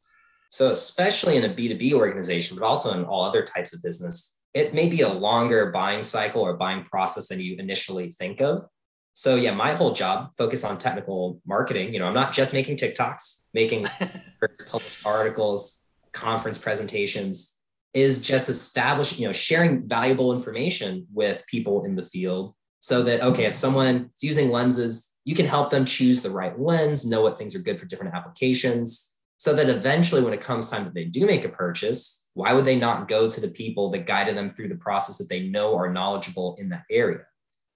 So 0.48 0.70
especially 0.70 1.36
in 1.36 1.44
a 1.44 1.54
B2B 1.54 1.92
organization, 1.92 2.56
but 2.58 2.64
also 2.64 2.96
in 2.96 3.04
all 3.04 3.24
other 3.24 3.44
types 3.44 3.74
of 3.74 3.82
business, 3.82 4.40
it 4.54 4.72
may 4.72 4.88
be 4.88 5.00
a 5.00 5.08
longer 5.08 5.70
buying 5.72 6.02
cycle 6.02 6.42
or 6.42 6.56
buying 6.56 6.84
process 6.84 7.28
than 7.28 7.40
you 7.40 7.56
initially 7.58 8.10
think 8.10 8.40
of. 8.40 8.66
So 9.14 9.36
yeah, 9.36 9.52
my 9.54 9.72
whole 9.72 9.92
job 9.92 10.30
focus 10.36 10.64
on 10.64 10.78
technical 10.78 11.40
marketing. 11.46 11.92
You 11.92 12.00
know, 12.00 12.06
I'm 12.06 12.14
not 12.14 12.32
just 12.32 12.52
making 12.52 12.76
TikToks, 12.76 13.48
making 13.52 13.86
published 14.70 15.06
articles, 15.06 15.84
conference 16.12 16.58
presentations, 16.58 17.62
is 17.92 18.22
just 18.22 18.48
establishing, 18.48 19.22
you 19.22 19.28
know, 19.28 19.32
sharing 19.32 19.86
valuable 19.86 20.32
information 20.32 21.06
with 21.12 21.44
people 21.46 21.84
in 21.84 21.94
the 21.94 22.02
field 22.02 22.54
so 22.84 23.02
that 23.02 23.22
okay 23.22 23.44
if 23.46 23.54
someone 23.54 24.10
is 24.14 24.22
using 24.22 24.50
lenses 24.50 25.16
you 25.24 25.34
can 25.34 25.46
help 25.46 25.70
them 25.70 25.84
choose 25.84 26.22
the 26.22 26.30
right 26.30 26.58
lens 26.60 27.08
know 27.08 27.22
what 27.22 27.38
things 27.38 27.56
are 27.56 27.62
good 27.62 27.80
for 27.80 27.86
different 27.86 28.14
applications 28.14 29.16
so 29.38 29.54
that 29.54 29.68
eventually 29.68 30.22
when 30.22 30.34
it 30.34 30.40
comes 30.40 30.70
time 30.70 30.84
that 30.84 30.94
they 30.94 31.04
do 31.04 31.24
make 31.24 31.44
a 31.44 31.48
purchase 31.48 32.24
why 32.34 32.52
would 32.52 32.64
they 32.64 32.78
not 32.78 33.08
go 33.08 33.30
to 33.30 33.40
the 33.40 33.48
people 33.48 33.90
that 33.90 34.06
guided 34.06 34.36
them 34.36 34.48
through 34.48 34.68
the 34.68 34.76
process 34.76 35.18
that 35.18 35.28
they 35.28 35.48
know 35.48 35.76
are 35.76 35.90
knowledgeable 35.90 36.56
in 36.58 36.68
that 36.68 36.84
area? 36.90 37.20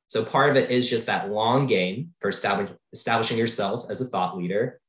So 0.09 0.25
part 0.25 0.51
of 0.51 0.57
it 0.57 0.71
is 0.71 0.91
just 0.91 1.07
that 1.07 1.31
long 1.31 1.67
game 1.67 2.15
for 2.21 2.29
establish, 2.29 2.71
establishing 2.93 3.39
yourself 3.39 3.89
as 3.89 4.01
a 4.01 4.07
thought 4.07 4.37
leader. 4.37 4.81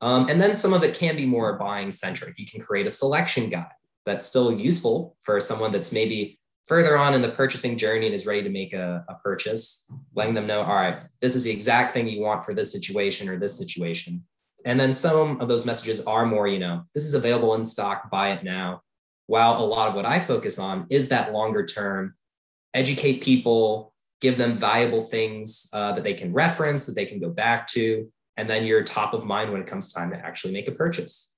Um, 0.00 0.28
and 0.28 0.40
then 0.40 0.54
some 0.54 0.72
of 0.72 0.84
it 0.84 0.94
can 0.94 1.16
be 1.16 1.26
more 1.26 1.58
buying 1.58 1.90
centric. 1.90 2.38
You 2.38 2.46
can 2.46 2.60
create 2.60 2.86
a 2.86 2.90
selection 2.90 3.50
guide 3.50 3.66
that's 4.04 4.26
still 4.26 4.52
useful 4.52 5.16
for 5.22 5.40
someone 5.40 5.72
that's 5.72 5.92
maybe 5.92 6.38
further 6.66 6.98
on 6.98 7.14
in 7.14 7.22
the 7.22 7.28
purchasing 7.28 7.78
journey 7.78 8.06
and 8.06 8.14
is 8.14 8.26
ready 8.26 8.42
to 8.42 8.50
make 8.50 8.72
a, 8.72 9.04
a, 9.08 9.14
purchase, 9.14 9.90
letting 10.14 10.34
them 10.34 10.46
know, 10.46 10.62
all 10.62 10.74
right, 10.74 11.04
this 11.20 11.36
is 11.36 11.44
the 11.44 11.50
exact 11.50 11.92
thing 11.92 12.08
you 12.08 12.20
want 12.20 12.44
for 12.44 12.54
this 12.54 12.72
situation 12.72 13.28
or 13.28 13.38
this 13.38 13.56
situation. 13.56 14.24
And 14.64 14.78
then 14.78 14.92
some 14.92 15.40
of 15.40 15.46
those 15.46 15.64
messages 15.64 16.04
are 16.06 16.26
more, 16.26 16.48
you 16.48 16.58
know, 16.58 16.82
this 16.92 17.04
is 17.04 17.14
available 17.14 17.54
in 17.54 17.62
stock, 17.62 18.10
buy 18.10 18.32
it 18.32 18.42
now. 18.42 18.82
While 19.28 19.58
a 19.58 19.64
lot 19.64 19.88
of 19.88 19.94
what 19.94 20.06
I 20.06 20.18
focus 20.18 20.58
on 20.58 20.86
is 20.90 21.08
that 21.08 21.32
longer 21.32 21.64
term, 21.64 22.14
educate 22.74 23.22
people, 23.22 23.92
give 24.20 24.36
them 24.36 24.56
valuable 24.56 25.02
things 25.02 25.70
uh, 25.72 25.92
that 25.92 26.02
they 26.02 26.14
can 26.14 26.32
reference, 26.32 26.84
that 26.86 26.94
they 26.94 27.06
can 27.06 27.20
go 27.20 27.30
back 27.30 27.68
to, 27.68 28.10
and 28.36 28.50
then 28.50 28.64
you're 28.64 28.82
top 28.82 29.14
of 29.14 29.24
mind 29.24 29.52
when 29.52 29.60
it 29.60 29.66
comes 29.68 29.92
time 29.92 30.10
to 30.10 30.16
actually 30.16 30.52
make 30.52 30.68
a 30.68 30.72
purchase. 30.72 31.35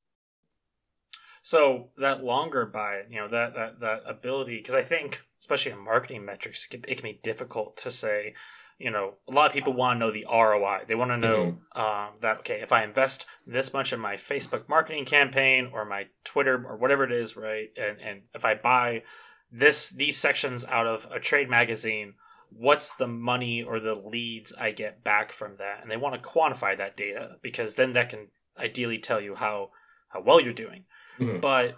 So 1.48 1.88
that 1.96 2.22
longer 2.22 2.66
buy, 2.66 3.04
you 3.08 3.16
know, 3.16 3.28
that 3.28 3.54
that 3.54 3.80
that 3.80 4.02
ability, 4.04 4.58
because 4.58 4.74
I 4.74 4.82
think, 4.82 5.22
especially 5.40 5.72
in 5.72 5.82
marketing 5.82 6.26
metrics, 6.26 6.66
it 6.66 6.68
can, 6.68 6.84
it 6.86 6.96
can, 6.96 7.04
be 7.04 7.20
difficult 7.22 7.78
to 7.78 7.90
say. 7.90 8.34
You 8.76 8.90
know, 8.90 9.14
a 9.26 9.32
lot 9.32 9.46
of 9.46 9.54
people 9.54 9.72
want 9.72 9.96
to 9.96 9.98
know 9.98 10.10
the 10.10 10.26
ROI. 10.30 10.84
They 10.86 10.94
want 10.94 11.10
to 11.10 11.16
know 11.16 11.58
mm-hmm. 11.74 11.80
um, 11.80 12.16
that 12.20 12.40
okay, 12.40 12.60
if 12.60 12.70
I 12.70 12.84
invest 12.84 13.24
this 13.46 13.72
much 13.72 13.94
in 13.94 13.98
my 13.98 14.16
Facebook 14.16 14.68
marketing 14.68 15.06
campaign 15.06 15.70
or 15.72 15.86
my 15.86 16.08
Twitter 16.22 16.62
or 16.68 16.76
whatever 16.76 17.02
it 17.04 17.12
is, 17.12 17.34
right, 17.34 17.70
and 17.78 17.98
and 17.98 18.22
if 18.34 18.44
I 18.44 18.54
buy 18.54 19.04
this 19.50 19.88
these 19.88 20.18
sections 20.18 20.66
out 20.66 20.86
of 20.86 21.08
a 21.10 21.18
trade 21.18 21.48
magazine, 21.48 22.12
what's 22.50 22.92
the 22.92 23.08
money 23.08 23.62
or 23.62 23.80
the 23.80 23.94
leads 23.94 24.52
I 24.52 24.72
get 24.72 25.02
back 25.02 25.32
from 25.32 25.56
that? 25.56 25.78
And 25.80 25.90
they 25.90 25.96
want 25.96 26.22
to 26.22 26.28
quantify 26.28 26.76
that 26.76 26.94
data 26.94 27.36
because 27.40 27.76
then 27.76 27.94
that 27.94 28.10
can 28.10 28.28
ideally 28.58 28.98
tell 28.98 29.22
you 29.22 29.34
how 29.36 29.70
how 30.08 30.20
well 30.20 30.42
you're 30.42 30.52
doing. 30.52 30.84
Mm-hmm. 31.18 31.40
But 31.40 31.74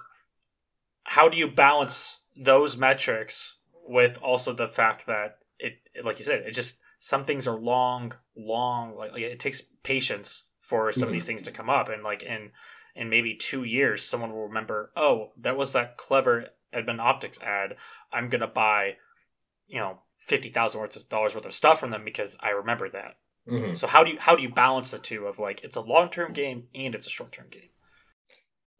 how 1.04 1.28
do 1.28 1.36
you 1.36 1.48
balance 1.48 2.20
those 2.36 2.76
metrics 2.76 3.56
with 3.86 4.18
also 4.22 4.52
the 4.52 4.68
fact 4.68 5.06
that 5.06 5.38
it, 5.58 5.78
like 6.04 6.18
you 6.18 6.24
said, 6.24 6.42
it 6.42 6.52
just 6.52 6.78
some 6.98 7.24
things 7.24 7.48
are 7.48 7.58
long, 7.58 8.12
long. 8.36 8.96
Like, 8.96 9.12
like 9.12 9.22
it 9.22 9.40
takes 9.40 9.62
patience 9.82 10.44
for 10.58 10.92
some 10.92 11.00
mm-hmm. 11.00 11.08
of 11.08 11.12
these 11.12 11.22
mm-hmm. 11.22 11.28
things 11.28 11.42
to 11.44 11.52
come 11.52 11.70
up, 11.70 11.88
and 11.88 12.02
like 12.02 12.22
in 12.22 12.50
in 12.94 13.08
maybe 13.08 13.34
two 13.34 13.64
years, 13.64 14.04
someone 14.04 14.32
will 14.32 14.46
remember, 14.46 14.92
oh, 14.96 15.32
that 15.38 15.56
was 15.56 15.72
that 15.72 15.96
clever 15.96 16.46
Edmund 16.72 17.00
Optics 17.00 17.40
ad. 17.42 17.76
I'm 18.12 18.28
gonna 18.28 18.46
buy, 18.46 18.96
you 19.66 19.78
know, 19.78 20.00
fifty 20.16 20.50
thousand 20.50 20.80
worth 20.80 20.96
of 20.96 21.08
dollars 21.08 21.34
worth 21.34 21.46
of 21.46 21.54
stuff 21.54 21.80
from 21.80 21.90
them 21.90 22.04
because 22.04 22.36
I 22.40 22.50
remember 22.50 22.88
that. 22.90 23.16
Mm-hmm. 23.48 23.74
So 23.74 23.86
how 23.86 24.04
do 24.04 24.12
you 24.12 24.18
how 24.18 24.36
do 24.36 24.42
you 24.42 24.50
balance 24.50 24.90
the 24.90 24.98
two 24.98 25.26
of 25.26 25.38
like 25.38 25.64
it's 25.64 25.76
a 25.76 25.80
long 25.80 26.10
term 26.10 26.32
game 26.32 26.64
and 26.74 26.94
it's 26.94 27.06
a 27.06 27.10
short 27.10 27.32
term 27.32 27.46
game? 27.50 27.70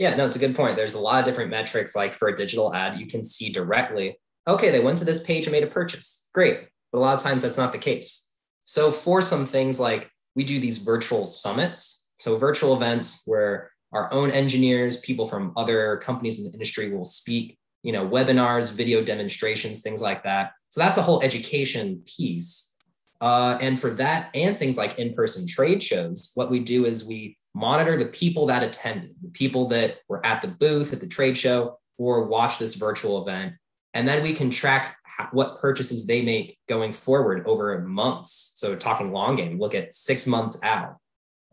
Yeah, 0.01 0.17
no, 0.17 0.25
it's 0.25 0.35
a 0.35 0.39
good 0.39 0.57
point. 0.57 0.77
There's 0.77 0.95
a 0.95 0.99
lot 0.99 1.21
of 1.21 1.27
different 1.27 1.51
metrics. 1.51 1.95
Like 1.95 2.15
for 2.15 2.29
a 2.29 2.35
digital 2.35 2.75
ad, 2.75 2.99
you 2.99 3.07
can 3.07 3.23
see 3.23 3.53
directly, 3.53 4.19
okay, 4.49 4.71
they 4.71 4.81
went 4.81 4.97
to 4.99 5.05
this 5.05 5.23
page 5.25 5.45
and 5.45 5.53
made 5.53 5.63
a 5.63 5.67
purchase. 5.67 6.31
Great. 6.33 6.69
But 6.91 6.99
a 6.99 7.03
lot 7.03 7.19
of 7.19 7.23
times 7.23 7.43
that's 7.43 7.59
not 7.59 7.73
the 7.73 7.79
case. 7.79 8.33
So 8.65 8.91
for 8.91 9.21
some 9.21 9.45
things 9.45 9.79
like 9.79 10.11
we 10.35 10.43
do 10.43 10.59
these 10.59 10.79
virtual 10.79 11.27
summits, 11.27 12.13
so 12.17 12.39
virtual 12.39 12.75
events 12.75 13.25
where 13.27 13.73
our 13.93 14.11
own 14.11 14.31
engineers, 14.31 15.03
people 15.03 15.29
from 15.29 15.53
other 15.55 15.99
companies 15.99 16.39
in 16.39 16.47
the 16.47 16.53
industry 16.53 16.91
will 16.91 17.05
speak, 17.05 17.59
you 17.83 17.93
know, 17.93 18.09
webinars, 18.09 18.75
video 18.75 19.05
demonstrations, 19.05 19.83
things 19.83 20.01
like 20.01 20.23
that. 20.23 20.53
So 20.71 20.81
that's 20.81 20.97
a 20.97 21.03
whole 21.03 21.23
education 21.23 22.03
piece. 22.07 22.75
Uh, 23.21 23.59
and 23.61 23.79
for 23.79 23.91
that 23.91 24.31
and 24.35 24.57
things 24.57 24.79
like 24.79 24.99
in-person 24.99 25.47
trade 25.47 25.83
shows, 25.83 26.33
what 26.37 26.51
we 26.51 26.59
do 26.59 26.87
is 26.87 27.07
we 27.07 27.37
monitor 27.55 27.97
the 27.97 28.07
people 28.07 28.47
that 28.47 28.63
attended, 28.63 29.15
the 29.23 29.31
people 29.31 29.69
that 29.69 29.99
were 30.09 30.25
at 30.25 30.43
the 30.43 30.49
booth 30.49 30.93
at 30.93 31.01
the 31.01 31.09
trade 31.09 31.37
show 31.37 31.79
or 31.99 32.27
watch 32.27 32.59
this 32.59 32.77
virtual 32.77 33.23
event. 33.23 33.55
And 33.95 34.07
then 34.07 34.23
we 34.23 34.33
can 34.33 34.51
track 34.51 34.97
what 35.33 35.61
purchases 35.61 36.07
they 36.07 36.23
make 36.23 36.59
going 36.69 36.93
forward 36.93 37.47
over 37.47 37.81
months. 37.81 38.53
So, 38.57 38.77
talking 38.77 39.13
long 39.13 39.37
game, 39.37 39.59
look 39.59 39.75
at 39.75 39.95
six 39.95 40.27
months 40.27 40.63
out. 40.63 40.97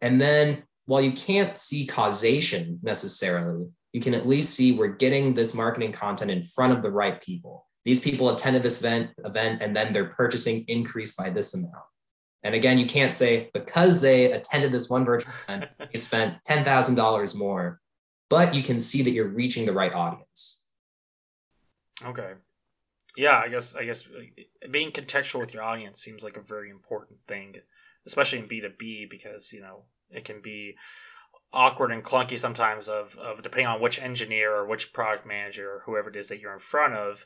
And 0.01 0.21
then, 0.21 0.63
while 0.85 1.01
you 1.01 1.11
can't 1.11 1.57
see 1.57 1.85
causation 1.85 2.79
necessarily, 2.81 3.67
you 3.91 3.99
can 3.99 4.13
at 4.13 4.27
least 4.27 4.53
see 4.53 4.71
we're 4.71 4.87
getting 4.87 5.33
this 5.33 5.53
marketing 5.53 5.91
content 5.91 6.31
in 6.31 6.43
front 6.43 6.73
of 6.73 6.81
the 6.81 6.91
right 6.91 7.21
people. 7.21 7.65
These 7.83 7.99
people 7.99 8.29
attended 8.29 8.63
this 8.63 8.83
event, 8.83 9.11
event 9.23 9.61
and 9.61 9.75
then 9.75 9.93
their 9.93 10.05
purchasing 10.05 10.63
increased 10.67 11.17
by 11.17 11.29
this 11.29 11.53
amount. 11.53 11.83
And 12.43 12.55
again, 12.55 12.77
you 12.77 12.85
can't 12.85 13.13
say 13.13 13.49
because 13.53 14.01
they 14.01 14.31
attended 14.31 14.71
this 14.71 14.89
one 14.89 15.05
virtual 15.05 15.33
event, 15.47 15.65
they 15.79 15.99
spent 15.99 16.37
$10,000 16.47 17.35
more, 17.35 17.81
but 18.29 18.53
you 18.53 18.63
can 18.63 18.79
see 18.79 19.01
that 19.03 19.11
you're 19.11 19.27
reaching 19.27 19.65
the 19.65 19.73
right 19.73 19.93
audience. 19.93 20.65
Okay. 22.05 22.33
Yeah, 23.15 23.41
I 23.43 23.47
guess 23.47 23.75
I 23.75 23.83
guess 23.83 24.07
being 24.69 24.91
contextual 24.91 25.39
with 25.39 25.53
your 25.53 25.63
audience 25.63 25.99
seems 25.99 26.23
like 26.23 26.37
a 26.37 26.41
very 26.41 26.69
important 26.69 27.19
thing, 27.27 27.55
especially 28.05 28.37
in 28.37 28.47
B2B 28.47 29.09
because, 29.09 29.51
you 29.51 29.59
know, 29.59 29.85
it 30.11 30.23
can 30.23 30.39
be 30.39 30.75
awkward 31.51 31.91
and 31.91 32.03
clunky 32.03 32.37
sometimes 32.37 32.89
of, 32.89 33.17
of 33.17 33.41
depending 33.41 33.67
on 33.67 33.81
which 33.81 34.01
engineer 34.01 34.53
or 34.53 34.67
which 34.67 34.93
product 34.93 35.25
manager 35.25 35.69
or 35.71 35.83
whoever 35.85 36.09
it 36.09 36.15
is 36.15 36.27
that 36.29 36.39
you're 36.39 36.53
in 36.53 36.59
front 36.59 36.93
of 36.93 37.25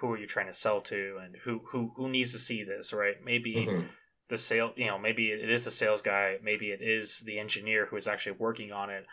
who 0.00 0.12
are 0.12 0.18
you 0.18 0.26
trying 0.26 0.46
to 0.46 0.52
sell 0.52 0.80
to 0.80 1.18
and 1.22 1.36
who 1.44 1.62
who 1.70 1.92
who 1.96 2.08
needs 2.08 2.32
to 2.32 2.38
see 2.38 2.62
this 2.62 2.92
right 2.92 3.16
maybe 3.24 3.54
mm-hmm. 3.54 3.86
The 4.28 4.38
sale 4.38 4.72
you 4.76 4.86
know 4.86 4.98
maybe 4.98 5.30
it 5.30 5.50
is 5.50 5.64
the 5.64 5.70
sales 5.70 6.02
guy 6.02 6.36
maybe 6.42 6.70
it 6.70 6.80
is 6.80 7.20
the 7.20 7.38
engineer 7.38 7.86
who 7.86 7.96
is 7.96 8.08
actually 8.08 8.36
working 8.38 8.72
on 8.72 8.90
it. 8.90 9.06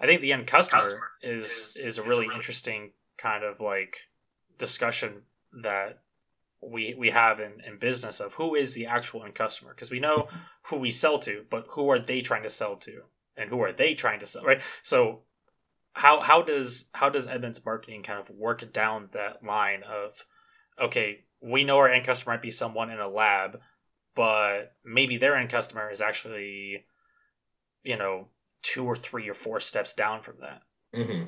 I 0.00 0.06
think 0.06 0.20
the 0.20 0.32
end 0.32 0.46
customer, 0.46 0.80
customer 0.80 1.10
is, 1.22 1.44
is 1.44 1.76
is 1.76 1.98
a 1.98 2.02
really, 2.02 2.26
really 2.26 2.36
interesting 2.36 2.92
kind 3.16 3.44
of 3.44 3.60
like 3.60 3.96
discussion 4.58 5.22
that 5.62 6.00
we 6.62 6.94
we 6.98 7.10
have 7.10 7.40
in, 7.40 7.60
in 7.66 7.78
business 7.78 8.20
of 8.20 8.34
who 8.34 8.54
is 8.54 8.74
the 8.74 8.86
actual 8.86 9.24
end 9.24 9.34
customer 9.34 9.72
because 9.74 9.90
we 9.90 10.00
know 10.00 10.28
who 10.62 10.76
we 10.76 10.90
sell 10.90 11.18
to 11.20 11.44
but 11.50 11.66
who 11.70 11.88
are 11.90 11.98
they 11.98 12.20
trying 12.20 12.42
to 12.42 12.50
sell 12.50 12.76
to? 12.76 13.02
And 13.36 13.50
who 13.50 13.62
are 13.62 13.72
they 13.72 13.94
trying 13.94 14.18
to 14.20 14.26
sell 14.26 14.44
right? 14.44 14.60
So 14.82 15.20
how 15.92 16.20
how 16.20 16.42
does 16.42 16.88
how 16.92 17.08
does 17.08 17.26
Edmund's 17.26 17.64
marketing 17.64 18.02
kind 18.02 18.20
of 18.20 18.30
work 18.30 18.72
down 18.72 19.08
that 19.12 19.44
line 19.44 19.82
of 19.82 20.24
okay 20.80 21.24
we 21.40 21.64
know 21.64 21.78
our 21.78 21.88
end 21.88 22.04
customer 22.04 22.34
might 22.34 22.42
be 22.42 22.50
someone 22.50 22.90
in 22.90 22.98
a 22.98 23.08
lab 23.08 23.60
but 24.18 24.72
maybe 24.84 25.16
their 25.16 25.36
end 25.36 25.48
customer 25.48 25.88
is 25.90 26.00
actually 26.00 26.84
you 27.84 27.96
know 27.96 28.26
two 28.62 28.84
or 28.84 28.96
three 28.96 29.28
or 29.28 29.34
four 29.34 29.60
steps 29.60 29.94
down 29.94 30.20
from 30.20 30.34
that 30.40 30.62
mm-hmm. 30.94 31.26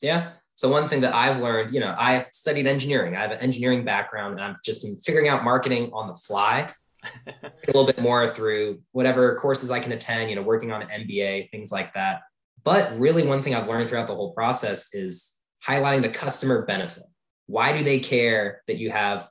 yeah 0.00 0.32
so 0.54 0.70
one 0.70 0.88
thing 0.88 1.00
that 1.00 1.12
I've 1.12 1.40
learned, 1.40 1.74
you 1.74 1.80
know, 1.80 1.94
I 1.98 2.26
studied 2.32 2.68
engineering. 2.68 3.16
I 3.16 3.20
have 3.22 3.32
an 3.32 3.38
engineering 3.38 3.84
background, 3.84 4.34
and 4.34 4.44
I've 4.44 4.62
just 4.62 4.84
been 4.84 4.96
figuring 4.98 5.28
out 5.28 5.42
marketing 5.42 5.90
on 5.92 6.06
the 6.06 6.14
fly. 6.14 6.68
a 7.26 7.50
little 7.66 7.84
bit 7.84 8.00
more 8.00 8.26
through 8.26 8.80
whatever 8.92 9.34
courses 9.34 9.70
I 9.70 9.80
can 9.80 9.92
attend, 9.92 10.30
you 10.30 10.36
know, 10.36 10.42
working 10.42 10.72
on 10.72 10.80
an 10.80 10.88
MBA, 10.88 11.50
things 11.50 11.70
like 11.72 11.92
that. 11.94 12.20
But 12.62 12.96
really, 12.96 13.26
one 13.26 13.42
thing 13.42 13.54
I've 13.54 13.68
learned 13.68 13.88
throughout 13.88 14.06
the 14.06 14.14
whole 14.14 14.32
process 14.32 14.94
is 14.94 15.40
highlighting 15.66 16.02
the 16.02 16.08
customer 16.08 16.64
benefit. 16.64 17.02
Why 17.46 17.76
do 17.76 17.84
they 17.84 17.98
care 17.98 18.62
that 18.68 18.76
you 18.76 18.90
have 18.90 19.28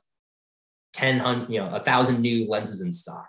10, 0.94 1.46
you 1.50 1.60
know, 1.60 1.68
a 1.68 1.80
thousand 1.80 2.20
new 2.20 2.48
lenses 2.48 2.80
in 2.80 2.90
stock? 2.90 3.28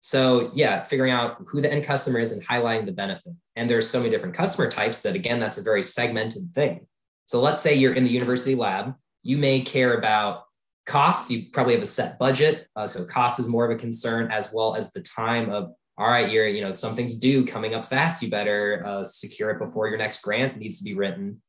So 0.00 0.50
yeah, 0.54 0.84
figuring 0.84 1.12
out 1.12 1.36
who 1.46 1.60
the 1.60 1.72
end 1.72 1.84
customer 1.84 2.18
is 2.18 2.32
and 2.32 2.46
highlighting 2.46 2.86
the 2.86 2.92
benefit. 2.92 3.34
And 3.56 3.68
there's 3.68 3.90
so 3.90 3.98
many 3.98 4.10
different 4.10 4.34
customer 4.34 4.70
types 4.70 5.02
that 5.02 5.14
again, 5.14 5.40
that's 5.40 5.58
a 5.58 5.62
very 5.62 5.82
segmented 5.82 6.54
thing. 6.54 6.86
So 7.26 7.40
let's 7.40 7.60
say 7.60 7.74
you're 7.74 7.92
in 7.92 8.04
the 8.04 8.10
university 8.10 8.54
lab, 8.54 8.94
you 9.22 9.36
may 9.36 9.60
care 9.60 9.98
about 9.98 10.44
cost. 10.86 11.30
You 11.30 11.44
probably 11.52 11.74
have 11.74 11.82
a 11.82 11.86
set 11.86 12.18
budget. 12.18 12.66
Uh, 12.74 12.86
so 12.86 13.04
cost 13.04 13.38
is 13.38 13.48
more 13.48 13.64
of 13.64 13.70
a 13.70 13.78
concern 13.78 14.30
as 14.30 14.50
well 14.52 14.74
as 14.74 14.92
the 14.92 15.02
time 15.02 15.50
of, 15.50 15.70
all 15.98 16.08
right, 16.08 16.30
you're, 16.30 16.48
you 16.48 16.62
know, 16.62 16.72
something's 16.74 17.18
due 17.18 17.44
coming 17.44 17.74
up 17.74 17.84
fast. 17.84 18.22
You 18.22 18.30
better 18.30 18.82
uh, 18.86 19.04
secure 19.04 19.50
it 19.50 19.58
before 19.58 19.88
your 19.88 19.98
next 19.98 20.22
grant 20.22 20.56
needs 20.56 20.78
to 20.78 20.84
be 20.84 20.94
written. 20.94 21.42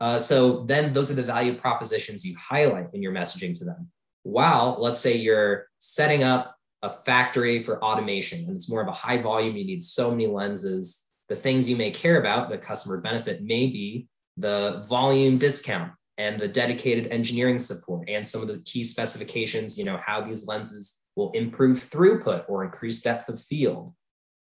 Uh, 0.00 0.18
so 0.18 0.64
then 0.64 0.92
those 0.92 1.10
are 1.10 1.14
the 1.14 1.22
value 1.22 1.56
propositions 1.56 2.24
you 2.24 2.36
highlight 2.36 2.88
in 2.92 3.02
your 3.02 3.12
messaging 3.12 3.56
to 3.58 3.64
them. 3.64 3.90
While 4.24 4.76
let's 4.80 5.00
say 5.00 5.16
you're 5.16 5.68
setting 5.78 6.22
up 6.22 6.56
a 6.82 6.90
factory 6.90 7.60
for 7.60 7.82
automation 7.82 8.44
and 8.46 8.56
it's 8.56 8.68
more 8.68 8.82
of 8.82 8.88
a 8.88 8.92
high 8.92 9.18
volume, 9.18 9.56
you 9.56 9.64
need 9.64 9.82
so 9.82 10.10
many 10.10 10.26
lenses. 10.26 11.08
The 11.28 11.36
things 11.36 11.70
you 11.70 11.76
may 11.76 11.90
care 11.90 12.20
about, 12.20 12.50
the 12.50 12.58
customer 12.58 13.00
benefit 13.00 13.42
may 13.42 13.66
be 13.66 14.08
the 14.36 14.84
volume 14.88 15.38
discount 15.38 15.92
and 16.18 16.38
the 16.38 16.48
dedicated 16.48 17.10
engineering 17.10 17.58
support 17.58 18.08
and 18.08 18.26
some 18.26 18.42
of 18.42 18.48
the 18.48 18.58
key 18.60 18.84
specifications, 18.84 19.78
you 19.78 19.84
know, 19.84 20.00
how 20.04 20.20
these 20.20 20.46
lenses 20.46 21.04
will 21.16 21.30
improve 21.32 21.78
throughput 21.78 22.44
or 22.48 22.64
increase 22.64 23.02
depth 23.02 23.28
of 23.28 23.40
field. 23.40 23.94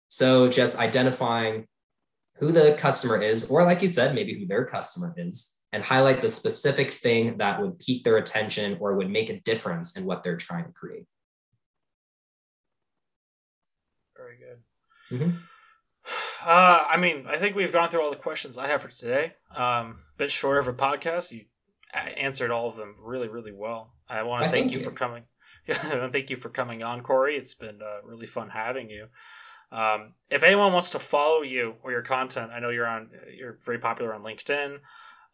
So 0.08 0.48
just 0.48 0.78
identifying 0.78 1.66
who 2.36 2.52
the 2.52 2.76
customer 2.78 3.20
is, 3.20 3.50
or 3.50 3.62
like 3.64 3.82
you 3.82 3.88
said, 3.88 4.14
maybe 4.14 4.38
who 4.38 4.46
their 4.46 4.66
customer 4.66 5.14
is, 5.16 5.55
and 5.72 5.84
highlight 5.84 6.20
the 6.22 6.28
specific 6.28 6.90
thing 6.90 7.38
that 7.38 7.60
would 7.60 7.78
pique 7.78 8.04
their 8.04 8.16
attention 8.16 8.78
or 8.80 8.94
would 8.94 9.10
make 9.10 9.30
a 9.30 9.40
difference 9.40 9.96
in 9.96 10.04
what 10.04 10.22
they're 10.22 10.36
trying 10.36 10.64
to 10.64 10.72
create. 10.72 11.04
Very 14.16 14.38
good. 14.38 15.18
Mm-hmm. 15.18 15.36
Uh, 16.46 16.84
I 16.88 16.96
mean, 16.96 17.26
I 17.28 17.38
think 17.38 17.56
we've 17.56 17.72
gone 17.72 17.90
through 17.90 18.02
all 18.02 18.10
the 18.10 18.16
questions 18.16 18.56
I 18.56 18.68
have 18.68 18.82
for 18.82 18.88
today. 18.88 19.34
Um, 19.54 20.00
bit 20.16 20.30
short 20.30 20.58
of 20.58 20.68
a 20.68 20.72
podcast. 20.72 21.32
You 21.32 21.46
answered 21.92 22.50
all 22.50 22.68
of 22.68 22.76
them 22.76 22.94
really, 23.02 23.28
really 23.28 23.52
well. 23.52 23.94
I 24.08 24.22
want 24.22 24.44
to 24.44 24.50
thank, 24.50 24.70
you, 24.72 24.78
you 24.78 24.84
for 24.84 24.92
coming. 24.92 25.24
Yeah, 25.66 26.08
thank 26.10 26.30
you 26.30 26.36
for 26.36 26.48
coming 26.48 26.84
on, 26.84 27.00
Cory. 27.00 27.36
It's 27.36 27.54
been 27.54 27.80
uh, 27.82 28.06
really 28.06 28.26
fun 28.26 28.50
having 28.50 28.88
you. 28.88 29.08
Um, 29.72 30.12
if 30.30 30.44
anyone 30.44 30.72
wants 30.72 30.90
to 30.90 31.00
follow 31.00 31.42
you 31.42 31.74
or 31.82 31.90
your 31.90 32.02
content, 32.02 32.52
I 32.52 32.60
know 32.60 32.70
you're 32.70 32.86
on. 32.86 33.10
You're 33.36 33.58
very 33.64 33.80
popular 33.80 34.14
on 34.14 34.22
LinkedIn. 34.22 34.76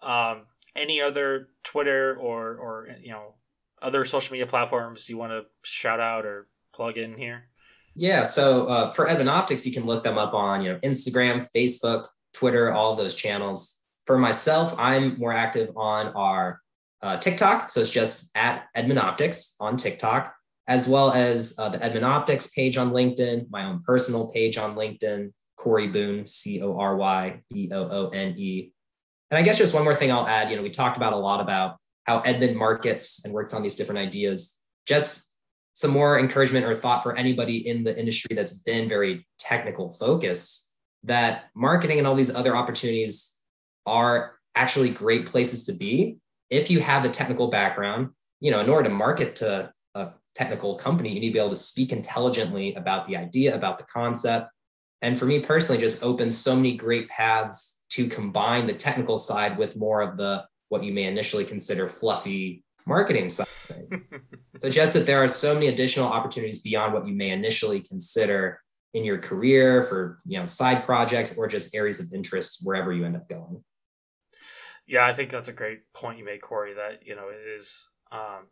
Um, 0.03 0.43
any 0.75 1.01
other 1.01 1.49
Twitter 1.63 2.17
or 2.17 2.57
or 2.57 2.89
you 3.03 3.13
know 3.13 3.35
other 3.81 4.05
social 4.05 4.33
media 4.33 4.47
platforms 4.47 5.09
you 5.09 5.17
want 5.17 5.33
to 5.33 5.43
shout 5.63 6.01
out 6.01 6.25
or 6.25 6.49
plug 6.75 6.97
in 6.97 7.17
here? 7.17 7.49
Yeah. 7.95 8.25
So 8.25 8.67
uh, 8.67 8.93
for 8.93 9.09
Edmund 9.09 9.29
Optics, 9.29 9.67
you 9.67 9.73
can 9.73 9.85
look 9.85 10.05
them 10.05 10.19
up 10.19 10.35
on 10.35 10.63
you 10.63 10.73
know 10.73 10.79
Instagram, 10.81 11.47
Facebook, 11.55 12.07
Twitter, 12.33 12.73
all 12.73 12.97
those 12.97 13.15
channels. 13.15 13.81
For 14.07 14.19
myself, 14.19 14.75
I'm 14.79 15.19
more 15.19 15.33
active 15.33 15.71
on 15.77 16.09
our 16.09 16.61
uh, 17.03 17.19
TikTok. 17.19 17.71
So 17.71 17.81
it's 17.81 17.91
just 17.91 18.37
at 18.37 18.65
Edmund 18.75 18.99
Optics 18.99 19.57
on 19.61 19.77
TikTok, 19.77 20.35
as 20.67 20.89
well 20.89 21.13
as 21.13 21.57
uh, 21.59 21.69
the 21.69 21.83
Edmund 21.83 22.07
Optics 22.07 22.51
page 22.51 22.77
on 22.77 22.93
LinkedIn, 22.93 23.51
my 23.51 23.65
own 23.65 23.83
personal 23.85 24.31
page 24.33 24.57
on 24.57 24.75
LinkedIn, 24.75 25.33
Cory 25.57 25.89
Boone, 25.89 26.27
C 26.27 26.63
O 26.63 26.77
R 26.79 26.97
Y 26.97 27.43
B 27.51 27.71
O 27.73 27.89
O 27.89 28.09
N 28.09 28.35
E. 28.39 28.73
And 29.33 29.39
I 29.39 29.43
guess 29.43 29.57
just 29.57 29.73
one 29.73 29.83
more 29.83 29.95
thing 29.95 30.13
I'll 30.13 30.27
add. 30.27 30.51
You 30.51 30.57
know, 30.57 30.63
we 30.63 30.69
talked 30.69 30.99
about 30.99 31.15
a 31.15 31.17
lot 31.17 31.41
about 31.41 31.79
how 32.05 32.21
Edmund 32.21 32.55
markets 32.55 33.25
and 33.25 33.33
works 33.33 33.55
on 33.55 33.63
these 33.63 33.77
different 33.77 33.99
ideas. 33.99 34.61
Just 34.87 35.33
some 35.73 35.91
more 35.91 36.19
encouragement 36.19 36.67
or 36.67 36.75
thought 36.75 37.03
for 37.03 37.17
anybody 37.17 37.67
in 37.67 37.83
the 37.83 37.99
industry 37.99 38.37
that's 38.37 38.63
been 38.63 38.91
very 38.91 39.27
technical 39.39 39.89
focus 39.89 40.77
that 41.05 41.47
marketing 41.55 41.97
and 41.97 42.07
all 42.07 42.15
these 42.15 42.35
other 42.35 42.55
opportunities 42.55 43.41
are 43.87 44.35
actually 44.55 44.91
great 44.91 45.25
places 45.25 45.65
to 45.65 45.73
be 45.73 46.19
if 46.51 46.71
you 46.71 46.81
have 46.81 47.03
the 47.03 47.09
technical 47.09 47.49
background 47.49 48.11
you 48.41 48.51
know 48.51 48.61
in 48.61 48.69
order 48.69 48.89
to 48.89 48.95
market 48.95 49.35
to 49.35 49.73
a 49.95 50.11
technical 50.35 50.77
company 50.77 51.09
you 51.09 51.21
need 51.21 51.29
to 51.29 51.33
be 51.33 51.39
able 51.39 51.49
to 51.49 51.57
speak 51.57 51.91
intelligently 51.91 52.75
about 52.75 53.07
the 53.09 53.17
idea 53.17 53.55
about 53.55 53.79
the 53.79 53.85
concept 53.85 54.49
and 55.01 55.19
for 55.19 55.25
me 55.25 55.41
personally 55.41 55.81
just 55.81 56.05
opens 56.05 56.37
so 56.37 56.55
many 56.55 56.77
great 56.77 57.09
paths 57.09 57.82
to 57.95 58.09
combine 58.09 58.67
the 58.67 58.75
technical 58.75 59.19
side 59.19 59.59
with 59.59 59.77
more 59.77 60.01
of 60.01 60.17
the 60.17 60.45
what 60.69 60.83
you 60.83 60.93
may 60.93 61.05
initially 61.05 61.45
consider 61.45 61.87
fluffy 61.87 62.65
marketing 62.87 63.29
side 63.29 63.47
of 63.47 63.77
things. 63.77 64.03
Suggests 64.61 64.95
that 64.95 65.07
there 65.07 65.23
are 65.23 65.29
so 65.29 65.55
many 65.55 65.69
additional 65.69 66.07
opportunities 66.07 66.63
beyond 66.63 66.95
what 66.95 67.07
you 67.07 67.15
may 67.15 67.31
initially 67.31 67.81
consider 67.81 68.61
in 68.95 69.05
your 69.05 69.19
career 69.19 69.83
for 69.83 70.21
you 70.27 70.39
know 70.39 70.47
side 70.47 70.85
projects 70.85 71.39
or 71.39 71.49
just 71.49 71.75
areas 71.75 72.01
of 72.01 72.13
interest 72.15 72.61
wherever 72.63 72.93
you 72.93 73.05
end 73.05 73.17
up 73.17 73.29
going. 73.29 73.63
Yeah, 74.87 75.07
I 75.07 75.15
think 75.15 75.31
that's 75.31 75.49
a 75.49 75.53
great 75.53 75.81
point 75.93 76.19
you 76.19 76.25
made, 76.25 76.43
Cory. 76.43 76.75
That 76.75 77.07
you 77.07 77.15
know 77.15 77.29
it 77.29 77.47
is 77.55 77.89
um, 78.11 78.49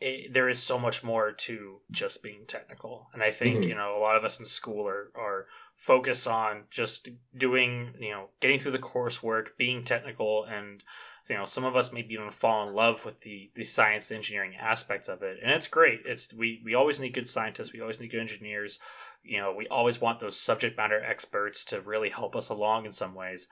it, 0.00 0.32
there 0.32 0.48
is 0.48 0.58
so 0.58 0.78
much 0.78 1.02
more 1.02 1.32
to 1.32 1.80
just 1.90 2.22
being 2.22 2.46
technical, 2.46 3.08
and 3.14 3.22
I 3.22 3.30
think 3.30 3.60
mm-hmm. 3.60 3.68
you 3.68 3.74
know 3.74 3.96
a 3.96 4.00
lot 4.00 4.16
of 4.16 4.24
us 4.24 4.40
in 4.40 4.46
school 4.46 4.86
are 4.86 5.10
are 5.14 5.46
focused 5.76 6.28
on 6.28 6.64
just 6.70 7.08
doing 7.36 7.94
you 7.98 8.10
know 8.10 8.28
getting 8.40 8.60
through 8.60 8.72
the 8.72 8.78
coursework, 8.78 9.48
being 9.56 9.82
technical, 9.82 10.44
and 10.44 10.82
you 11.28 11.36
know 11.36 11.44
some 11.44 11.64
of 11.64 11.76
us 11.76 11.92
maybe 11.92 12.14
even 12.14 12.30
fall 12.30 12.66
in 12.66 12.74
love 12.74 13.04
with 13.04 13.20
the 13.20 13.50
the 13.54 13.64
science 13.64 14.10
engineering 14.10 14.54
aspects 14.58 15.08
of 15.08 15.22
it. 15.22 15.38
And 15.42 15.52
it's 15.52 15.68
great. 15.68 16.00
It's 16.04 16.32
we 16.32 16.60
we 16.64 16.74
always 16.74 17.00
need 17.00 17.14
good 17.14 17.28
scientists. 17.28 17.72
We 17.72 17.80
always 17.80 18.00
need 18.00 18.10
good 18.10 18.20
engineers. 18.20 18.78
You 19.24 19.40
know 19.40 19.54
we 19.56 19.66
always 19.68 20.00
want 20.00 20.20
those 20.20 20.38
subject 20.38 20.76
matter 20.76 21.02
experts 21.02 21.64
to 21.66 21.80
really 21.80 22.10
help 22.10 22.36
us 22.36 22.48
along 22.48 22.86
in 22.86 22.92
some 22.92 23.14
ways. 23.14 23.48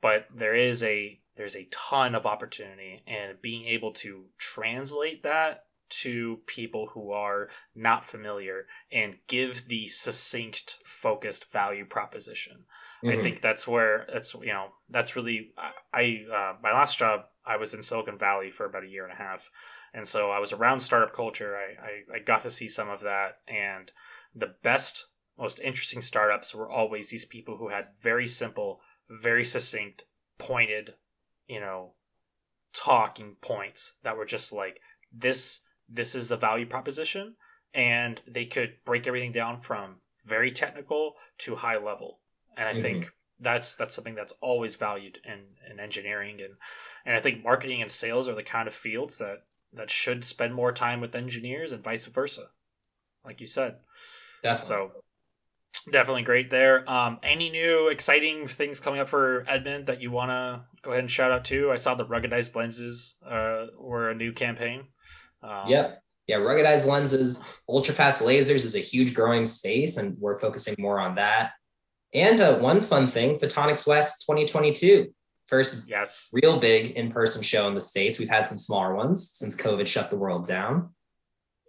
But 0.00 0.26
there 0.34 0.54
is 0.54 0.82
a 0.82 1.20
there's 1.36 1.56
a 1.56 1.68
ton 1.70 2.14
of 2.14 2.26
opportunity 2.26 3.02
and 3.06 3.40
being 3.40 3.64
able 3.66 3.92
to 3.92 4.24
translate 4.36 5.22
that 5.22 5.64
to 5.88 6.40
people 6.46 6.88
who 6.92 7.12
are 7.12 7.48
not 7.74 8.04
familiar 8.04 8.66
and 8.92 9.16
give 9.26 9.68
the 9.68 9.88
succinct 9.88 10.78
focused 10.84 11.50
value 11.52 11.84
proposition 11.84 12.64
Mm-hmm. 13.04 13.18
I 13.18 13.22
think 13.22 13.40
that's 13.40 13.66
where 13.68 14.06
that's 14.12 14.34
you 14.34 14.52
know 14.52 14.68
that's 14.90 15.14
really 15.14 15.52
I 15.92 16.24
uh, 16.32 16.54
my 16.62 16.72
last 16.72 16.98
job 16.98 17.26
I 17.46 17.56
was 17.56 17.74
in 17.74 17.82
Silicon 17.82 18.18
Valley 18.18 18.50
for 18.50 18.66
about 18.66 18.84
a 18.84 18.88
year 18.88 19.04
and 19.04 19.12
a 19.12 19.16
half, 19.16 19.50
and 19.94 20.06
so 20.06 20.30
I 20.30 20.40
was 20.40 20.52
around 20.52 20.80
startup 20.80 21.14
culture. 21.14 21.56
I, 21.56 22.14
I, 22.14 22.16
I 22.16 22.18
got 22.18 22.42
to 22.42 22.50
see 22.50 22.68
some 22.68 22.88
of 22.88 23.00
that, 23.00 23.38
and 23.46 23.92
the 24.34 24.54
best, 24.62 25.06
most 25.38 25.60
interesting 25.60 26.02
startups 26.02 26.54
were 26.54 26.68
always 26.68 27.08
these 27.08 27.24
people 27.24 27.56
who 27.56 27.68
had 27.68 27.86
very 28.02 28.26
simple, 28.26 28.80
very 29.08 29.44
succinct, 29.44 30.04
pointed, 30.36 30.94
you 31.46 31.60
know, 31.60 31.92
talking 32.74 33.36
points 33.40 33.94
that 34.02 34.16
were 34.16 34.26
just 34.26 34.52
like 34.52 34.80
this. 35.12 35.60
This 35.88 36.14
is 36.14 36.28
the 36.28 36.36
value 36.36 36.66
proposition, 36.66 37.36
and 37.72 38.20
they 38.26 38.44
could 38.44 38.74
break 38.84 39.06
everything 39.06 39.32
down 39.32 39.60
from 39.60 39.96
very 40.26 40.50
technical 40.50 41.14
to 41.38 41.56
high 41.56 41.78
level 41.78 42.18
and 42.58 42.68
I 42.68 42.72
mm-hmm. 42.72 42.82
think 42.82 43.12
that's 43.40 43.76
that's 43.76 43.94
something 43.94 44.16
that's 44.16 44.34
always 44.42 44.74
valued 44.74 45.18
in, 45.24 45.44
in 45.70 45.80
engineering 45.80 46.40
and 46.42 46.54
and 47.06 47.16
I 47.16 47.20
think 47.20 47.42
marketing 47.42 47.80
and 47.80 47.90
sales 47.90 48.28
are 48.28 48.34
the 48.34 48.42
kind 48.42 48.68
of 48.68 48.74
fields 48.74 49.18
that 49.18 49.44
that 49.72 49.90
should 49.90 50.24
spend 50.24 50.54
more 50.54 50.72
time 50.72 51.00
with 51.00 51.14
engineers 51.14 51.72
and 51.72 51.84
vice 51.84 52.06
versa. 52.06 52.48
Like 53.24 53.40
you 53.40 53.46
said. 53.46 53.76
Definitely. 54.42 54.66
So 54.66 55.90
definitely 55.90 56.22
great 56.22 56.50
there. 56.50 56.90
Um, 56.90 57.18
any 57.22 57.50
new 57.50 57.88
exciting 57.88 58.48
things 58.48 58.80
coming 58.80 59.00
up 59.00 59.08
for 59.08 59.44
Edmund 59.46 59.86
that 59.86 60.00
you 60.00 60.10
want 60.10 60.30
to 60.30 60.64
go 60.82 60.90
ahead 60.90 61.04
and 61.04 61.10
shout 61.10 61.30
out 61.30 61.44
to? 61.46 61.70
I 61.70 61.76
saw 61.76 61.94
the 61.94 62.06
ruggedized 62.06 62.56
lenses 62.56 63.16
uh, 63.26 63.66
were 63.78 64.08
a 64.10 64.14
new 64.14 64.32
campaign. 64.32 64.86
Um, 65.42 65.64
yep. 65.66 66.02
Yeah, 66.26 66.36
ruggedized 66.36 66.86
lenses, 66.86 67.42
ultra 67.68 67.94
fast 67.94 68.22
lasers 68.22 68.66
is 68.66 68.74
a 68.74 68.80
huge 68.80 69.14
growing 69.14 69.46
space, 69.46 69.96
and 69.96 70.18
we're 70.18 70.38
focusing 70.38 70.74
more 70.78 71.00
on 71.00 71.14
that. 71.14 71.52
And 72.12 72.40
uh, 72.40 72.58
one 72.58 72.82
fun 72.82 73.06
thing, 73.06 73.36
Photonics 73.36 73.86
West 73.86 74.24
2022, 74.26 75.12
first 75.46 75.88
yes 75.88 76.28
real 76.32 76.60
big 76.60 76.90
in 76.90 77.10
person 77.10 77.42
show 77.42 77.66
in 77.68 77.74
the 77.74 77.80
states. 77.80 78.18
We've 78.18 78.28
had 78.28 78.46
some 78.46 78.58
smaller 78.58 78.94
ones 78.94 79.30
since 79.32 79.56
COVID 79.56 79.86
shut 79.86 80.10
the 80.10 80.16
world 80.16 80.46
down. 80.46 80.90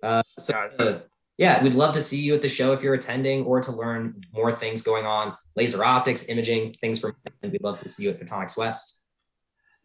Uh, 0.04 0.22
so 0.22 0.54
uh, 0.80 1.00
yeah, 1.38 1.64
we'd 1.64 1.74
love 1.74 1.94
to 1.94 2.02
see 2.02 2.22
you 2.22 2.36
at 2.36 2.42
the 2.42 2.50
show 2.50 2.74
if 2.74 2.84
you're 2.84 2.94
attending 2.94 3.46
or 3.46 3.62
to 3.62 3.72
learn 3.72 4.22
more 4.34 4.52
things 4.52 4.82
going 4.82 5.06
on, 5.06 5.36
laser 5.56 5.84
optics, 5.84 6.28
imaging, 6.28 6.74
things 6.74 7.00
from. 7.00 7.16
We'd 7.42 7.64
love 7.64 7.78
to 7.80 7.88
see 7.88 8.04
you 8.04 8.10
at 8.10 8.20
Photonics 8.20 8.58
West. 8.58 8.99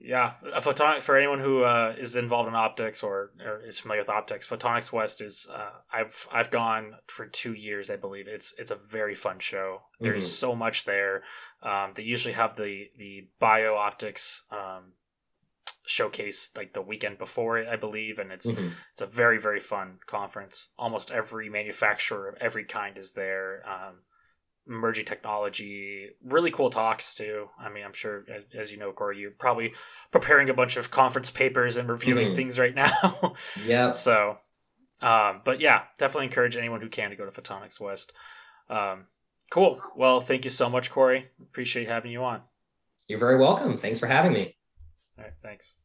Yeah, 0.04 0.34
a 0.52 0.60
photonic 0.60 1.00
for 1.00 1.16
anyone 1.16 1.40
who 1.40 1.62
uh, 1.62 1.94
is 1.98 2.14
involved 2.14 2.46
in 2.46 2.54
optics 2.54 3.02
or, 3.02 3.30
or, 3.42 3.62
is 3.66 3.78
familiar 3.78 4.02
with 4.02 4.10
optics. 4.10 4.46
Photonics 4.46 4.92
West 4.92 5.22
is 5.22 5.48
uh, 5.50 5.70
I've 5.90 6.28
I've 6.30 6.50
gone 6.50 6.96
for 7.06 7.26
two 7.26 7.54
years, 7.54 7.88
I 7.88 7.96
believe. 7.96 8.28
It's 8.28 8.54
it's 8.58 8.70
a 8.70 8.76
very 8.76 9.14
fun 9.14 9.38
show. 9.38 9.80
There's 10.00 10.24
mm-hmm. 10.24 10.32
so 10.32 10.54
much 10.54 10.84
there. 10.84 11.22
Um, 11.62 11.92
they 11.94 12.02
usually 12.02 12.34
have 12.34 12.54
the 12.54 12.90
the 12.98 13.28
bio 13.40 13.76
optics 13.76 14.42
um, 14.50 14.92
showcase 15.86 16.50
like 16.54 16.74
the 16.74 16.82
weekend 16.82 17.16
before 17.16 17.56
it, 17.56 17.66
I 17.66 17.76
believe, 17.76 18.18
and 18.18 18.30
it's 18.30 18.50
mm-hmm. 18.50 18.72
it's 18.92 19.00
a 19.00 19.06
very 19.06 19.38
very 19.38 19.60
fun 19.60 20.00
conference. 20.06 20.68
Almost 20.78 21.12
every 21.12 21.48
manufacturer 21.48 22.28
of 22.28 22.36
every 22.42 22.64
kind 22.64 22.98
is 22.98 23.12
there. 23.12 23.62
Um, 23.66 24.00
emerging 24.66 25.04
technology, 25.04 26.10
really 26.24 26.50
cool 26.50 26.70
talks 26.70 27.14
too. 27.14 27.48
I 27.58 27.68
mean, 27.68 27.84
I'm 27.84 27.92
sure 27.92 28.24
as 28.56 28.72
you 28.72 28.78
know, 28.78 28.92
Cory, 28.92 29.18
you're 29.18 29.30
probably 29.30 29.74
preparing 30.10 30.48
a 30.48 30.54
bunch 30.54 30.76
of 30.76 30.90
conference 30.90 31.30
papers 31.30 31.76
and 31.76 31.88
reviewing 31.88 32.28
mm-hmm. 32.28 32.36
things 32.36 32.58
right 32.58 32.74
now. 32.74 33.34
yeah. 33.66 33.90
So, 33.92 34.38
um, 35.00 35.42
but 35.44 35.60
yeah, 35.60 35.82
definitely 35.98 36.26
encourage 36.26 36.56
anyone 36.56 36.80
who 36.80 36.88
can 36.88 37.10
to 37.10 37.16
go 37.16 37.28
to 37.28 37.42
Photonics 37.42 37.80
West. 37.80 38.12
Um, 38.70 39.06
cool. 39.50 39.80
Well, 39.96 40.20
thank 40.20 40.44
you 40.44 40.50
so 40.50 40.70
much, 40.70 40.90
Cory. 40.90 41.30
Appreciate 41.42 41.88
having 41.88 42.10
you 42.10 42.24
on. 42.24 42.42
You're 43.08 43.18
very 43.18 43.38
welcome. 43.38 43.78
Thanks 43.78 44.00
for 44.00 44.06
having 44.06 44.32
me. 44.32 44.56
All 45.18 45.24
right, 45.24 45.34
thanks. 45.42 45.78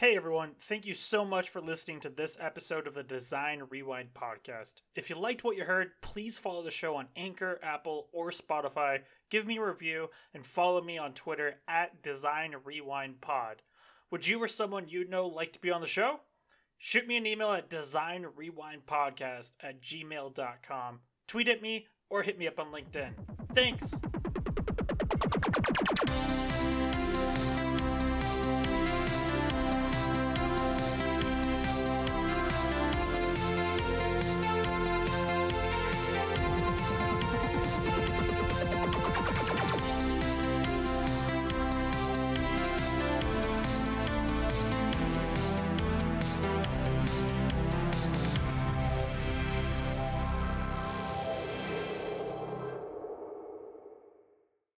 Hey 0.00 0.16
everyone, 0.16 0.52
thank 0.60 0.86
you 0.86 0.94
so 0.94 1.26
much 1.26 1.50
for 1.50 1.60
listening 1.60 2.00
to 2.00 2.08
this 2.08 2.38
episode 2.40 2.86
of 2.86 2.94
the 2.94 3.02
Design 3.02 3.64
Rewind 3.68 4.14
podcast. 4.14 4.76
If 4.94 5.10
you 5.10 5.16
liked 5.16 5.44
what 5.44 5.58
you 5.58 5.64
heard, 5.64 5.90
please 6.00 6.38
follow 6.38 6.62
the 6.62 6.70
show 6.70 6.96
on 6.96 7.08
Anchor, 7.16 7.60
Apple, 7.62 8.08
or 8.10 8.30
Spotify. 8.30 9.00
Give 9.28 9.46
me 9.46 9.58
a 9.58 9.62
review 9.62 10.08
and 10.32 10.46
follow 10.46 10.80
me 10.80 10.96
on 10.96 11.12
Twitter 11.12 11.56
at 11.68 12.02
Design 12.02 12.54
Rewind 12.64 13.20
Pod. 13.20 13.60
Would 14.10 14.26
you 14.26 14.42
or 14.42 14.48
someone 14.48 14.88
you 14.88 15.06
know 15.06 15.26
like 15.26 15.52
to 15.52 15.60
be 15.60 15.70
on 15.70 15.82
the 15.82 15.86
show? 15.86 16.20
Shoot 16.78 17.06
me 17.06 17.18
an 17.18 17.26
email 17.26 17.52
at 17.52 17.68
designrewindpodcast 17.68 19.52
at 19.62 19.82
gmail.com. 19.82 21.00
Tweet 21.28 21.48
at 21.48 21.60
me 21.60 21.88
or 22.08 22.22
hit 22.22 22.38
me 22.38 22.48
up 22.48 22.58
on 22.58 22.72
LinkedIn. 22.72 23.12
Thanks! 23.52 23.92